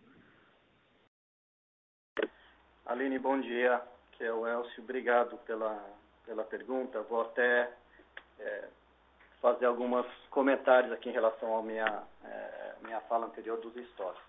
Aline, 2.85 3.17
bom 3.17 3.39
dia. 3.39 3.81
Que 4.11 4.23
é 4.23 4.31
o 4.31 4.47
Elcio. 4.47 4.83
Obrigado 4.83 5.37
pela, 5.39 5.83
pela 6.25 6.43
pergunta. 6.43 7.01
Vou 7.01 7.21
até 7.21 7.69
é, 8.39 8.65
fazer 9.41 9.65
alguns 9.65 10.05
comentários 10.29 10.93
aqui 10.93 11.09
em 11.09 11.13
relação 11.13 11.57
à 11.57 11.63
minha, 11.63 12.03
é, 12.23 12.73
minha 12.83 13.01
fala 13.01 13.25
anterior 13.25 13.59
dos 13.59 13.75
estoques. 13.75 14.21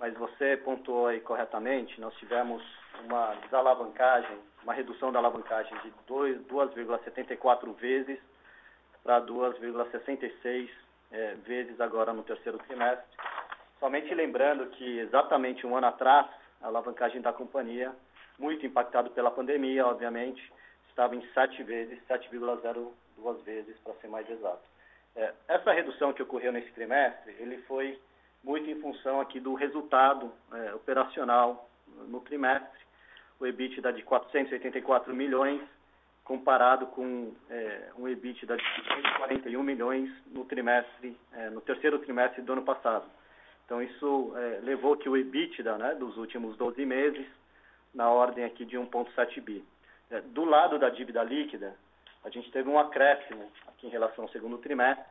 Mas 0.00 0.14
você 0.14 0.56
pontuou 0.56 1.06
aí 1.06 1.20
corretamente, 1.20 2.00
nós 2.00 2.12
tivemos 2.16 2.60
uma 3.04 3.34
desalavancagem, 3.36 4.36
uma 4.64 4.74
redução 4.74 5.12
da 5.12 5.20
alavancagem 5.20 5.78
de 5.78 5.92
2,74 6.08 7.72
vezes 7.74 8.18
para 9.04 9.20
2,66 9.22 10.68
é, 11.12 11.34
vezes 11.46 11.80
agora 11.80 12.12
no 12.12 12.24
terceiro 12.24 12.58
trimestre. 12.58 13.06
Somente 13.78 14.12
lembrando 14.12 14.66
que 14.70 14.98
exatamente 14.98 15.64
um 15.64 15.76
ano 15.76 15.86
atrás 15.86 16.26
a 16.62 16.66
alavancagem 16.66 17.20
da 17.20 17.32
companhia, 17.32 17.92
muito 18.38 18.64
impactado 18.64 19.10
pela 19.10 19.30
pandemia, 19.30 19.86
obviamente, 19.86 20.42
estava 20.88 21.16
em 21.16 21.22
7 21.32 21.62
vezes, 21.62 21.98
7,02 22.08 23.42
vezes, 23.44 23.76
para 23.80 23.94
ser 23.94 24.08
mais 24.08 24.28
exato. 24.28 24.62
É, 25.14 25.32
essa 25.48 25.72
redução 25.72 26.12
que 26.12 26.22
ocorreu 26.22 26.52
nesse 26.52 26.70
trimestre, 26.72 27.34
ele 27.38 27.58
foi 27.62 27.98
muito 28.42 28.68
em 28.68 28.80
função 28.80 29.20
aqui 29.20 29.38
do 29.38 29.54
resultado 29.54 30.32
é, 30.52 30.74
operacional 30.74 31.68
no 32.08 32.20
trimestre, 32.20 32.80
o 33.38 33.46
EBITDA 33.46 33.92
de 33.92 34.02
484 34.02 35.14
milhões, 35.14 35.60
comparado 36.24 36.86
com 36.88 37.34
é, 37.50 37.90
um 37.98 38.08
EBITDA 38.08 38.56
de 38.56 38.64
141 38.64 39.62
milhões 39.62 40.10
no 40.26 40.44
trimestre, 40.44 41.16
é, 41.32 41.50
no 41.50 41.60
terceiro 41.60 41.98
trimestre 41.98 42.42
do 42.42 42.52
ano 42.52 42.62
passado. 42.62 43.04
Então, 43.64 43.82
isso 43.82 44.32
é, 44.36 44.60
levou 44.62 44.96
que 44.96 45.08
o 45.08 45.16
EBITDA 45.16 45.78
né, 45.78 45.94
dos 45.94 46.16
últimos 46.16 46.56
12 46.56 46.84
meses, 46.84 47.26
na 47.94 48.10
ordem 48.10 48.44
aqui 48.44 48.64
de 48.64 48.76
1,7 48.76 49.40
bi. 49.40 49.64
É, 50.10 50.20
do 50.20 50.44
lado 50.44 50.78
da 50.78 50.88
dívida 50.88 51.22
líquida, 51.22 51.74
a 52.24 52.30
gente 52.30 52.50
teve 52.50 52.68
um 52.68 52.78
acréscimo 52.78 53.50
aqui 53.68 53.86
em 53.86 53.90
relação 53.90 54.24
ao 54.24 54.30
segundo 54.30 54.58
trimestre, 54.58 55.04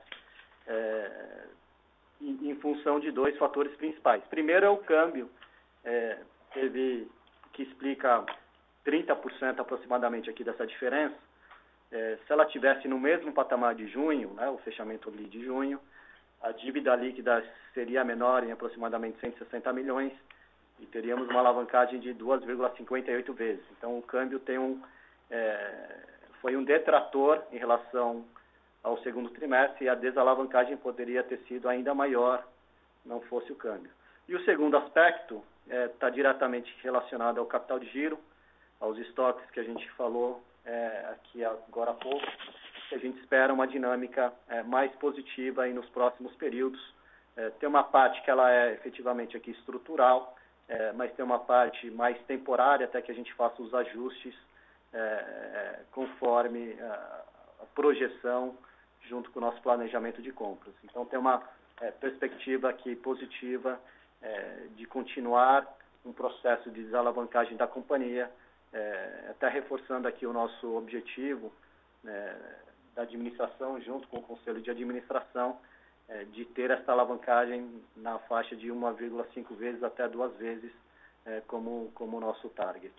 é, 0.68 1.43
em, 2.22 2.49
em, 2.52 2.56
função 2.56 2.99
de 2.99 3.12
dois 3.12 3.38
fatores 3.38 3.76
principais. 3.76 4.24
Primeiro 4.26 4.66
é 4.66 4.70
o 4.70 4.78
câmbio, 4.78 5.30
é, 5.84 6.20
teve 6.54 7.10
que 7.54 7.64
explica 7.64 8.24
30% 8.86 9.60
aproximadamente 9.60 10.30
aqui 10.30 10.43
dessa 10.43 10.66
diferença. 10.66 11.16
É, 11.91 12.18
se 12.26 12.32
ela 12.32 12.45
tivesse 12.45 12.88
no 12.88 12.99
mesmo 12.99 13.34
patamar 13.34 13.76
de 13.76 13.88
junho, 13.88 14.30
né, 14.36 14.49
o 14.49 14.58
fechamento 14.60 15.10
ali 15.10 15.26
de 15.26 15.43
junho, 15.43 15.80
a 16.42 16.52
dívida 16.52 16.96
líquida 16.96 17.44
seria 17.74 18.04
menor 18.04 18.44
em 18.44 18.52
aproximadamente 18.52 19.20
160 19.20 19.72
milhões 19.74 20.12
e 20.80 20.86
teríamos 20.88 21.30
uma 21.30 21.39
alavancagem 21.39 22.00
de 22.00 22.14
2,58 22.16 23.34
vezes. 23.34 23.64
Então, 23.78 23.98
o 23.98 24.02
câmbio 24.02 24.39
tem 24.39 24.58
um, 24.58 24.82
é, 25.30 26.00
foi 26.42 26.56
um 26.56 26.64
detrator 26.64 27.44
em 27.52 27.58
relação 27.58 28.26
ao 28.84 28.98
segundo 29.04 29.30
trimestre 29.30 29.86
e 29.86 29.89
a 29.89 29.96
desalavancagem 29.96 30.76
poderia 30.78 31.24
ter 31.24 31.38
sido 31.48 31.70
ainda 31.70 31.94
maior 31.94 32.44
não 33.06 33.22
fosse 33.22 33.52
o 33.52 33.56
câmbio. 33.56 33.92
E 34.28 34.36
o 34.36 34.44
segundo 34.44 34.78
aspecto 34.78 35.44
está 35.66 35.76
é, 35.76 35.88
tá 35.88 36.10
diretamente 36.10 36.74
relacionado 36.82 37.39
ao 37.39 37.46
capital 37.46 37.80
de 37.80 37.88
giro, 37.89 38.20
aos 38.80 38.98
estoques 38.98 39.48
que 39.52 39.60
a 39.60 39.64
gente 39.64 39.88
falou 39.92 40.44
é, 40.66 41.06
aqui 41.12 41.44
agora 41.44 41.92
há 41.92 41.96
pouco, 41.96 42.26
a 42.96 42.98
gente 42.98 43.20
espera 43.20 43.54
uma 43.54 43.68
dinâmica 43.68 44.34
é, 44.48 44.64
mais 44.64 44.92
positiva 44.96 45.64
aí 45.64 45.74
nos 45.74 45.88
próximos 45.89 46.34
períodos. 46.36 46.82
É, 47.36 47.50
tem 47.52 47.68
uma 47.68 47.84
parte 47.84 48.22
que 48.24 48.30
ela 48.30 48.52
é 48.52 48.74
efetivamente 48.74 49.38
aqui 49.38 49.52
estrutural, 49.52 50.36
é, 50.68 50.92
mas 50.94 51.14
tem 51.14 51.24
uma 51.24 51.39
parte 51.39 51.89
mais 51.92 52.18
temporária 52.24 52.86
até 52.86 53.02
que 53.02 53.12
a 53.12 53.16
gente 53.16 53.34
faça 53.34 53.62
os 53.62 53.74
ajustes 53.74 54.36
é, 54.94 54.98
é, 54.98 55.80
conforme 55.92 56.74
a, 56.82 57.22
projeção 57.74 58.58
junto 59.08 59.32
com 59.32 59.39
o 59.39 59.42
nosso 59.42 59.62
planejamento 59.62 60.22
de 60.22 60.32
compras. 60.32 60.74
Então 60.84 61.06
tem 61.06 61.18
uma 61.18 61.42
é, 61.80 61.89
perspectiva 61.92 62.70
aqui 62.70 62.96
positiva 62.96 63.80
de 64.76 64.86
continuar 64.86 65.66
um 66.06 66.14
processo 66.14 66.70
de 66.70 66.84
desalavancagem 66.84 67.58
da 67.58 67.66
companhia, 67.66 68.30
até 69.32 69.50
reforçando 69.50 70.08
aqui 70.08 70.28
o 70.28 70.34
nosso 70.34 70.78
objetivo 70.78 71.52
da 72.96 73.04
administração, 73.04 73.80
junto 73.82 74.08
com 74.08 74.18
o 74.18 74.24
Conselho 74.24 74.62
de 74.62 74.70
Administração, 74.70 75.58
é, 76.10 76.26
de 76.26 76.46
ter 76.46 76.72
esta 76.72 76.92
alavancagem 76.92 77.82
na 77.96 78.20
faixa 78.20 78.56
de 78.56 78.68
1,5 78.68 79.56
vezes 79.56 79.84
até 79.84 80.08
duas 80.08 80.36
vezes 80.38 80.72
é, 81.26 81.42
como, 81.48 81.92
como 81.96 82.20
nosso 82.20 82.50
target. 82.50 82.94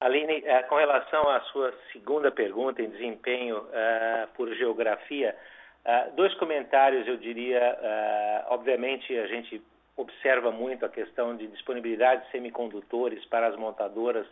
Aline, 0.00 0.42
é, 0.46 0.62
com 0.62 0.76
relação 0.76 1.28
à 1.28 1.40
sua 1.52 1.74
segunda 1.92 2.30
pergunta 2.30 2.80
em 2.80 2.88
desempenho 2.88 3.58
uh, 3.58 4.28
por 4.34 4.48
geografia, 4.54 5.36
uh, 5.84 6.16
dois 6.16 6.32
comentários 6.36 7.06
eu 7.06 7.18
diria. 7.18 7.78
Uh, 7.78 8.54
obviamente, 8.54 9.14
a 9.18 9.26
gente 9.26 9.62
observa 9.98 10.50
muito 10.50 10.86
a 10.86 10.88
questão 10.88 11.36
de 11.36 11.46
disponibilidade 11.48 12.24
de 12.24 12.30
semicondutores 12.30 13.22
para 13.26 13.48
as 13.48 13.56
montadoras 13.56 14.26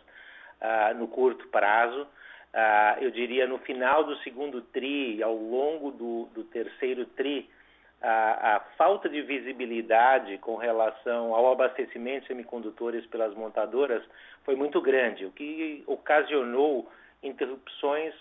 no 0.97 1.07
curto 1.07 1.47
prazo. 1.49 2.07
Uh, 2.53 3.03
eu 3.03 3.11
diria 3.11 3.45
no 3.45 3.59
final 3.59 4.03
do 4.03 4.17
segundo 4.17 4.61
TRI, 4.61 5.21
ao 5.21 5.35
longo 5.35 5.91
do, 5.91 6.25
do 6.33 6.43
terceiro 6.45 7.05
TRI, 7.05 7.47
a, 8.01 8.55
a, 8.55 8.59
falta 8.77 9.09
de 9.09 9.21
visibilidade 9.21 10.37
com 10.39 10.55
relação 10.55 11.35
ao 11.35 11.51
abastecimento 11.51 12.21
de 12.21 12.27
semicondutores 12.27 13.05
pelas 13.07 13.35
montadoras 13.35 14.03
foi 14.45 14.55
muito 14.55 14.81
grande, 14.81 15.25
o 15.25 15.31
que 15.31 15.83
ocasionou 15.85 16.89
interrupções 17.21 18.15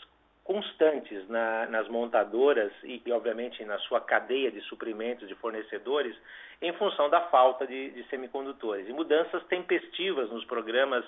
constantes 0.48 1.28
na, 1.28 1.66
nas 1.66 1.88
montadoras 1.88 2.72
e, 2.82 3.02
e, 3.04 3.12
obviamente, 3.12 3.62
na 3.64 3.78
sua 3.80 4.00
cadeia 4.00 4.50
de 4.50 4.60
suprimentos 4.62 5.28
de 5.28 5.34
fornecedores 5.36 6.16
em 6.60 6.72
função 6.72 7.08
da 7.08 7.20
falta 7.28 7.66
de, 7.66 7.90
de 7.90 8.02
semicondutores. 8.08 8.88
E 8.88 8.92
mudanças 8.92 9.44
tempestivas 9.44 10.30
nos 10.30 10.44
programas 10.46 11.04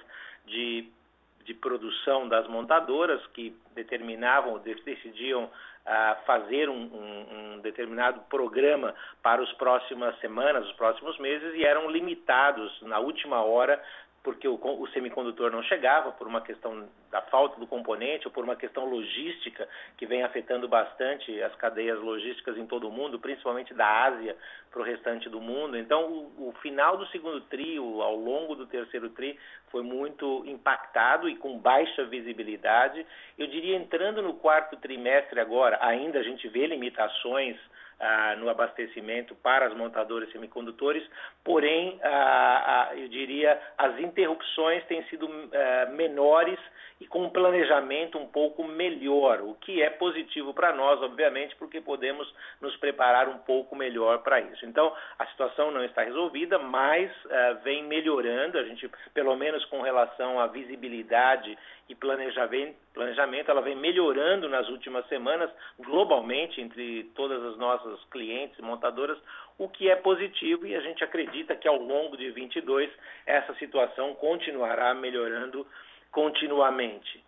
de, 0.46 0.88
de 1.44 1.54
produção 1.54 2.28
das 2.28 2.46
montadoras 2.48 3.24
que 3.28 3.56
determinavam, 3.74 4.58
decidiam 4.58 5.44
uh, 5.44 6.24
fazer 6.26 6.68
um, 6.68 6.74
um, 6.74 7.54
um, 7.54 7.58
determinado 7.60 8.20
programa 8.28 8.94
para 9.22 9.42
as 9.42 9.52
próximas 9.54 10.18
semanas, 10.20 10.66
os 10.66 10.72
próximos 10.74 11.18
meses, 11.18 11.54
e 11.54 11.64
eram 11.64 11.90
limitados 11.90 12.80
na 12.82 12.98
última 12.98 13.42
hora 13.42 13.82
porque 14.22 14.46
o, 14.46 14.54
o, 14.54 14.86
semicondutor 14.88 15.50
não 15.50 15.62
chegava 15.62 16.12
por 16.12 16.26
uma 16.26 16.42
questão 16.42 16.86
da 17.10 17.22
falta 17.22 17.58
do 17.58 17.66
componente 17.66 18.26
ou 18.26 18.32
por 18.32 18.44
uma 18.44 18.54
questão 18.54 18.84
logística 18.84 19.66
que 19.96 20.04
vem 20.04 20.22
afetando 20.22 20.68
bastante 20.68 21.42
as 21.42 21.54
cadeias 21.54 21.98
logísticas 21.98 22.58
em 22.58 22.66
todo 22.66 22.86
o 22.86 22.92
mundo, 22.92 23.18
principalmente 23.18 23.72
da 23.72 24.04
Ásia 24.04 24.36
para 24.70 24.80
o 24.80 24.84
restante 24.84 25.28
do 25.28 25.40
mundo. 25.40 25.76
Então, 25.76 26.04
o, 26.04 26.48
o, 26.48 26.52
final 26.60 26.98
do 26.98 27.06
segundo 27.06 27.40
trio, 27.42 28.02
ao 28.02 28.14
longo 28.14 28.54
do 28.54 28.66
terceiro 28.66 29.08
tri, 29.10 29.38
foi 29.70 29.82
muito 29.82 30.44
impactado 30.46 31.28
e 31.28 31.36
com 31.36 31.58
baixa 31.58 32.04
visibilidade. 32.04 33.06
Eu 33.38 33.46
diria, 33.46 33.76
entrando 33.76 34.20
no 34.20 34.34
quarto 34.34 34.76
trimestre 34.76 35.40
agora, 35.40 35.78
ainda 35.80 36.18
a 36.18 36.22
gente 36.22 36.46
vê 36.48 36.66
limitações 36.66 37.56
ah, 38.00 38.34
no 38.36 38.48
abastecimento 38.48 39.34
para 39.34 39.66
as 39.66 39.74
montadoras 39.74 40.32
semicondutores, 40.32 41.06
porém, 41.44 42.00
ah, 42.02 42.69
eu 42.94 43.08
diria, 43.08 43.60
as 43.76 43.98
interrupções 43.98 44.84
têm 44.86 45.02
sido 45.04 45.28
menores 45.92 46.58
e 47.00 47.06
com 47.06 47.24
um 47.24 47.30
planejamento 47.30 48.18
um 48.18 48.26
pouco 48.26 48.62
melhor, 48.62 49.40
o 49.40 49.54
que 49.54 49.82
é 49.82 49.88
positivo 49.88 50.52
para 50.52 50.74
nós, 50.74 51.00
obviamente, 51.00 51.56
porque 51.56 51.80
podemos 51.80 52.30
nos 52.60 52.76
preparar 52.76 53.26
um 53.26 53.38
pouco 53.38 53.74
melhor 53.74 54.18
para 54.18 54.38
isso. 54.40 54.66
Então, 54.66 54.94
a 55.18 55.26
situação 55.26 55.70
não 55.70 55.82
está 55.82 56.02
resolvida, 56.02 56.58
mas 56.58 57.10
uh, 57.24 57.62
vem 57.64 57.84
melhorando, 57.84 58.58
a 58.58 58.64
gente, 58.64 58.88
pelo 59.14 59.34
menos 59.34 59.64
com 59.66 59.80
relação 59.80 60.38
à 60.38 60.46
visibilidade 60.46 61.56
e 61.88 61.94
planejamento, 61.94 62.76
planejamento, 62.92 63.50
ela 63.50 63.62
vem 63.62 63.76
melhorando 63.76 64.46
nas 64.48 64.68
últimas 64.68 65.06
semanas, 65.08 65.50
globalmente, 65.78 66.60
entre 66.60 67.04
todas 67.14 67.42
as 67.44 67.56
nossas 67.56 67.98
clientes 68.10 68.58
montadoras, 68.60 69.16
o 69.60 69.68
que 69.68 69.90
é 69.90 69.96
positivo 69.96 70.66
e 70.66 70.74
a 70.74 70.80
gente 70.80 71.04
acredita 71.04 71.54
que 71.54 71.68
ao 71.68 71.76
longo 71.76 72.16
de 72.16 72.30
22 72.30 72.90
essa 73.26 73.54
situação 73.56 74.14
continuará 74.14 74.94
melhorando 74.94 75.66
continuamente. 76.10 77.22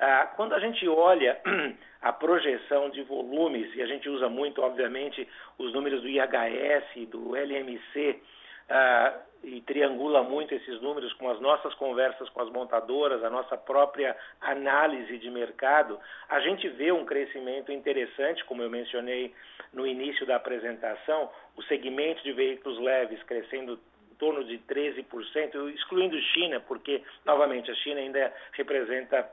Ah, 0.00 0.32
quando 0.34 0.52
a 0.52 0.58
gente 0.58 0.86
olha 0.88 1.40
a 2.02 2.12
projeção 2.12 2.90
de 2.90 3.02
volumes, 3.02 3.72
e 3.76 3.80
a 3.80 3.86
gente 3.86 4.08
usa 4.08 4.28
muito, 4.28 4.60
obviamente, 4.60 5.26
os 5.58 5.72
números 5.72 6.02
do 6.02 6.08
IHS, 6.08 7.08
do 7.08 7.36
LMC, 7.36 8.20
ah, 8.68 9.14
e 9.44 9.60
triangula 9.60 10.22
muito 10.22 10.54
esses 10.54 10.80
números 10.80 11.12
com 11.14 11.30
as 11.30 11.40
nossas 11.40 11.72
conversas 11.74 12.28
com 12.30 12.42
as 12.42 12.50
montadoras, 12.50 13.22
a 13.22 13.30
nossa 13.30 13.56
própria 13.56 14.16
análise 14.40 15.18
de 15.18 15.30
mercado, 15.30 15.98
a 16.28 16.40
gente 16.40 16.68
vê 16.70 16.90
um 16.90 17.04
crescimento 17.04 17.70
interessante, 17.70 18.44
como 18.44 18.62
eu 18.62 18.68
mencionei 18.68 19.32
no 19.72 19.86
início 19.86 20.26
da 20.26 20.36
apresentação, 20.36 21.30
o 21.56 21.62
segmento 21.64 22.22
de 22.24 22.32
veículos 22.32 22.78
leves 22.80 23.22
crescendo 23.22 23.78
torno 24.18 24.42
de 24.44 24.58
13%, 24.58 25.74
excluindo 25.74 26.18
China, 26.32 26.58
porque, 26.60 27.02
novamente, 27.24 27.70
a 27.70 27.74
China 27.74 28.00
ainda 28.00 28.32
representa 28.52 29.30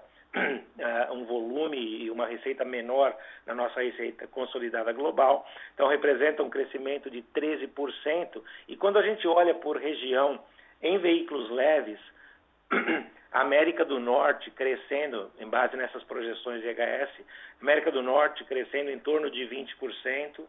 um 1.11 1.25
volume 1.25 1.77
e 1.77 2.09
uma 2.09 2.25
receita 2.25 2.65
menor 2.65 3.15
na 3.45 3.53
nossa 3.53 3.81
receita 3.81 4.27
consolidada 4.27 4.91
global. 4.91 5.47
Então, 5.73 5.87
representa 5.87 6.43
um 6.43 6.49
crescimento 6.49 7.09
de 7.09 7.21
13%. 7.35 8.41
E 8.67 8.75
quando 8.75 8.97
a 8.97 9.03
gente 9.03 9.27
olha 9.27 9.53
por 9.53 9.77
região 9.77 10.39
em 10.81 10.97
veículos 10.97 11.49
leves, 11.51 11.99
América 13.31 13.83
do 13.83 13.99
Norte 13.99 14.51
crescendo, 14.51 15.31
em 15.39 15.47
base 15.47 15.75
nessas 15.75 16.03
projeções 16.03 16.61
de 16.61 16.67
EHS, 16.67 17.09
América 17.61 17.91
do 17.91 18.01
Norte 18.01 18.43
crescendo 18.43 18.91
em 18.91 18.99
torno 18.99 19.29
de 19.31 19.47
20%, 19.47 20.45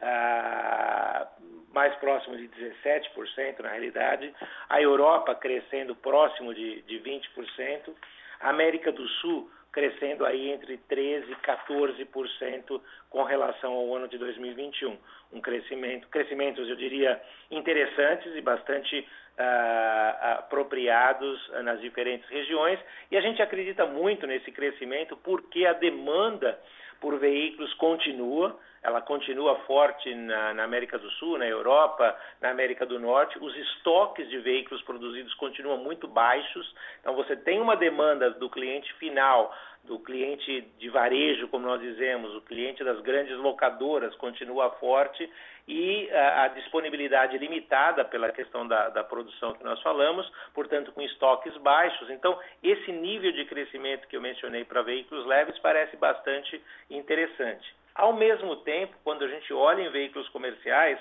ah, 0.00 1.28
mais 1.72 1.94
próximo 1.96 2.36
de 2.36 2.48
17% 2.48 3.60
na 3.60 3.70
realidade, 3.70 4.32
a 4.68 4.80
Europa 4.80 5.34
crescendo 5.34 5.94
próximo 5.94 6.52
de, 6.54 6.82
de 6.82 6.98
20%, 7.00 7.94
América 8.40 8.92
do 8.92 9.06
Sul 9.20 9.50
crescendo 9.76 10.24
aí 10.24 10.50
entre 10.52 10.78
13% 10.90 11.24
e 11.28 11.36
14% 11.36 12.80
com 13.10 13.22
relação 13.24 13.74
ao 13.74 13.94
ano 13.94 14.08
de 14.08 14.16
2021. 14.16 14.96
Um 15.34 15.40
crescimento, 15.42 16.08
crescimentos, 16.08 16.66
eu 16.66 16.76
diria, 16.76 17.20
interessantes 17.50 18.34
e 18.34 18.40
bastante 18.40 19.06
ah, 19.36 20.36
apropriados 20.38 21.50
nas 21.62 21.78
diferentes 21.82 22.26
regiões. 22.30 22.80
E 23.10 23.18
a 23.18 23.20
gente 23.20 23.42
acredita 23.42 23.84
muito 23.84 24.26
nesse 24.26 24.50
crescimento 24.50 25.14
porque 25.18 25.66
a 25.66 25.74
demanda 25.74 26.58
por 26.98 27.18
veículos 27.18 27.74
continua, 27.74 28.58
ela 28.86 29.02
continua 29.02 29.56
forte 29.66 30.14
na, 30.14 30.54
na, 30.54 30.62
América 30.62 30.96
do 30.96 31.10
Sul, 31.10 31.38
na 31.38 31.46
Europa, 31.46 32.16
na 32.40 32.50
América 32.50 32.86
do 32.86 33.00
Norte. 33.00 33.36
Os 33.36 33.54
estoques 33.56 34.28
de 34.28 34.38
veículos 34.38 34.80
produzidos 34.84 35.34
continuam 35.34 35.78
muito 35.78 36.06
baixos. 36.06 36.72
Então, 37.00 37.12
você 37.16 37.34
tem 37.34 37.60
uma 37.60 37.76
demanda 37.76 38.30
do 38.30 38.48
cliente 38.48 38.92
final, 38.94 39.52
do 39.82 39.98
cliente 39.98 40.60
de 40.78 40.88
varejo, 40.88 41.48
como 41.48 41.66
nós 41.66 41.80
dizemos, 41.80 42.32
o 42.36 42.40
cliente 42.42 42.84
das 42.84 43.00
grandes 43.00 43.36
locadoras 43.38 44.14
continua 44.14 44.70
forte 44.78 45.28
e 45.66 46.08
a, 46.12 46.44
a 46.44 46.48
disponibilidade 46.48 47.36
limitada 47.38 48.04
pela 48.04 48.30
questão 48.30 48.68
da, 48.68 48.88
da 48.90 49.02
produção 49.02 49.54
que 49.54 49.64
nós 49.64 49.82
falamos, 49.82 50.30
portanto, 50.54 50.92
com 50.92 51.02
estoques 51.02 51.56
baixos. 51.56 52.08
Então, 52.08 52.38
esse 52.62 52.92
nível 52.92 53.32
de 53.32 53.46
crescimento 53.46 54.06
que 54.06 54.16
eu 54.16 54.20
mencionei 54.20 54.64
para 54.64 54.82
veículos 54.82 55.26
leves 55.26 55.58
parece 55.58 55.96
bastante 55.96 56.62
interessante. 56.88 57.74
Ao 57.96 58.12
mesmo 58.12 58.56
tempo, 58.56 58.94
quando 59.02 59.24
a 59.24 59.28
gente 59.28 59.52
olha 59.54 59.82
em 59.82 59.90
veículos 59.90 60.28
comerciais, 60.28 60.98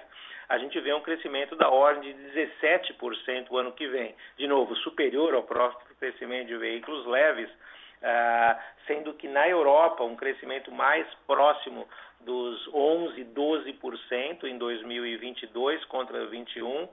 a 0.48 0.58
gente 0.58 0.80
vê 0.80 0.94
um 0.94 1.02
crescimento 1.02 1.56
da 1.56 1.70
ordem 1.70 2.14
de 2.14 2.32
17% 2.32 3.48
o 3.50 3.58
ano 3.58 3.74
que 3.74 3.86
vem. 3.88 4.16
De 4.38 4.48
novo, 4.48 4.74
superior 4.78 5.34
ao 5.34 5.44
próprio 5.44 5.96
crescimento 5.98 6.48
de 6.48 6.58
veículos 6.58 7.06
leves, 7.06 7.50
uh, 7.50 8.60
sendo 8.88 9.14
que 9.14 9.28
na 9.28 9.48
Europa 9.50 10.04
um 10.04 10.16
crescimento 10.16 10.72
mais 10.72 11.06
próximo 11.28 11.86
dos 12.22 12.68
11, 12.74 13.26
12% 13.26 14.46
em 14.46 14.58
2022 14.58 15.84
contra 15.86 16.18
2021. 16.20 16.88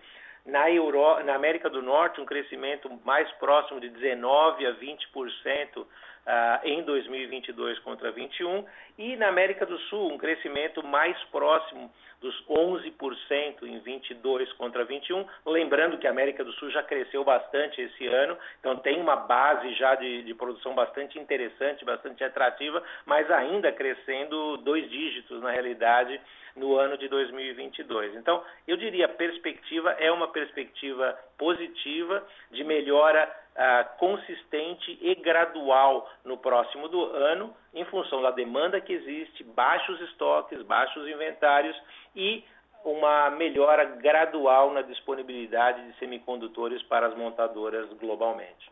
Na, 0.46 0.68
Euro, 0.68 1.22
na 1.22 1.36
América 1.36 1.70
do 1.70 1.80
Norte, 1.80 2.20
um 2.20 2.24
crescimento 2.24 2.90
mais 3.04 3.30
próximo 3.32 3.80
de 3.80 3.88
19 3.88 4.66
a 4.66 4.74
20% 4.74 5.86
uh, 6.26 6.66
em 6.66 6.82
2022 6.82 7.78
contra 7.80 8.10
21 8.10 8.64
e 8.98 9.16
na 9.16 9.28
América 9.28 9.66
do 9.66 9.78
Sul 9.80 10.12
um 10.12 10.18
crescimento 10.18 10.82
mais 10.82 11.16
próximo 11.24 11.90
dos 12.22 12.34
11% 12.46 13.64
em 13.64 13.80
22 13.80 14.52
contra 14.52 14.84
21, 14.84 15.26
lembrando 15.44 15.98
que 15.98 16.06
a 16.06 16.10
América 16.10 16.44
do 16.44 16.52
Sul 16.52 16.70
já 16.70 16.82
cresceu 16.82 17.24
bastante 17.24 17.82
esse 17.82 18.06
ano, 18.06 18.38
então 18.60 18.76
tem 18.76 19.00
uma 19.00 19.16
base 19.16 19.74
já 19.74 19.96
de, 19.96 20.22
de 20.22 20.32
produção 20.32 20.72
bastante 20.72 21.18
interessante, 21.18 21.84
bastante 21.84 22.22
atrativa, 22.22 22.80
mas 23.04 23.28
ainda 23.28 23.72
crescendo 23.72 24.56
dois 24.58 24.88
dígitos 24.88 25.42
na 25.42 25.50
realidade 25.50 26.20
no 26.54 26.76
ano 26.76 26.96
de 26.96 27.08
2022. 27.08 28.14
Então, 28.14 28.42
eu 28.68 28.76
diria 28.76 29.06
a 29.06 29.08
perspectiva 29.08 29.90
é 29.98 30.12
uma 30.12 30.28
perspectiva 30.28 31.18
positiva 31.36 32.24
de 32.50 32.62
melhora 32.62 33.28
ah, 33.56 33.84
consistente 33.98 34.98
e 35.00 35.14
gradual 35.16 36.10
no 36.24 36.38
próximo 36.38 36.88
do 36.88 37.04
ano, 37.04 37.54
em 37.74 37.84
função 37.86 38.22
da 38.22 38.30
demanda 38.30 38.80
que 38.80 38.92
existe, 38.92 39.44
baixos 39.44 40.00
estoques, 40.02 40.62
baixos 40.62 41.06
inventários 41.08 41.76
e 42.16 42.44
uma 42.84 43.30
melhora 43.30 43.84
gradual 43.84 44.72
na 44.72 44.82
disponibilidade 44.82 45.86
de 45.86 45.98
semicondutores 45.98 46.82
para 46.84 47.06
as 47.06 47.16
montadoras 47.16 47.88
globalmente. 47.94 48.70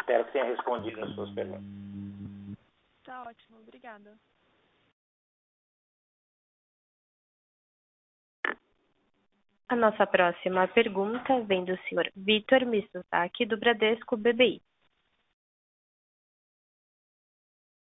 Espero 0.00 0.24
que 0.24 0.32
tenha 0.32 0.44
respondido 0.44 1.04
as 1.04 1.10
suas 1.14 1.30
perguntas. 1.30 1.64
Tá 3.04 3.22
ótimo, 3.22 3.60
obrigada. 3.60 4.16
A 9.68 9.74
nossa 9.74 10.06
próxima 10.06 10.68
pergunta 10.68 11.40
vem 11.42 11.64
do 11.64 11.76
senhor 11.88 12.08
Vitor 12.14 12.64
Missuzaki, 12.64 13.44
do 13.44 13.58
Bradesco 13.58 14.16
BBI. 14.16 14.62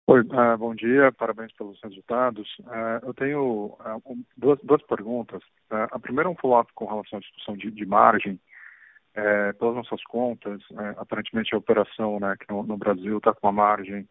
Oi, 0.08 0.22
uh, 0.22 0.58
bom 0.58 0.76
dia, 0.76 1.10
parabéns 1.14 1.54
pelos 1.54 1.80
resultados. 1.82 2.50
Uh, 2.60 3.06
eu 3.06 3.14
tenho 3.14 3.78
um, 4.06 4.26
duas, 4.36 4.60
duas 4.62 4.82
perguntas. 4.88 5.42
a 5.70 5.98
primeira 6.00 6.28
é 6.28 6.32
um 6.32 6.36
follow-up 6.36 6.70
com 6.74 6.86
relação 6.86 7.18
à 7.18 7.22
discussão 7.22 7.56
de, 7.56 7.72
de 7.72 7.86
margem. 7.86 8.38
pelas 9.58 9.76
nossas 9.76 10.04
contas, 10.04 10.62
aparentemente 10.98 11.56
a 11.56 11.58
operação 11.58 12.20
né, 12.20 12.36
que 12.38 12.52
no, 12.52 12.62
no 12.64 12.78
Brasil 12.78 13.20
está 13.20 13.34
com 13.34 13.48
uma 13.48 13.54
margem 13.54 14.06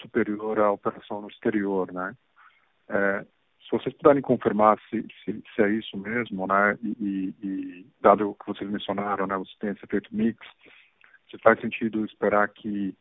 superior 0.00 0.58
à 0.58 0.72
operação 0.72 1.20
no 1.20 1.28
exterior. 1.28 1.92
Né? 1.92 2.16
Se 3.66 3.70
vocês 3.70 3.94
puderem 3.96 4.22
confirmar 4.22 4.78
se, 4.88 5.04
se, 5.24 5.42
se, 5.54 5.62
é 5.62 5.68
isso 5.70 5.96
mesmo, 5.98 6.46
né, 6.46 6.78
e, 6.82 7.34
e, 7.42 7.86
dado 8.00 8.30
o 8.30 8.34
que 8.34 8.46
vocês 8.46 8.70
mencionaram, 8.70 9.26
né, 9.26 9.36
você 9.36 9.52
tem 9.60 9.70
esse 9.70 9.84
efeito 9.84 10.08
mix, 10.14 10.38
se 11.30 11.38
faz 11.38 11.60
sentido 11.60 12.04
esperar 12.04 12.48
que 12.48 12.94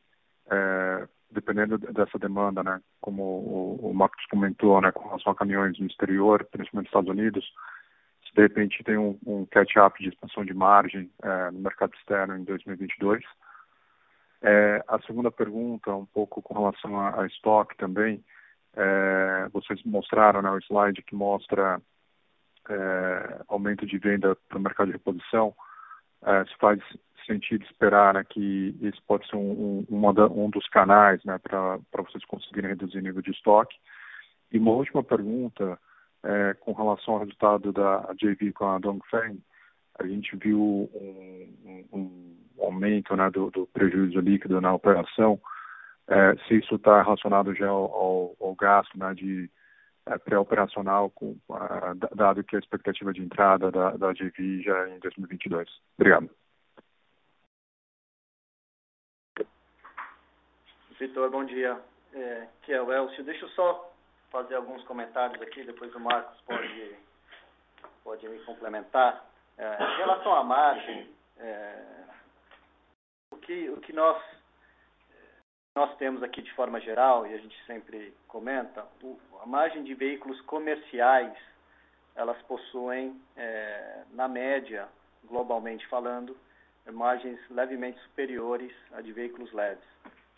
dependendo 1.31 1.77
dessa 1.77 2.17
demanda, 2.17 2.63
né, 2.63 2.81
como 3.01 3.21
o, 3.21 3.89
o 3.89 3.93
Marcos 3.93 4.25
comentou, 4.27 4.79
né, 4.81 4.91
com 4.91 5.05
relação 5.05 5.31
a 5.31 5.35
caminhões 5.35 5.77
no 5.79 5.87
exterior, 5.87 6.45
principalmente 6.45 6.85
nos 6.85 6.89
Estados 6.89 7.09
Unidos, 7.09 7.45
se 8.25 8.33
de 8.33 8.41
repente 8.41 8.83
tem 8.83 8.97
um, 8.97 9.17
um 9.25 9.45
catch-up 9.45 10.01
de 10.01 10.09
expansão 10.09 10.45
de 10.45 10.53
margem 10.53 11.11
é, 11.21 11.51
no 11.51 11.59
mercado 11.59 11.93
externo 11.95 12.37
em 12.37 12.43
2022. 12.43 13.23
É, 14.41 14.83
a 14.87 14.99
segunda 15.01 15.31
pergunta, 15.31 15.93
um 15.93 16.05
pouco 16.05 16.41
com 16.41 16.53
relação 16.53 16.99
a, 16.99 17.21
a 17.21 17.27
estoque 17.27 17.75
também, 17.77 18.23
é, 18.75 19.49
vocês 19.51 19.81
mostraram 19.83 20.41
né, 20.41 20.49
o 20.51 20.59
slide 20.59 21.01
que 21.03 21.15
mostra 21.15 21.81
é, 22.69 23.41
aumento 23.47 23.85
de 23.85 23.97
venda 23.97 24.35
para 24.49 24.57
o 24.57 24.61
mercado 24.61 24.87
de 24.87 24.93
reposição, 24.93 25.53
é, 26.23 26.45
se 26.45 26.55
faz 26.57 26.79
sentido 27.25 27.63
esperar 27.65 28.13
né, 28.13 28.23
que 28.23 28.75
esse 28.81 29.01
pode 29.07 29.27
ser 29.27 29.35
um, 29.35 29.85
um, 29.89 30.45
um 30.45 30.49
dos 30.49 30.67
canais 30.69 31.23
né, 31.23 31.39
para 31.39 31.79
vocês 31.97 32.23
conseguirem 32.25 32.71
reduzir 32.71 32.99
o 32.99 33.01
nível 33.01 33.21
de 33.21 33.31
estoque. 33.31 33.75
E 34.51 34.57
uma 34.57 34.71
última 34.71 35.03
pergunta, 35.03 35.79
é, 36.23 36.53
com 36.55 36.73
relação 36.73 37.15
ao 37.15 37.19
resultado 37.21 37.71
da 37.71 38.13
JV 38.13 38.51
com 38.53 38.65
a 38.65 38.79
Dongfeng, 38.79 39.41
a 39.99 40.05
gente 40.05 40.35
viu 40.35 40.89
um, 40.93 41.85
um 41.93 42.35
aumento 42.59 43.15
né, 43.15 43.29
do, 43.31 43.49
do, 43.49 43.67
prejuízo 43.67 44.19
líquido 44.19 44.59
na 44.59 44.73
operação. 44.73 45.39
É, 46.07 46.35
se 46.47 46.59
isso 46.59 46.75
está 46.75 47.01
relacionado 47.01 47.53
já 47.55 47.67
ao, 47.67 47.91
ao, 47.91 48.35
ao 48.39 48.55
gasto 48.55 48.97
né, 48.97 49.13
de 49.13 49.49
é, 50.05 50.17
pré-operacional, 50.19 51.11
dado 52.13 52.43
que 52.43 52.55
a 52.55 52.59
expectativa 52.59 53.11
de 53.11 53.21
entrada 53.21 53.71
da, 53.71 53.91
da 53.97 54.13
JV 54.13 54.61
já 54.61 54.87
é 54.87 54.95
em 54.95 54.99
2022. 54.99 55.67
Obrigado. 55.97 56.29
Vitor, 60.99 61.29
bom 61.29 61.43
dia. 61.43 61.79
É, 62.13 62.47
que 62.61 62.71
é 62.71 62.81
o 62.81 62.93
Elcio. 62.93 63.23
Deixa 63.23 63.45
eu 63.45 63.49
só 63.49 63.93
fazer 64.31 64.55
alguns 64.55 64.83
comentários 64.83 65.41
aqui, 65.41 65.63
depois 65.63 65.93
o 65.93 65.99
Marcos 65.99 66.39
pode, 66.41 66.95
pode 68.03 68.29
me 68.29 68.39
complementar. 68.39 69.25
É, 69.57 69.83
em 69.83 69.97
relação 69.97 70.35
à 70.35 70.43
margem, 70.43 71.09
é, 71.37 71.83
o, 73.31 73.37
que, 73.37 73.69
o 73.69 73.77
que 73.81 73.91
nós, 73.93 74.21
nós 75.75 75.95
temos 75.97 76.23
aqui 76.23 76.41
de 76.41 76.53
forma 76.53 76.79
geral, 76.79 77.27
e 77.27 77.33
a 77.33 77.37
gente 77.37 77.55
sempre 77.65 78.13
comenta, 78.29 78.85
a 79.41 79.45
margem 79.45 79.83
de 79.83 79.93
veículos 79.93 80.39
comerciais, 80.41 81.37
elas 82.15 82.41
possuem, 82.43 83.21
é, 83.35 84.03
na 84.13 84.27
média, 84.27 84.87
globalmente 85.25 85.85
falando, 85.87 86.35
margens 86.93 87.39
levemente 87.49 87.99
superiores 88.03 88.71
a 88.93 89.01
de 89.01 89.11
veículos 89.11 89.51
leves. 89.51 89.83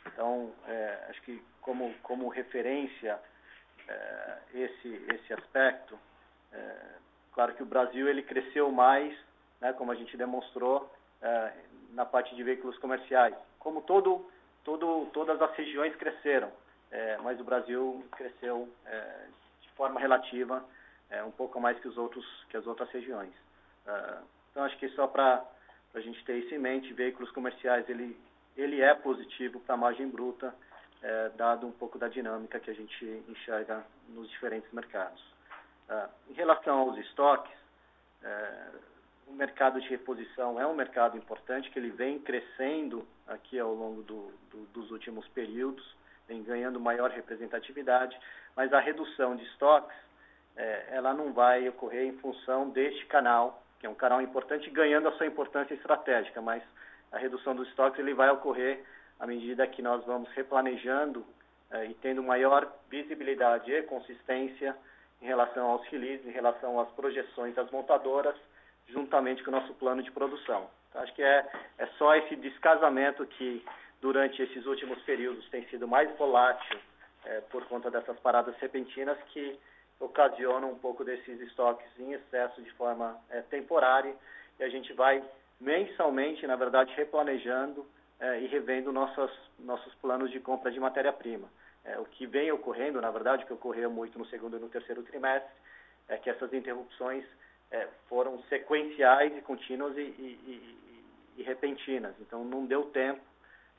Então, 0.07 0.51
é, 0.67 1.05
acho 1.09 1.21
que 1.21 1.39
como, 1.61 1.93
como 2.01 2.29
referência 2.29 3.19
é, 3.87 4.37
esse, 4.55 5.05
esse 5.13 5.33
aspecto, 5.33 5.99
é, 6.51 6.75
claro 7.33 7.53
que 7.53 7.61
o 7.61 7.65
Brasil 7.65 8.07
ele 8.07 8.23
cresceu 8.23 8.71
mais, 8.71 9.15
né, 9.61 9.71
como 9.73 9.91
a 9.91 9.95
gente 9.95 10.17
demonstrou, 10.17 10.91
é, 11.21 11.51
na 11.91 12.05
parte 12.05 12.35
de 12.35 12.43
veículos 12.43 12.77
comerciais. 12.79 13.35
Como 13.59 13.81
todo, 13.81 14.31
todo, 14.67 15.07
todas 15.13 15.41
as 15.41 15.55
regiões 15.55 15.95
cresceram, 15.95 16.51
é, 16.91 17.15
mas 17.19 17.39
o 17.39 17.43
Brasil 17.45 18.05
cresceu 18.11 18.67
é, 18.85 19.27
de 19.61 19.69
forma 19.69 19.97
relativa 19.97 20.61
um 21.25 21.31
pouco 21.31 21.57
mais 21.57 21.79
que, 21.79 21.87
os 21.87 21.97
outros, 21.97 22.25
que 22.49 22.57
as 22.57 22.67
outras 22.67 22.89
regiões. 22.89 23.31
então, 24.51 24.65
acho 24.65 24.77
que 24.77 24.89
só 24.89 25.07
para 25.07 25.41
a 25.95 25.99
gente 26.01 26.21
ter 26.25 26.35
isso 26.39 26.53
em 26.53 26.57
mente, 26.57 26.91
veículos 26.91 27.31
comerciais 27.31 27.87
ele 27.87 28.19
ele 28.57 28.81
é 28.81 28.93
positivo 28.93 29.59
para 29.61 29.75
a 29.75 29.77
margem 29.77 30.09
bruta, 30.09 30.53
é, 31.01 31.29
dado 31.37 31.67
um 31.67 31.71
pouco 31.71 31.97
da 31.99 32.07
dinâmica 32.07 32.59
que 32.59 32.71
a 32.71 32.73
gente 32.73 33.23
enxerga 33.29 33.85
nos 34.09 34.27
diferentes 34.29 34.69
mercados. 34.73 35.23
É, 35.87 36.07
em 36.29 36.33
relação 36.33 36.79
aos 36.79 36.97
estoques, 36.97 37.55
é, 38.23 38.67
o 39.27 39.33
mercado 39.33 39.79
de 39.79 39.87
reposição 39.89 40.59
é 40.59 40.65
um 40.65 40.73
mercado 40.73 41.17
importante, 41.17 41.69
que 41.69 41.77
ele 41.77 41.91
vem 41.91 42.19
crescendo 42.19 43.05
aqui 43.27 43.59
ao 43.59 43.73
longo 43.73 44.01
do, 44.01 44.31
do, 44.49 44.65
dos 44.73 44.91
últimos 44.91 45.27
períodos, 45.29 45.95
vem 46.27 46.43
ganhando 46.43 46.79
maior 46.79 47.09
representatividade, 47.09 48.17
mas 48.55 48.71
a 48.73 48.79
redução 48.79 49.35
de 49.35 49.43
estoques, 49.45 49.95
é, 50.55 50.87
ela 50.91 51.13
não 51.13 51.33
vai 51.33 51.67
ocorrer 51.69 52.07
em 52.07 52.17
função 52.17 52.69
deste 52.69 53.05
canal, 53.05 53.61
que 53.79 53.85
é 53.85 53.89
um 53.89 53.95
canal 53.95 54.21
importante, 54.21 54.69
ganhando 54.69 55.07
a 55.07 55.11
sua 55.13 55.27
importância 55.27 55.73
estratégica, 55.73 56.41
mas 56.41 56.63
a 57.11 57.17
redução 57.17 57.55
dos 57.55 57.67
estoques 57.69 57.99
ele 57.99 58.13
vai 58.13 58.29
ocorrer 58.29 58.83
à 59.19 59.27
medida 59.27 59.67
que 59.67 59.81
nós 59.81 60.03
vamos 60.05 60.29
replanejando 60.31 61.25
eh, 61.71 61.87
e 61.87 61.93
tendo 61.95 62.23
maior 62.23 62.67
visibilidade 62.89 63.71
e 63.71 63.83
consistência 63.83 64.75
em 65.21 65.25
relação 65.25 65.67
aos 65.67 65.85
releases, 65.87 66.25
em 66.25 66.31
relação 66.31 66.79
às 66.79 66.89
projeções 66.91 67.53
das 67.55 67.69
montadoras, 67.71 68.35
juntamente 68.87 69.43
com 69.43 69.51
o 69.51 69.53
nosso 69.53 69.73
plano 69.75 70.01
de 70.01 70.11
produção. 70.11 70.69
Então, 70.89 71.01
acho 71.01 71.13
que 71.13 71.23
é, 71.23 71.45
é 71.77 71.87
só 71.97 72.15
esse 72.15 72.35
descasamento 72.35 73.25
que, 73.25 73.65
durante 74.01 74.41
esses 74.41 74.65
últimos 74.65 75.01
períodos, 75.03 75.47
tem 75.49 75.65
sido 75.67 75.87
mais 75.87 76.09
volátil 76.17 76.79
eh, 77.25 77.41
por 77.51 77.65
conta 77.65 77.91
dessas 77.91 78.17
paradas 78.19 78.55
repentinas 78.57 79.17
que 79.33 79.59
ocasionam 79.99 80.71
um 80.71 80.77
pouco 80.77 81.03
desses 81.03 81.41
estoques 81.41 81.87
em 81.99 82.13
excesso 82.13 82.61
de 82.61 82.71
forma 82.73 83.19
eh, 83.29 83.41
temporária 83.49 84.15
e 84.59 84.63
a 84.63 84.69
gente 84.69 84.93
vai 84.93 85.23
mensalmente, 85.59 86.45
na 86.45 86.55
verdade, 86.55 86.93
replanejando 86.95 87.85
é, 88.19 88.41
e 88.41 88.47
revendo 88.47 88.91
nossos, 88.91 89.31
nossos 89.59 89.93
planos 89.95 90.31
de 90.31 90.39
compra 90.39 90.71
de 90.71 90.79
matéria-prima. 90.79 91.47
É, 91.83 91.99
o 91.99 92.05
que 92.05 92.25
vem 92.25 92.51
ocorrendo, 92.51 93.01
na 93.01 93.11
verdade, 93.11 93.43
o 93.43 93.47
que 93.47 93.53
ocorreu 93.53 93.89
muito 93.89 94.17
no 94.17 94.25
segundo 94.25 94.57
e 94.57 94.59
no 94.59 94.69
terceiro 94.69 95.03
trimestre, 95.03 95.49
é 96.07 96.17
que 96.17 96.29
essas 96.29 96.51
interrupções 96.53 97.23
é, 97.71 97.87
foram 98.07 98.41
sequenciais 98.43 99.35
e 99.37 99.41
contínuas 99.41 99.95
e, 99.97 100.01
e, 100.01 100.39
e, 100.45 101.41
e, 101.41 101.43
repentinas. 101.43 102.13
Então, 102.21 102.43
não 102.43 102.65
deu 102.65 102.85
tempo 102.85 103.21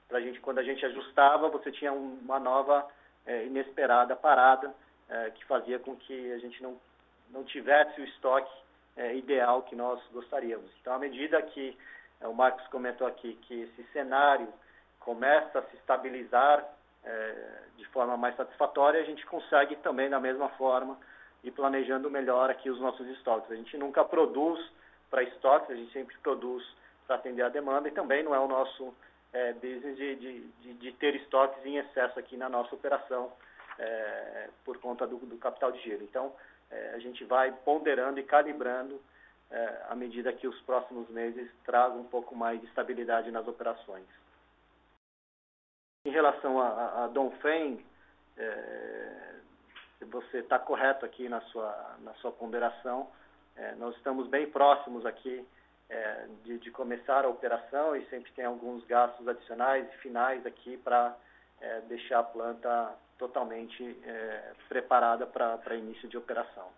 para 0.08 0.18
a 0.18 0.20
gente, 0.20 0.40
quando 0.40 0.58
a 0.58 0.62
gente 0.62 0.84
ajustava, 0.84 1.48
você 1.48 1.70
tinha 1.70 1.92
uma 1.92 2.38
nova 2.38 2.88
é, 3.26 3.44
inesperada 3.46 4.16
parada 4.16 4.74
é, 5.08 5.30
que 5.30 5.44
fazia 5.44 5.78
com 5.78 5.96
que 5.96 6.32
a 6.32 6.38
gente 6.38 6.62
não, 6.62 6.78
não 7.30 7.44
tivesse 7.44 8.00
o 8.00 8.04
estoque 8.04 8.52
é, 8.96 9.14
ideal 9.16 9.62
que 9.62 9.76
nós 9.76 10.00
gostaríamos. 10.12 10.70
Então, 10.80 10.92
à 10.94 10.98
medida 10.98 11.40
que 11.42 11.76
é, 12.20 12.26
o 12.26 12.34
Marcos 12.34 12.66
comentou 12.68 13.06
aqui 13.06 13.34
que 13.42 13.62
esse 13.62 13.84
cenário 13.92 14.48
começa 15.00 15.60
a 15.60 15.62
se 15.62 15.76
estabilizar 15.76 16.66
é, 17.04 17.62
de 17.76 17.84
forma 17.86 18.16
mais 18.16 18.36
satisfatória, 18.36 19.00
a 19.00 19.04
gente 19.04 19.24
consegue 19.26 19.76
também, 19.76 20.10
da 20.10 20.20
mesma 20.20 20.48
forma, 20.50 20.98
ir 21.44 21.50
planejando 21.52 22.10
melhor 22.10 22.50
aqui 22.50 22.70
os 22.70 22.80
nossos 22.80 23.06
estoques. 23.08 23.50
A 23.50 23.56
gente 23.56 23.76
nunca 23.76 24.04
produz 24.04 24.58
para 25.10 25.22
estoques, 25.22 25.70
a 25.70 25.74
gente 25.74 25.92
sempre 25.92 26.16
produz 26.18 26.64
para 27.06 27.16
atender 27.16 27.42
a 27.42 27.48
demanda 27.48 27.88
e 27.88 27.92
também 27.92 28.22
não 28.22 28.34
é 28.34 28.38
o 28.38 28.48
nosso 28.48 28.94
é, 29.32 29.52
business 29.54 29.96
de, 29.96 30.16
de, 30.16 30.74
de, 30.74 30.92
ter 30.92 31.14
estoques 31.16 31.64
em 31.64 31.76
excesso 31.76 32.18
aqui 32.18 32.36
na 32.36 32.48
nossa 32.48 32.74
operação 32.74 33.32
é, 33.78 34.48
por 34.64 34.78
conta 34.78 35.06
do, 35.06 35.16
do 35.16 35.36
capital 35.38 35.72
de 35.72 35.80
giro. 35.80 36.02
Então, 36.02 36.32
é, 36.70 36.94
a 36.94 36.98
gente 36.98 37.24
vai 37.24 37.52
ponderando 37.64 38.20
e 38.20 38.24
calibrando 38.24 39.00
é, 39.50 39.82
à 39.88 39.94
medida 39.94 40.32
que 40.32 40.46
os 40.46 40.60
próximos 40.62 41.08
meses 41.08 41.50
tragam 41.64 42.00
um 42.00 42.08
pouco 42.08 42.34
mais 42.34 42.60
de 42.60 42.66
estabilidade 42.66 43.30
nas 43.30 43.46
operações. 43.46 44.06
Em 46.04 46.10
relação 46.10 46.60
a, 46.60 47.04
a 47.04 47.08
Dongfeng, 47.08 47.84
é, 48.36 49.37
você 50.06 50.38
está 50.38 50.58
correto 50.58 51.04
aqui 51.04 51.28
na 51.28 51.40
sua, 51.42 51.96
na 52.00 52.14
sua 52.14 52.32
ponderação. 52.32 53.10
É, 53.56 53.74
nós 53.76 53.96
estamos 53.96 54.28
bem 54.28 54.48
próximos 54.50 55.04
aqui 55.04 55.44
é, 55.88 56.26
de, 56.44 56.58
de, 56.58 56.70
começar 56.70 57.24
a 57.24 57.28
operação 57.28 57.96
e 57.96 58.04
sempre 58.06 58.30
tem 58.32 58.44
alguns 58.44 58.84
gastos 58.84 59.26
adicionais 59.26 59.88
e 59.92 59.98
finais 59.98 60.44
aqui 60.46 60.76
para 60.76 61.16
é, 61.60 61.80
deixar 61.82 62.20
a 62.20 62.24
planta 62.24 62.94
totalmente 63.18 63.98
é, 64.04 64.52
preparada 64.68 65.26
para 65.26 65.74
início 65.74 66.08
de 66.08 66.16
operação. 66.16 66.70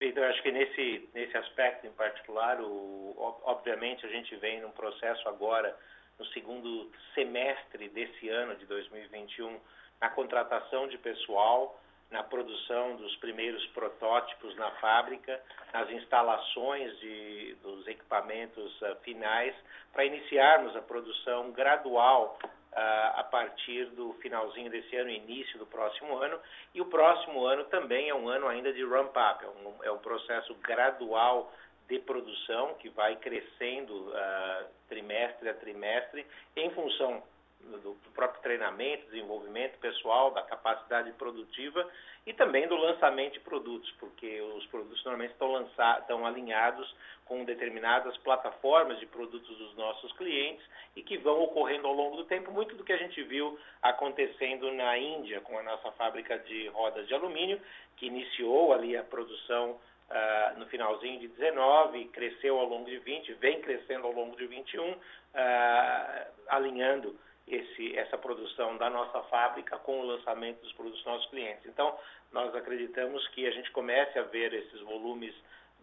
Vitor, 0.00 0.24
acho 0.24 0.42
que 0.42 0.50
nesse, 0.50 1.08
nesse 1.14 1.36
aspecto 1.36 1.86
em 1.86 1.92
particular, 1.92 2.60
o, 2.60 3.14
obviamente 3.44 4.04
a 4.04 4.08
gente 4.08 4.34
vem 4.36 4.60
num 4.60 4.72
processo 4.72 5.28
agora, 5.28 5.76
no 6.18 6.24
segundo 6.26 6.90
semestre 7.14 7.88
desse 7.88 8.28
ano 8.28 8.56
de 8.56 8.66
2021, 8.66 9.60
na 10.02 10.10
contratação 10.10 10.88
de 10.88 10.98
pessoal, 10.98 11.78
na 12.10 12.24
produção 12.24 12.96
dos 12.96 13.14
primeiros 13.16 13.64
protótipos 13.68 14.54
na 14.56 14.70
fábrica, 14.72 15.40
nas 15.72 15.88
instalações 15.90 16.98
de, 16.98 17.56
dos 17.62 17.86
equipamentos 17.86 18.82
uh, 18.82 18.96
finais, 19.02 19.54
para 19.92 20.04
iniciarmos 20.04 20.76
a 20.76 20.82
produção 20.82 21.52
gradual 21.52 22.36
uh, 22.44 23.20
a 23.20 23.24
partir 23.30 23.86
do 23.90 24.12
finalzinho 24.14 24.70
desse 24.70 24.94
ano, 24.96 25.08
início 25.08 25.56
do 25.58 25.66
próximo 25.66 26.18
ano. 26.18 26.38
E 26.74 26.80
o 26.80 26.86
próximo 26.86 27.46
ano 27.46 27.64
também 27.66 28.08
é 28.08 28.14
um 28.14 28.28
ano 28.28 28.48
ainda 28.48 28.72
de 28.72 28.84
ramp-up, 28.84 29.44
é 29.44 29.48
um, 29.48 29.84
é 29.84 29.92
um 29.92 29.98
processo 29.98 30.52
gradual 30.56 31.50
de 31.88 31.98
produção 32.00 32.74
que 32.74 32.88
vai 32.90 33.16
crescendo 33.16 33.94
uh, 34.08 34.66
trimestre 34.88 35.48
a 35.48 35.54
trimestre 35.54 36.26
em 36.56 36.70
função 36.70 37.22
do, 37.62 37.96
próprio 38.14 38.42
treinamento, 38.42 39.06
desenvolvimento 39.06 39.78
pessoal, 39.78 40.30
da 40.30 40.42
capacidade 40.42 41.10
produtiva 41.12 41.88
e 42.26 42.32
também 42.32 42.68
do 42.68 42.76
lançamento 42.76 43.34
de 43.34 43.40
produtos, 43.40 43.90
porque 43.98 44.40
os 44.40 44.66
produtos 44.66 45.02
normalmente 45.04 45.32
estão, 45.32 45.50
lançados, 45.50 46.02
estão 46.02 46.26
alinhados 46.26 46.94
com 47.24 47.44
determinadas 47.44 48.16
plataformas 48.18 48.98
de 49.00 49.06
produtos 49.06 49.56
dos 49.56 49.74
nossos 49.76 50.12
clientes 50.12 50.64
e 50.94 51.02
que 51.02 51.16
vão 51.18 51.40
ocorrendo 51.42 51.88
ao 51.88 51.94
longo 51.94 52.16
do 52.16 52.24
tempo, 52.24 52.52
muito 52.52 52.76
do 52.76 52.84
que 52.84 52.92
a 52.92 52.98
gente 52.98 53.22
viu 53.22 53.58
acontecendo 53.80 54.70
na 54.72 54.98
Índia 54.98 55.40
com 55.40 55.58
a 55.58 55.62
nossa 55.62 55.90
fábrica 55.92 56.38
de 56.38 56.68
rodas 56.68 57.08
de 57.08 57.14
alumínio, 57.14 57.60
que 57.96 58.06
iniciou 58.06 58.72
ali 58.72 58.96
a 58.96 59.02
produção 59.02 59.78
Uh, 60.12 60.58
no 60.58 60.66
finalzinho 60.66 61.20
de 61.20 61.28
19, 61.28 62.04
cresceu 62.08 62.58
ao 62.58 62.66
longo 62.66 62.84
de 62.84 62.98
20, 62.98 63.32
vem 63.34 63.62
crescendo 63.62 64.06
ao 64.06 64.12
longo 64.12 64.36
de 64.36 64.46
21, 64.46 64.90
uh, 64.90 64.98
ah, 65.32 66.26
alinhando 66.48 67.18
esse, 67.46 67.96
essa 67.96 68.16
produção 68.16 68.76
da 68.76 68.88
nossa 68.88 69.22
fábrica 69.24 69.78
com 69.78 70.00
o 70.00 70.06
lançamento 70.06 70.60
dos 70.60 70.72
produtos 70.72 71.02
dos 71.02 71.12
nossos 71.12 71.30
clientes. 71.30 71.64
Então, 71.66 71.98
nós 72.32 72.54
acreditamos 72.54 73.26
que 73.28 73.46
a 73.46 73.50
gente 73.50 73.70
comece 73.72 74.18
a 74.18 74.22
ver 74.22 74.52
esses 74.54 74.80
volumes 74.80 75.34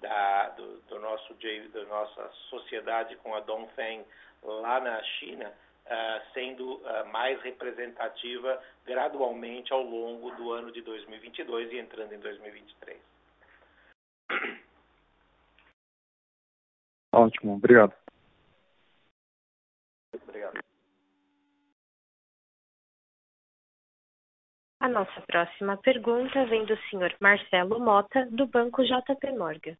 da, 0.02 0.50
do, 0.50 0.80
do 0.82 1.00
nosso, 1.00 1.36
da 1.74 1.84
nossa 1.86 2.30
sociedade 2.50 3.16
com 3.18 3.36
a 3.36 3.40
Dongfeng 3.42 4.06
lá 4.44 4.80
na 4.80 5.04
China, 5.04 5.50
uh, 5.86 6.34
sendo 6.34 6.76
uh, 6.76 7.06
mais 7.12 7.42
representativa 7.42 8.62
gradualmente 8.86 9.74
ao 9.74 9.84
longo 9.84 10.32
do 10.32 10.52
ano 10.52 10.72
de 10.72 10.82
2022 10.82 11.72
e 11.74 11.78
entrando 11.80 12.14
em 12.14 12.20
2023. 12.20 12.98
Ótimo, 17.14 17.56
obrigado. 17.56 17.94
A 24.80 24.88
nossa 24.88 25.22
próxima 25.28 25.76
pergunta 25.76 26.46
vem 26.46 26.64
do 26.64 26.78
senhor 26.90 27.14
Marcelo 27.20 27.82
Mota, 27.82 28.26
do 28.32 28.48
Banco 28.48 28.82
JP 28.82 29.38
Morgan. 29.38 29.76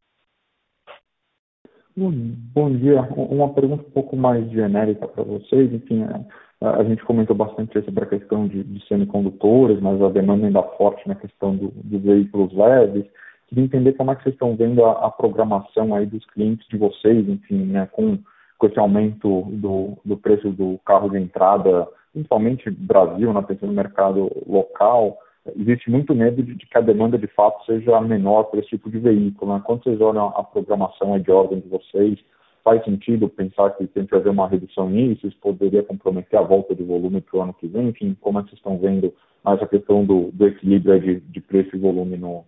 Bom 1.96 2.76
dia. 2.76 3.02
Uma 3.16 3.54
pergunta 3.54 3.84
um 3.88 3.92
pouco 3.92 4.18
mais 4.18 4.50
genérica 4.52 5.08
para 5.08 5.24
vocês. 5.24 5.72
Enfim, 5.74 6.04
é, 6.04 6.66
a 6.66 6.84
gente 6.84 7.02
comentou 7.06 7.34
bastante 7.34 7.82
sobre 7.82 8.04
a 8.04 8.08
questão 8.08 8.46
de, 8.46 8.62
de 8.62 8.86
semicondutores, 8.88 9.80
mas 9.80 10.02
a 10.02 10.10
demanda 10.10 10.48
ainda 10.48 10.64
forte 10.64 11.08
na 11.08 11.16
questão 11.16 11.56
do, 11.56 11.70
dos 11.70 12.02
veículos 12.02 12.54
leves. 12.54 13.06
Queria 13.48 13.64
entender 13.64 13.94
como 13.94 14.12
é 14.12 14.16
que 14.16 14.24
vocês 14.24 14.36
estão 14.36 14.54
vendo 14.58 14.84
a, 14.84 15.08
a 15.08 15.10
programação 15.10 15.96
aí 15.96 16.06
dos 16.06 16.26
clientes 16.26 16.68
de 16.68 16.78
vocês, 16.78 17.28
enfim, 17.28 17.66
né, 17.68 17.88
com, 17.94 18.20
com 18.58 18.68
esse 18.68 18.78
aumento 18.78 19.44
do, 19.44 19.98
do 20.04 20.18
preço 20.18 20.50
do 20.52 20.78
carro 20.86 21.10
de 21.10 21.18
entrada 21.18 21.88
principalmente 22.12 22.70
Brasil, 22.70 23.32
na 23.34 23.42
pensando 23.42 23.70
no 23.70 23.76
mercado 23.76 24.32
local, 24.48 25.18
existe 25.56 25.90
muito 25.90 26.14
medo 26.16 26.44
de, 26.44 26.56
de, 26.56 26.66
que 26.66 26.78
a 26.78 26.82
demanda 26.82 27.18
de 27.18 27.28
fato 27.28 27.66
seja 27.66 28.00
menor 28.02 28.44
para 28.44 28.60
esse 28.60 28.70
tipo 28.70 28.90
de 28.90 29.00
veículo. 29.00 29.54
Né? 29.54 29.62
Quando 29.66 29.84
vocês 29.84 30.02
olham 30.02 30.28
a 30.28 30.44
programação 30.44 31.20
de 31.20 31.32
ordem 31.32 31.60
de 31.60 31.70
vocês, 31.70 32.20
faz 32.64 32.84
sentido 32.84 33.30
pensar 33.30 33.72
que 33.72 33.88
tem 33.88 34.06
que 34.06 34.16
haver 34.16 34.30
uma 34.30 34.48
redução 34.48 34.90
nisso? 34.90 35.28
Isso 35.28 35.40
poderia 35.40 35.84
comprometer 35.84 36.38
a 36.38 36.44
volta 36.44 36.76
de 36.76 36.84
volume 36.84 37.22
para 37.22 37.40
o 37.40 37.42
ano 37.42 37.54
que 37.54 37.68
vem? 37.68 37.90
Enfim, 37.90 38.18
como 38.20 38.40
é 38.40 38.44
que 38.44 38.50
vocês 38.50 38.60
estão 38.60 38.78
vendo 38.78 39.14
mais 39.44 39.62
a 39.62 39.68
questão 39.68 40.06
do, 40.06 40.32
do 40.32 40.48
equilíbrio 40.48 41.00
de, 41.00 41.20
de 41.20 41.42
preço 41.42 41.76
e 41.76 41.80
volume 41.80 42.18
no, 42.18 42.46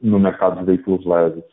no 0.00 0.18
mercado 0.18 0.58
de 0.58 0.64
veículos 0.64 1.06
leves? 1.06 1.44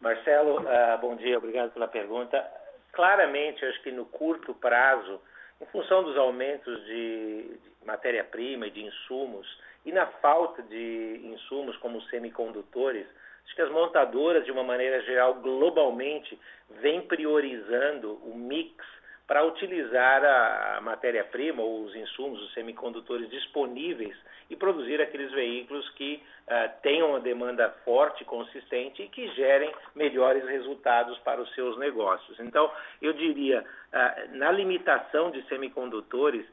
Marcelo, 0.00 0.60
uh, 0.60 1.00
bom 1.00 1.14
dia, 1.14 1.38
obrigado 1.38 1.70
pela 1.70 1.86
pergunta. 1.86 2.44
Claramente, 2.92 3.64
acho 3.64 3.82
que 3.82 3.90
no 3.90 4.04
curto 4.06 4.54
prazo, 4.54 5.20
em 5.60 5.66
função 5.66 6.02
dos 6.04 6.16
aumentos 6.16 6.84
de, 6.84 7.42
de 7.42 7.86
matéria-prima 7.86 8.66
e 8.66 8.70
de 8.70 8.84
insumos, 8.84 9.46
e 9.84 9.92
na 9.92 10.06
falta 10.06 10.62
de 10.62 11.20
insumos 11.24 11.76
como 11.78 12.02
semicondutores, 12.02 13.06
acho 13.44 13.54
que 13.54 13.62
as 13.62 13.70
montadoras, 13.70 14.44
de 14.44 14.52
uma 14.52 14.62
maneira 14.62 15.00
geral, 15.02 15.34
globalmente, 15.34 16.38
vêm 16.80 17.02
priorizando 17.02 18.14
o 18.24 18.36
mix 18.36 18.84
para 19.32 19.46
utilizar 19.46 20.22
a 20.22 20.82
matéria-prima 20.82 21.62
ou 21.62 21.84
os 21.84 21.96
insumos, 21.96 22.38
os 22.42 22.52
semicondutores 22.52 23.30
disponíveis 23.30 24.14
e 24.50 24.54
produzir 24.54 25.00
aqueles 25.00 25.32
veículos 25.32 25.88
que 25.92 26.22
uh, 26.46 26.82
tenham 26.82 27.08
uma 27.08 27.20
demanda 27.20 27.70
forte, 27.82 28.26
consistente 28.26 29.02
e 29.02 29.08
que 29.08 29.26
gerem 29.28 29.72
melhores 29.94 30.44
resultados 30.44 31.16
para 31.20 31.40
os 31.40 31.50
seus 31.54 31.78
negócios. 31.78 32.38
Então, 32.40 32.70
eu 33.00 33.14
diria, 33.14 33.62
uh, 33.62 34.36
na 34.36 34.52
limitação 34.52 35.30
de 35.30 35.42
semicondutores, 35.48 36.44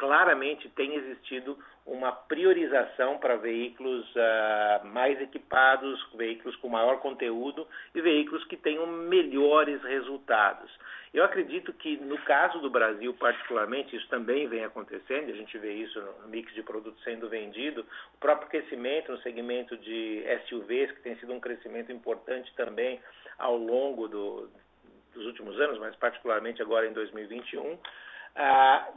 claramente 0.00 0.66
tem 0.70 0.94
existido 0.94 1.58
uma 1.86 2.10
priorização 2.10 3.18
para 3.18 3.36
veículos 3.36 4.08
uh, 4.16 4.86
mais 4.86 5.20
equipados, 5.20 6.02
veículos 6.14 6.56
com 6.56 6.70
maior 6.70 7.00
conteúdo 7.00 7.68
e 7.94 8.00
veículos 8.00 8.42
que 8.44 8.56
tenham 8.56 8.86
melhores 8.86 9.82
resultados. 9.82 10.70
Eu 11.12 11.22
acredito 11.22 11.70
que 11.74 11.98
no 11.98 12.16
caso 12.22 12.60
do 12.60 12.70
Brasil, 12.70 13.12
particularmente, 13.12 13.94
isso 13.94 14.08
também 14.08 14.48
vem 14.48 14.64
acontecendo, 14.64 15.30
a 15.30 15.36
gente 15.36 15.58
vê 15.58 15.74
isso 15.74 16.00
no 16.00 16.28
mix 16.28 16.54
de 16.54 16.62
produtos 16.62 17.02
sendo 17.04 17.28
vendido, 17.28 17.84
o 18.14 18.18
próprio 18.18 18.48
crescimento 18.48 19.12
no 19.12 19.18
segmento 19.18 19.76
de 19.76 20.24
SUVs, 20.48 20.92
que 20.92 21.02
tem 21.02 21.16
sido 21.16 21.34
um 21.34 21.40
crescimento 21.40 21.92
importante 21.92 22.50
também 22.54 23.00
ao 23.38 23.56
longo 23.56 24.08
do, 24.08 24.48
dos 25.12 25.26
últimos 25.26 25.60
anos, 25.60 25.78
mas 25.78 25.94
particularmente 25.96 26.62
agora 26.62 26.86
em 26.86 26.92
2021. 26.94 27.72
Uh, 27.72 27.78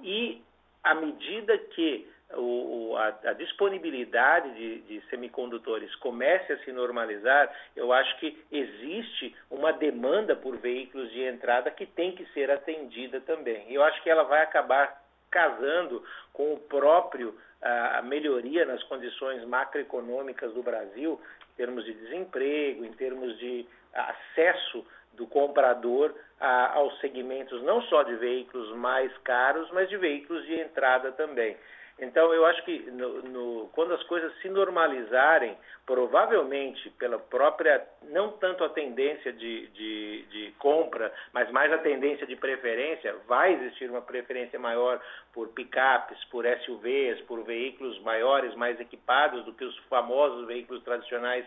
e 0.03 0.41
à 0.83 0.93
medida 0.93 1.57
que 1.57 2.07
o, 2.35 2.95
a, 2.97 3.29
a, 3.29 3.33
disponibilidade 3.33 4.53
de, 4.55 4.79
de, 4.81 5.01
semicondutores 5.09 5.93
comece 5.97 6.51
a 6.51 6.57
se 6.59 6.71
normalizar, 6.71 7.53
eu 7.75 7.93
acho 7.93 8.17
que 8.19 8.37
existe 8.51 9.35
uma 9.51 9.71
demanda 9.71 10.35
por 10.35 10.57
veículos 10.57 11.11
de 11.11 11.21
entrada 11.21 11.69
que 11.69 11.85
tem 11.85 12.13
que 12.15 12.25
ser 12.33 12.49
atendida 12.49 13.21
também. 13.21 13.71
Eu 13.71 13.83
acho 13.83 14.01
que 14.01 14.09
ela 14.09 14.23
vai 14.23 14.41
acabar 14.41 15.01
casando 15.29 16.03
com 16.31 16.53
o 16.53 16.59
próprio 16.59 17.35
a 17.61 18.01
melhoria 18.01 18.65
nas 18.65 18.83
condições 18.83 19.43
macroeconômicas 19.45 20.53
do 20.53 20.61
Brasil, 20.61 21.19
em 21.53 21.55
termos 21.55 21.85
de 21.85 21.93
desemprego, 21.93 22.83
em 22.83 22.91
termos 22.91 23.37
de 23.39 23.65
acesso 23.93 24.85
do 25.13 25.27
comprador 25.27 26.13
a, 26.39 26.75
aos 26.75 26.99
segmentos 26.99 27.61
não 27.63 27.81
só 27.83 28.03
de 28.03 28.15
veículos 28.15 28.75
mais 28.75 29.15
caros, 29.19 29.69
mas 29.71 29.89
de 29.89 29.97
veículos 29.97 30.45
de 30.45 30.59
entrada 30.59 31.11
também. 31.11 31.55
Então, 31.99 32.33
eu 32.33 32.43
acho 32.45 32.63
que 32.63 32.79
no, 32.91 33.21
no, 33.21 33.69
quando 33.69 33.93
as 33.93 34.01
coisas 34.03 34.35
se 34.41 34.49
normalizarem, 34.49 35.55
provavelmente 35.85 36.89
pela 36.91 37.19
própria, 37.19 37.85
não 38.09 38.31
tanto 38.31 38.63
a 38.63 38.69
tendência 38.69 39.31
de, 39.31 39.67
de, 39.67 40.21
de, 40.23 40.51
compra, 40.57 41.13
mas 41.31 41.51
mais 41.51 41.71
a 41.71 41.77
tendência 41.77 42.25
de 42.25 42.35
preferência, 42.35 43.15
vai 43.27 43.53
existir 43.53 43.89
uma 43.89 44.01
preferência 44.01 44.57
maior 44.57 44.99
por 45.33 45.49
picapes, 45.49 46.17
por 46.25 46.45
SUVs, 46.45 47.21
por 47.21 47.43
veículos 47.43 48.01
maiores, 48.01 48.55
mais 48.55 48.79
equipados 48.79 49.45
do 49.45 49.53
que 49.53 49.63
os 49.63 49.77
famosos 49.87 50.47
veículos 50.47 50.83
tradicionais 50.83 51.45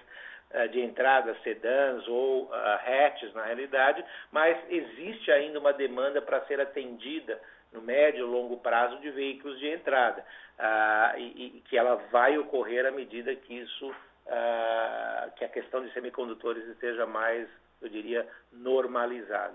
de 0.70 0.80
entrada, 0.80 1.36
sedãs 1.42 2.06
ou 2.08 2.44
uh, 2.44 2.52
hatches 2.86 3.32
na 3.34 3.44
realidade, 3.44 4.04
mas 4.30 4.56
existe 4.70 5.30
ainda 5.30 5.58
uma 5.58 5.72
demanda 5.72 6.22
para 6.22 6.44
ser 6.46 6.60
atendida 6.60 7.40
no 7.72 7.82
médio 7.82 8.26
e 8.26 8.30
longo 8.30 8.56
prazo 8.58 8.98
de 9.00 9.10
veículos 9.10 9.58
de 9.58 9.68
entrada, 9.68 10.24
uh, 10.58 11.18
e, 11.18 11.56
e, 11.56 11.60
que 11.68 11.76
ela 11.76 11.96
vai 12.10 12.38
ocorrer 12.38 12.86
à 12.86 12.90
medida 12.90 13.34
que 13.34 13.54
isso, 13.54 13.90
uh, 13.90 15.30
que 15.36 15.44
a 15.44 15.48
questão 15.48 15.84
de 15.84 15.92
semicondutores 15.92 16.66
esteja 16.68 17.06
mais, 17.06 17.48
eu 17.82 17.88
diria, 17.88 18.26
normalizada. 18.52 19.54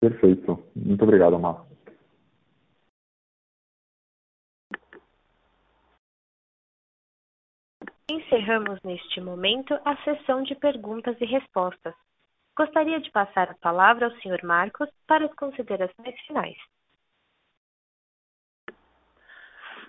Perfeito. 0.00 0.64
Muito 0.74 1.02
obrigado, 1.02 1.38
Marcos. 1.38 1.75
Encerramos 8.08 8.80
neste 8.84 9.20
momento 9.20 9.74
a 9.84 9.96
sessão 10.04 10.42
de 10.44 10.54
perguntas 10.54 11.16
e 11.20 11.24
respostas. 11.24 11.92
Gostaria 12.56 13.00
de 13.00 13.10
passar 13.10 13.50
a 13.50 13.54
palavra 13.54 14.06
ao 14.06 14.12
Sr. 14.12 14.44
Marcos 14.44 14.88
para 15.08 15.26
as 15.26 15.34
considerações 15.34 16.18
finais. 16.26 16.56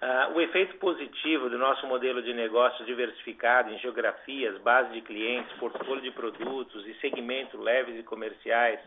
Uh, 0.01 0.33
o 0.35 0.41
efeito 0.41 0.77
positivo 0.77 1.49
do 1.49 1.57
nosso 1.57 1.85
modelo 1.87 2.21
de 2.21 2.33
negócio 2.33 2.85
diversificado 2.85 3.71
em 3.71 3.79
geografias, 3.79 4.59
base 4.61 4.93
de 4.93 5.01
clientes, 5.01 5.55
portfólio 5.57 6.01
de 6.01 6.11
produtos 6.11 6.85
e 6.87 6.93
segmento 6.95 7.57
leves 7.59 7.99
e 7.99 8.03
comerciais, 8.03 8.79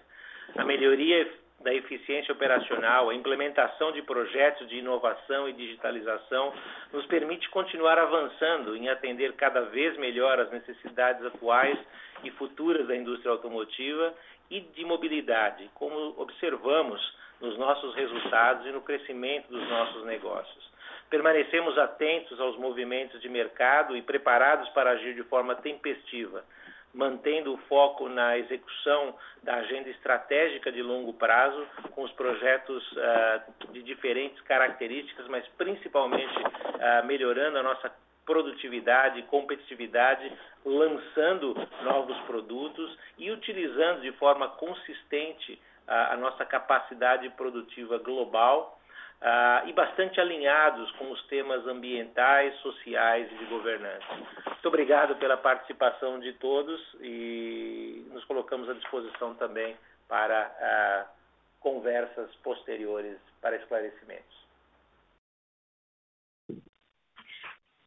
a 0.57 0.65
melhoria 0.65 1.33
da 1.61 1.75
eficiência 1.75 2.33
operacional, 2.33 3.11
a 3.11 3.15
implementação 3.15 3.93
de 3.93 4.01
projetos 4.03 4.67
de 4.69 4.77
inovação 4.77 5.49
e 5.49 5.53
digitalização 5.53 6.55
nos 6.93 7.05
permite 7.07 7.49
continuar 7.51 7.99
avançando 7.99 8.75
em 8.75 8.89
atender 8.89 9.35
cada 9.35 9.63
vez 9.63 9.97
melhor 9.99 10.41
as 10.41 10.51
necessidades 10.51 11.25
atuais 11.25 11.79
e 12.25 12.31
futuras 12.33 12.87
da 12.89 12.97
indústria 12.97 13.33
automotiva 13.33 14.15
e 14.51 14.61
de 14.61 14.85
mobilidade, 14.85 15.71
como 15.75 16.15
observamos 16.19 17.01
nos 17.41 17.57
nossos 17.59 17.95
resultados 17.95 18.67
e 18.67 18.71
no 18.71 18.81
crescimento 18.81 19.49
dos 19.49 19.69
nossos 19.69 20.05
negócios. 20.05 20.71
Permanecemos 21.11 21.77
atentos 21.77 22.41
aos 22.41 22.57
movimentos 22.57 23.21
de 23.21 23.29
mercado 23.29 23.97
e 23.97 24.03
preparados 24.03 24.69
para 24.71 24.93
agir 24.93 25.15
de 25.15 25.23
forma 25.25 25.55
tempestiva, 25.57 26.45
mantendo 26.93 27.55
o 27.55 27.59
foco 27.69 28.09
na 28.09 28.37
execução 28.39 29.15
da 29.43 29.57
agenda 29.57 29.89
estratégica 29.89 30.73
de 30.73 30.83
longo 30.83 31.13
prazo, 31.15 31.67
com 31.93 32.03
os 32.03 32.13
projetos 32.13 32.93
uh, 32.93 33.73
de 33.73 33.83
diferentes 33.83 34.41
características, 34.43 35.29
mas 35.29 35.47
principalmente 35.57 36.37
uh, 36.39 37.07
melhorando 37.07 37.59
a 37.59 37.63
nossa 37.63 37.93
produtividade 38.27 39.23
competitividade, 39.25 40.33
lançando 40.65 41.55
novos 41.83 42.17
produtos 42.21 42.97
e 43.19 43.31
utilizando 43.31 44.03
de 44.03 44.13
forma 44.13 44.49
consistente 44.49 45.55
uh, 45.89 46.13
a 46.13 46.17
nossa 46.17 46.45
capacidade 46.45 47.29
produtiva 47.31 47.99
global 47.99 48.80
uh, 49.21 49.69
e 49.69 49.73
bastante 49.73 50.21
alinhados 50.21 50.91
com 50.93 51.11
os 51.11 51.23
temas 51.27 51.67
ambientais, 51.67 52.55
sociais 52.61 53.31
e 53.33 53.37
de 53.37 53.45
governança. 53.47 54.07
Muito 54.47 54.69
obrigado 54.69 55.17
pela 55.17 55.37
participação 55.37 56.19
de 56.21 56.33
todos 56.35 56.81
e 57.01 58.07
nos 58.11 58.25
colocamos 58.25 58.69
à 58.69 58.75
disposição 58.75 59.35
também 59.35 59.77
para 60.09 61.07
uh, 61.09 61.61
conversas 61.61 62.35
posteriores 62.37 63.19
para 63.41 63.57
esclarecimentos. 63.57 64.41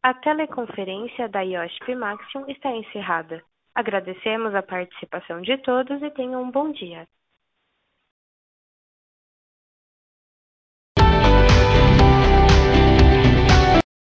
A 0.02 0.14
teleconferência 0.14 1.30
da 1.30 1.42
IOSP 1.42 1.96
Maxion 1.96 2.46
está 2.50 2.70
encerrada. 2.72 3.42
Agradecemos 3.74 4.54
a 4.54 4.62
participação 4.62 5.42
de 5.42 5.58
todos 5.60 6.02
e 6.04 6.12
tenham 6.12 6.44
um 6.44 6.52
bom 6.52 6.72
dia. 6.72 7.08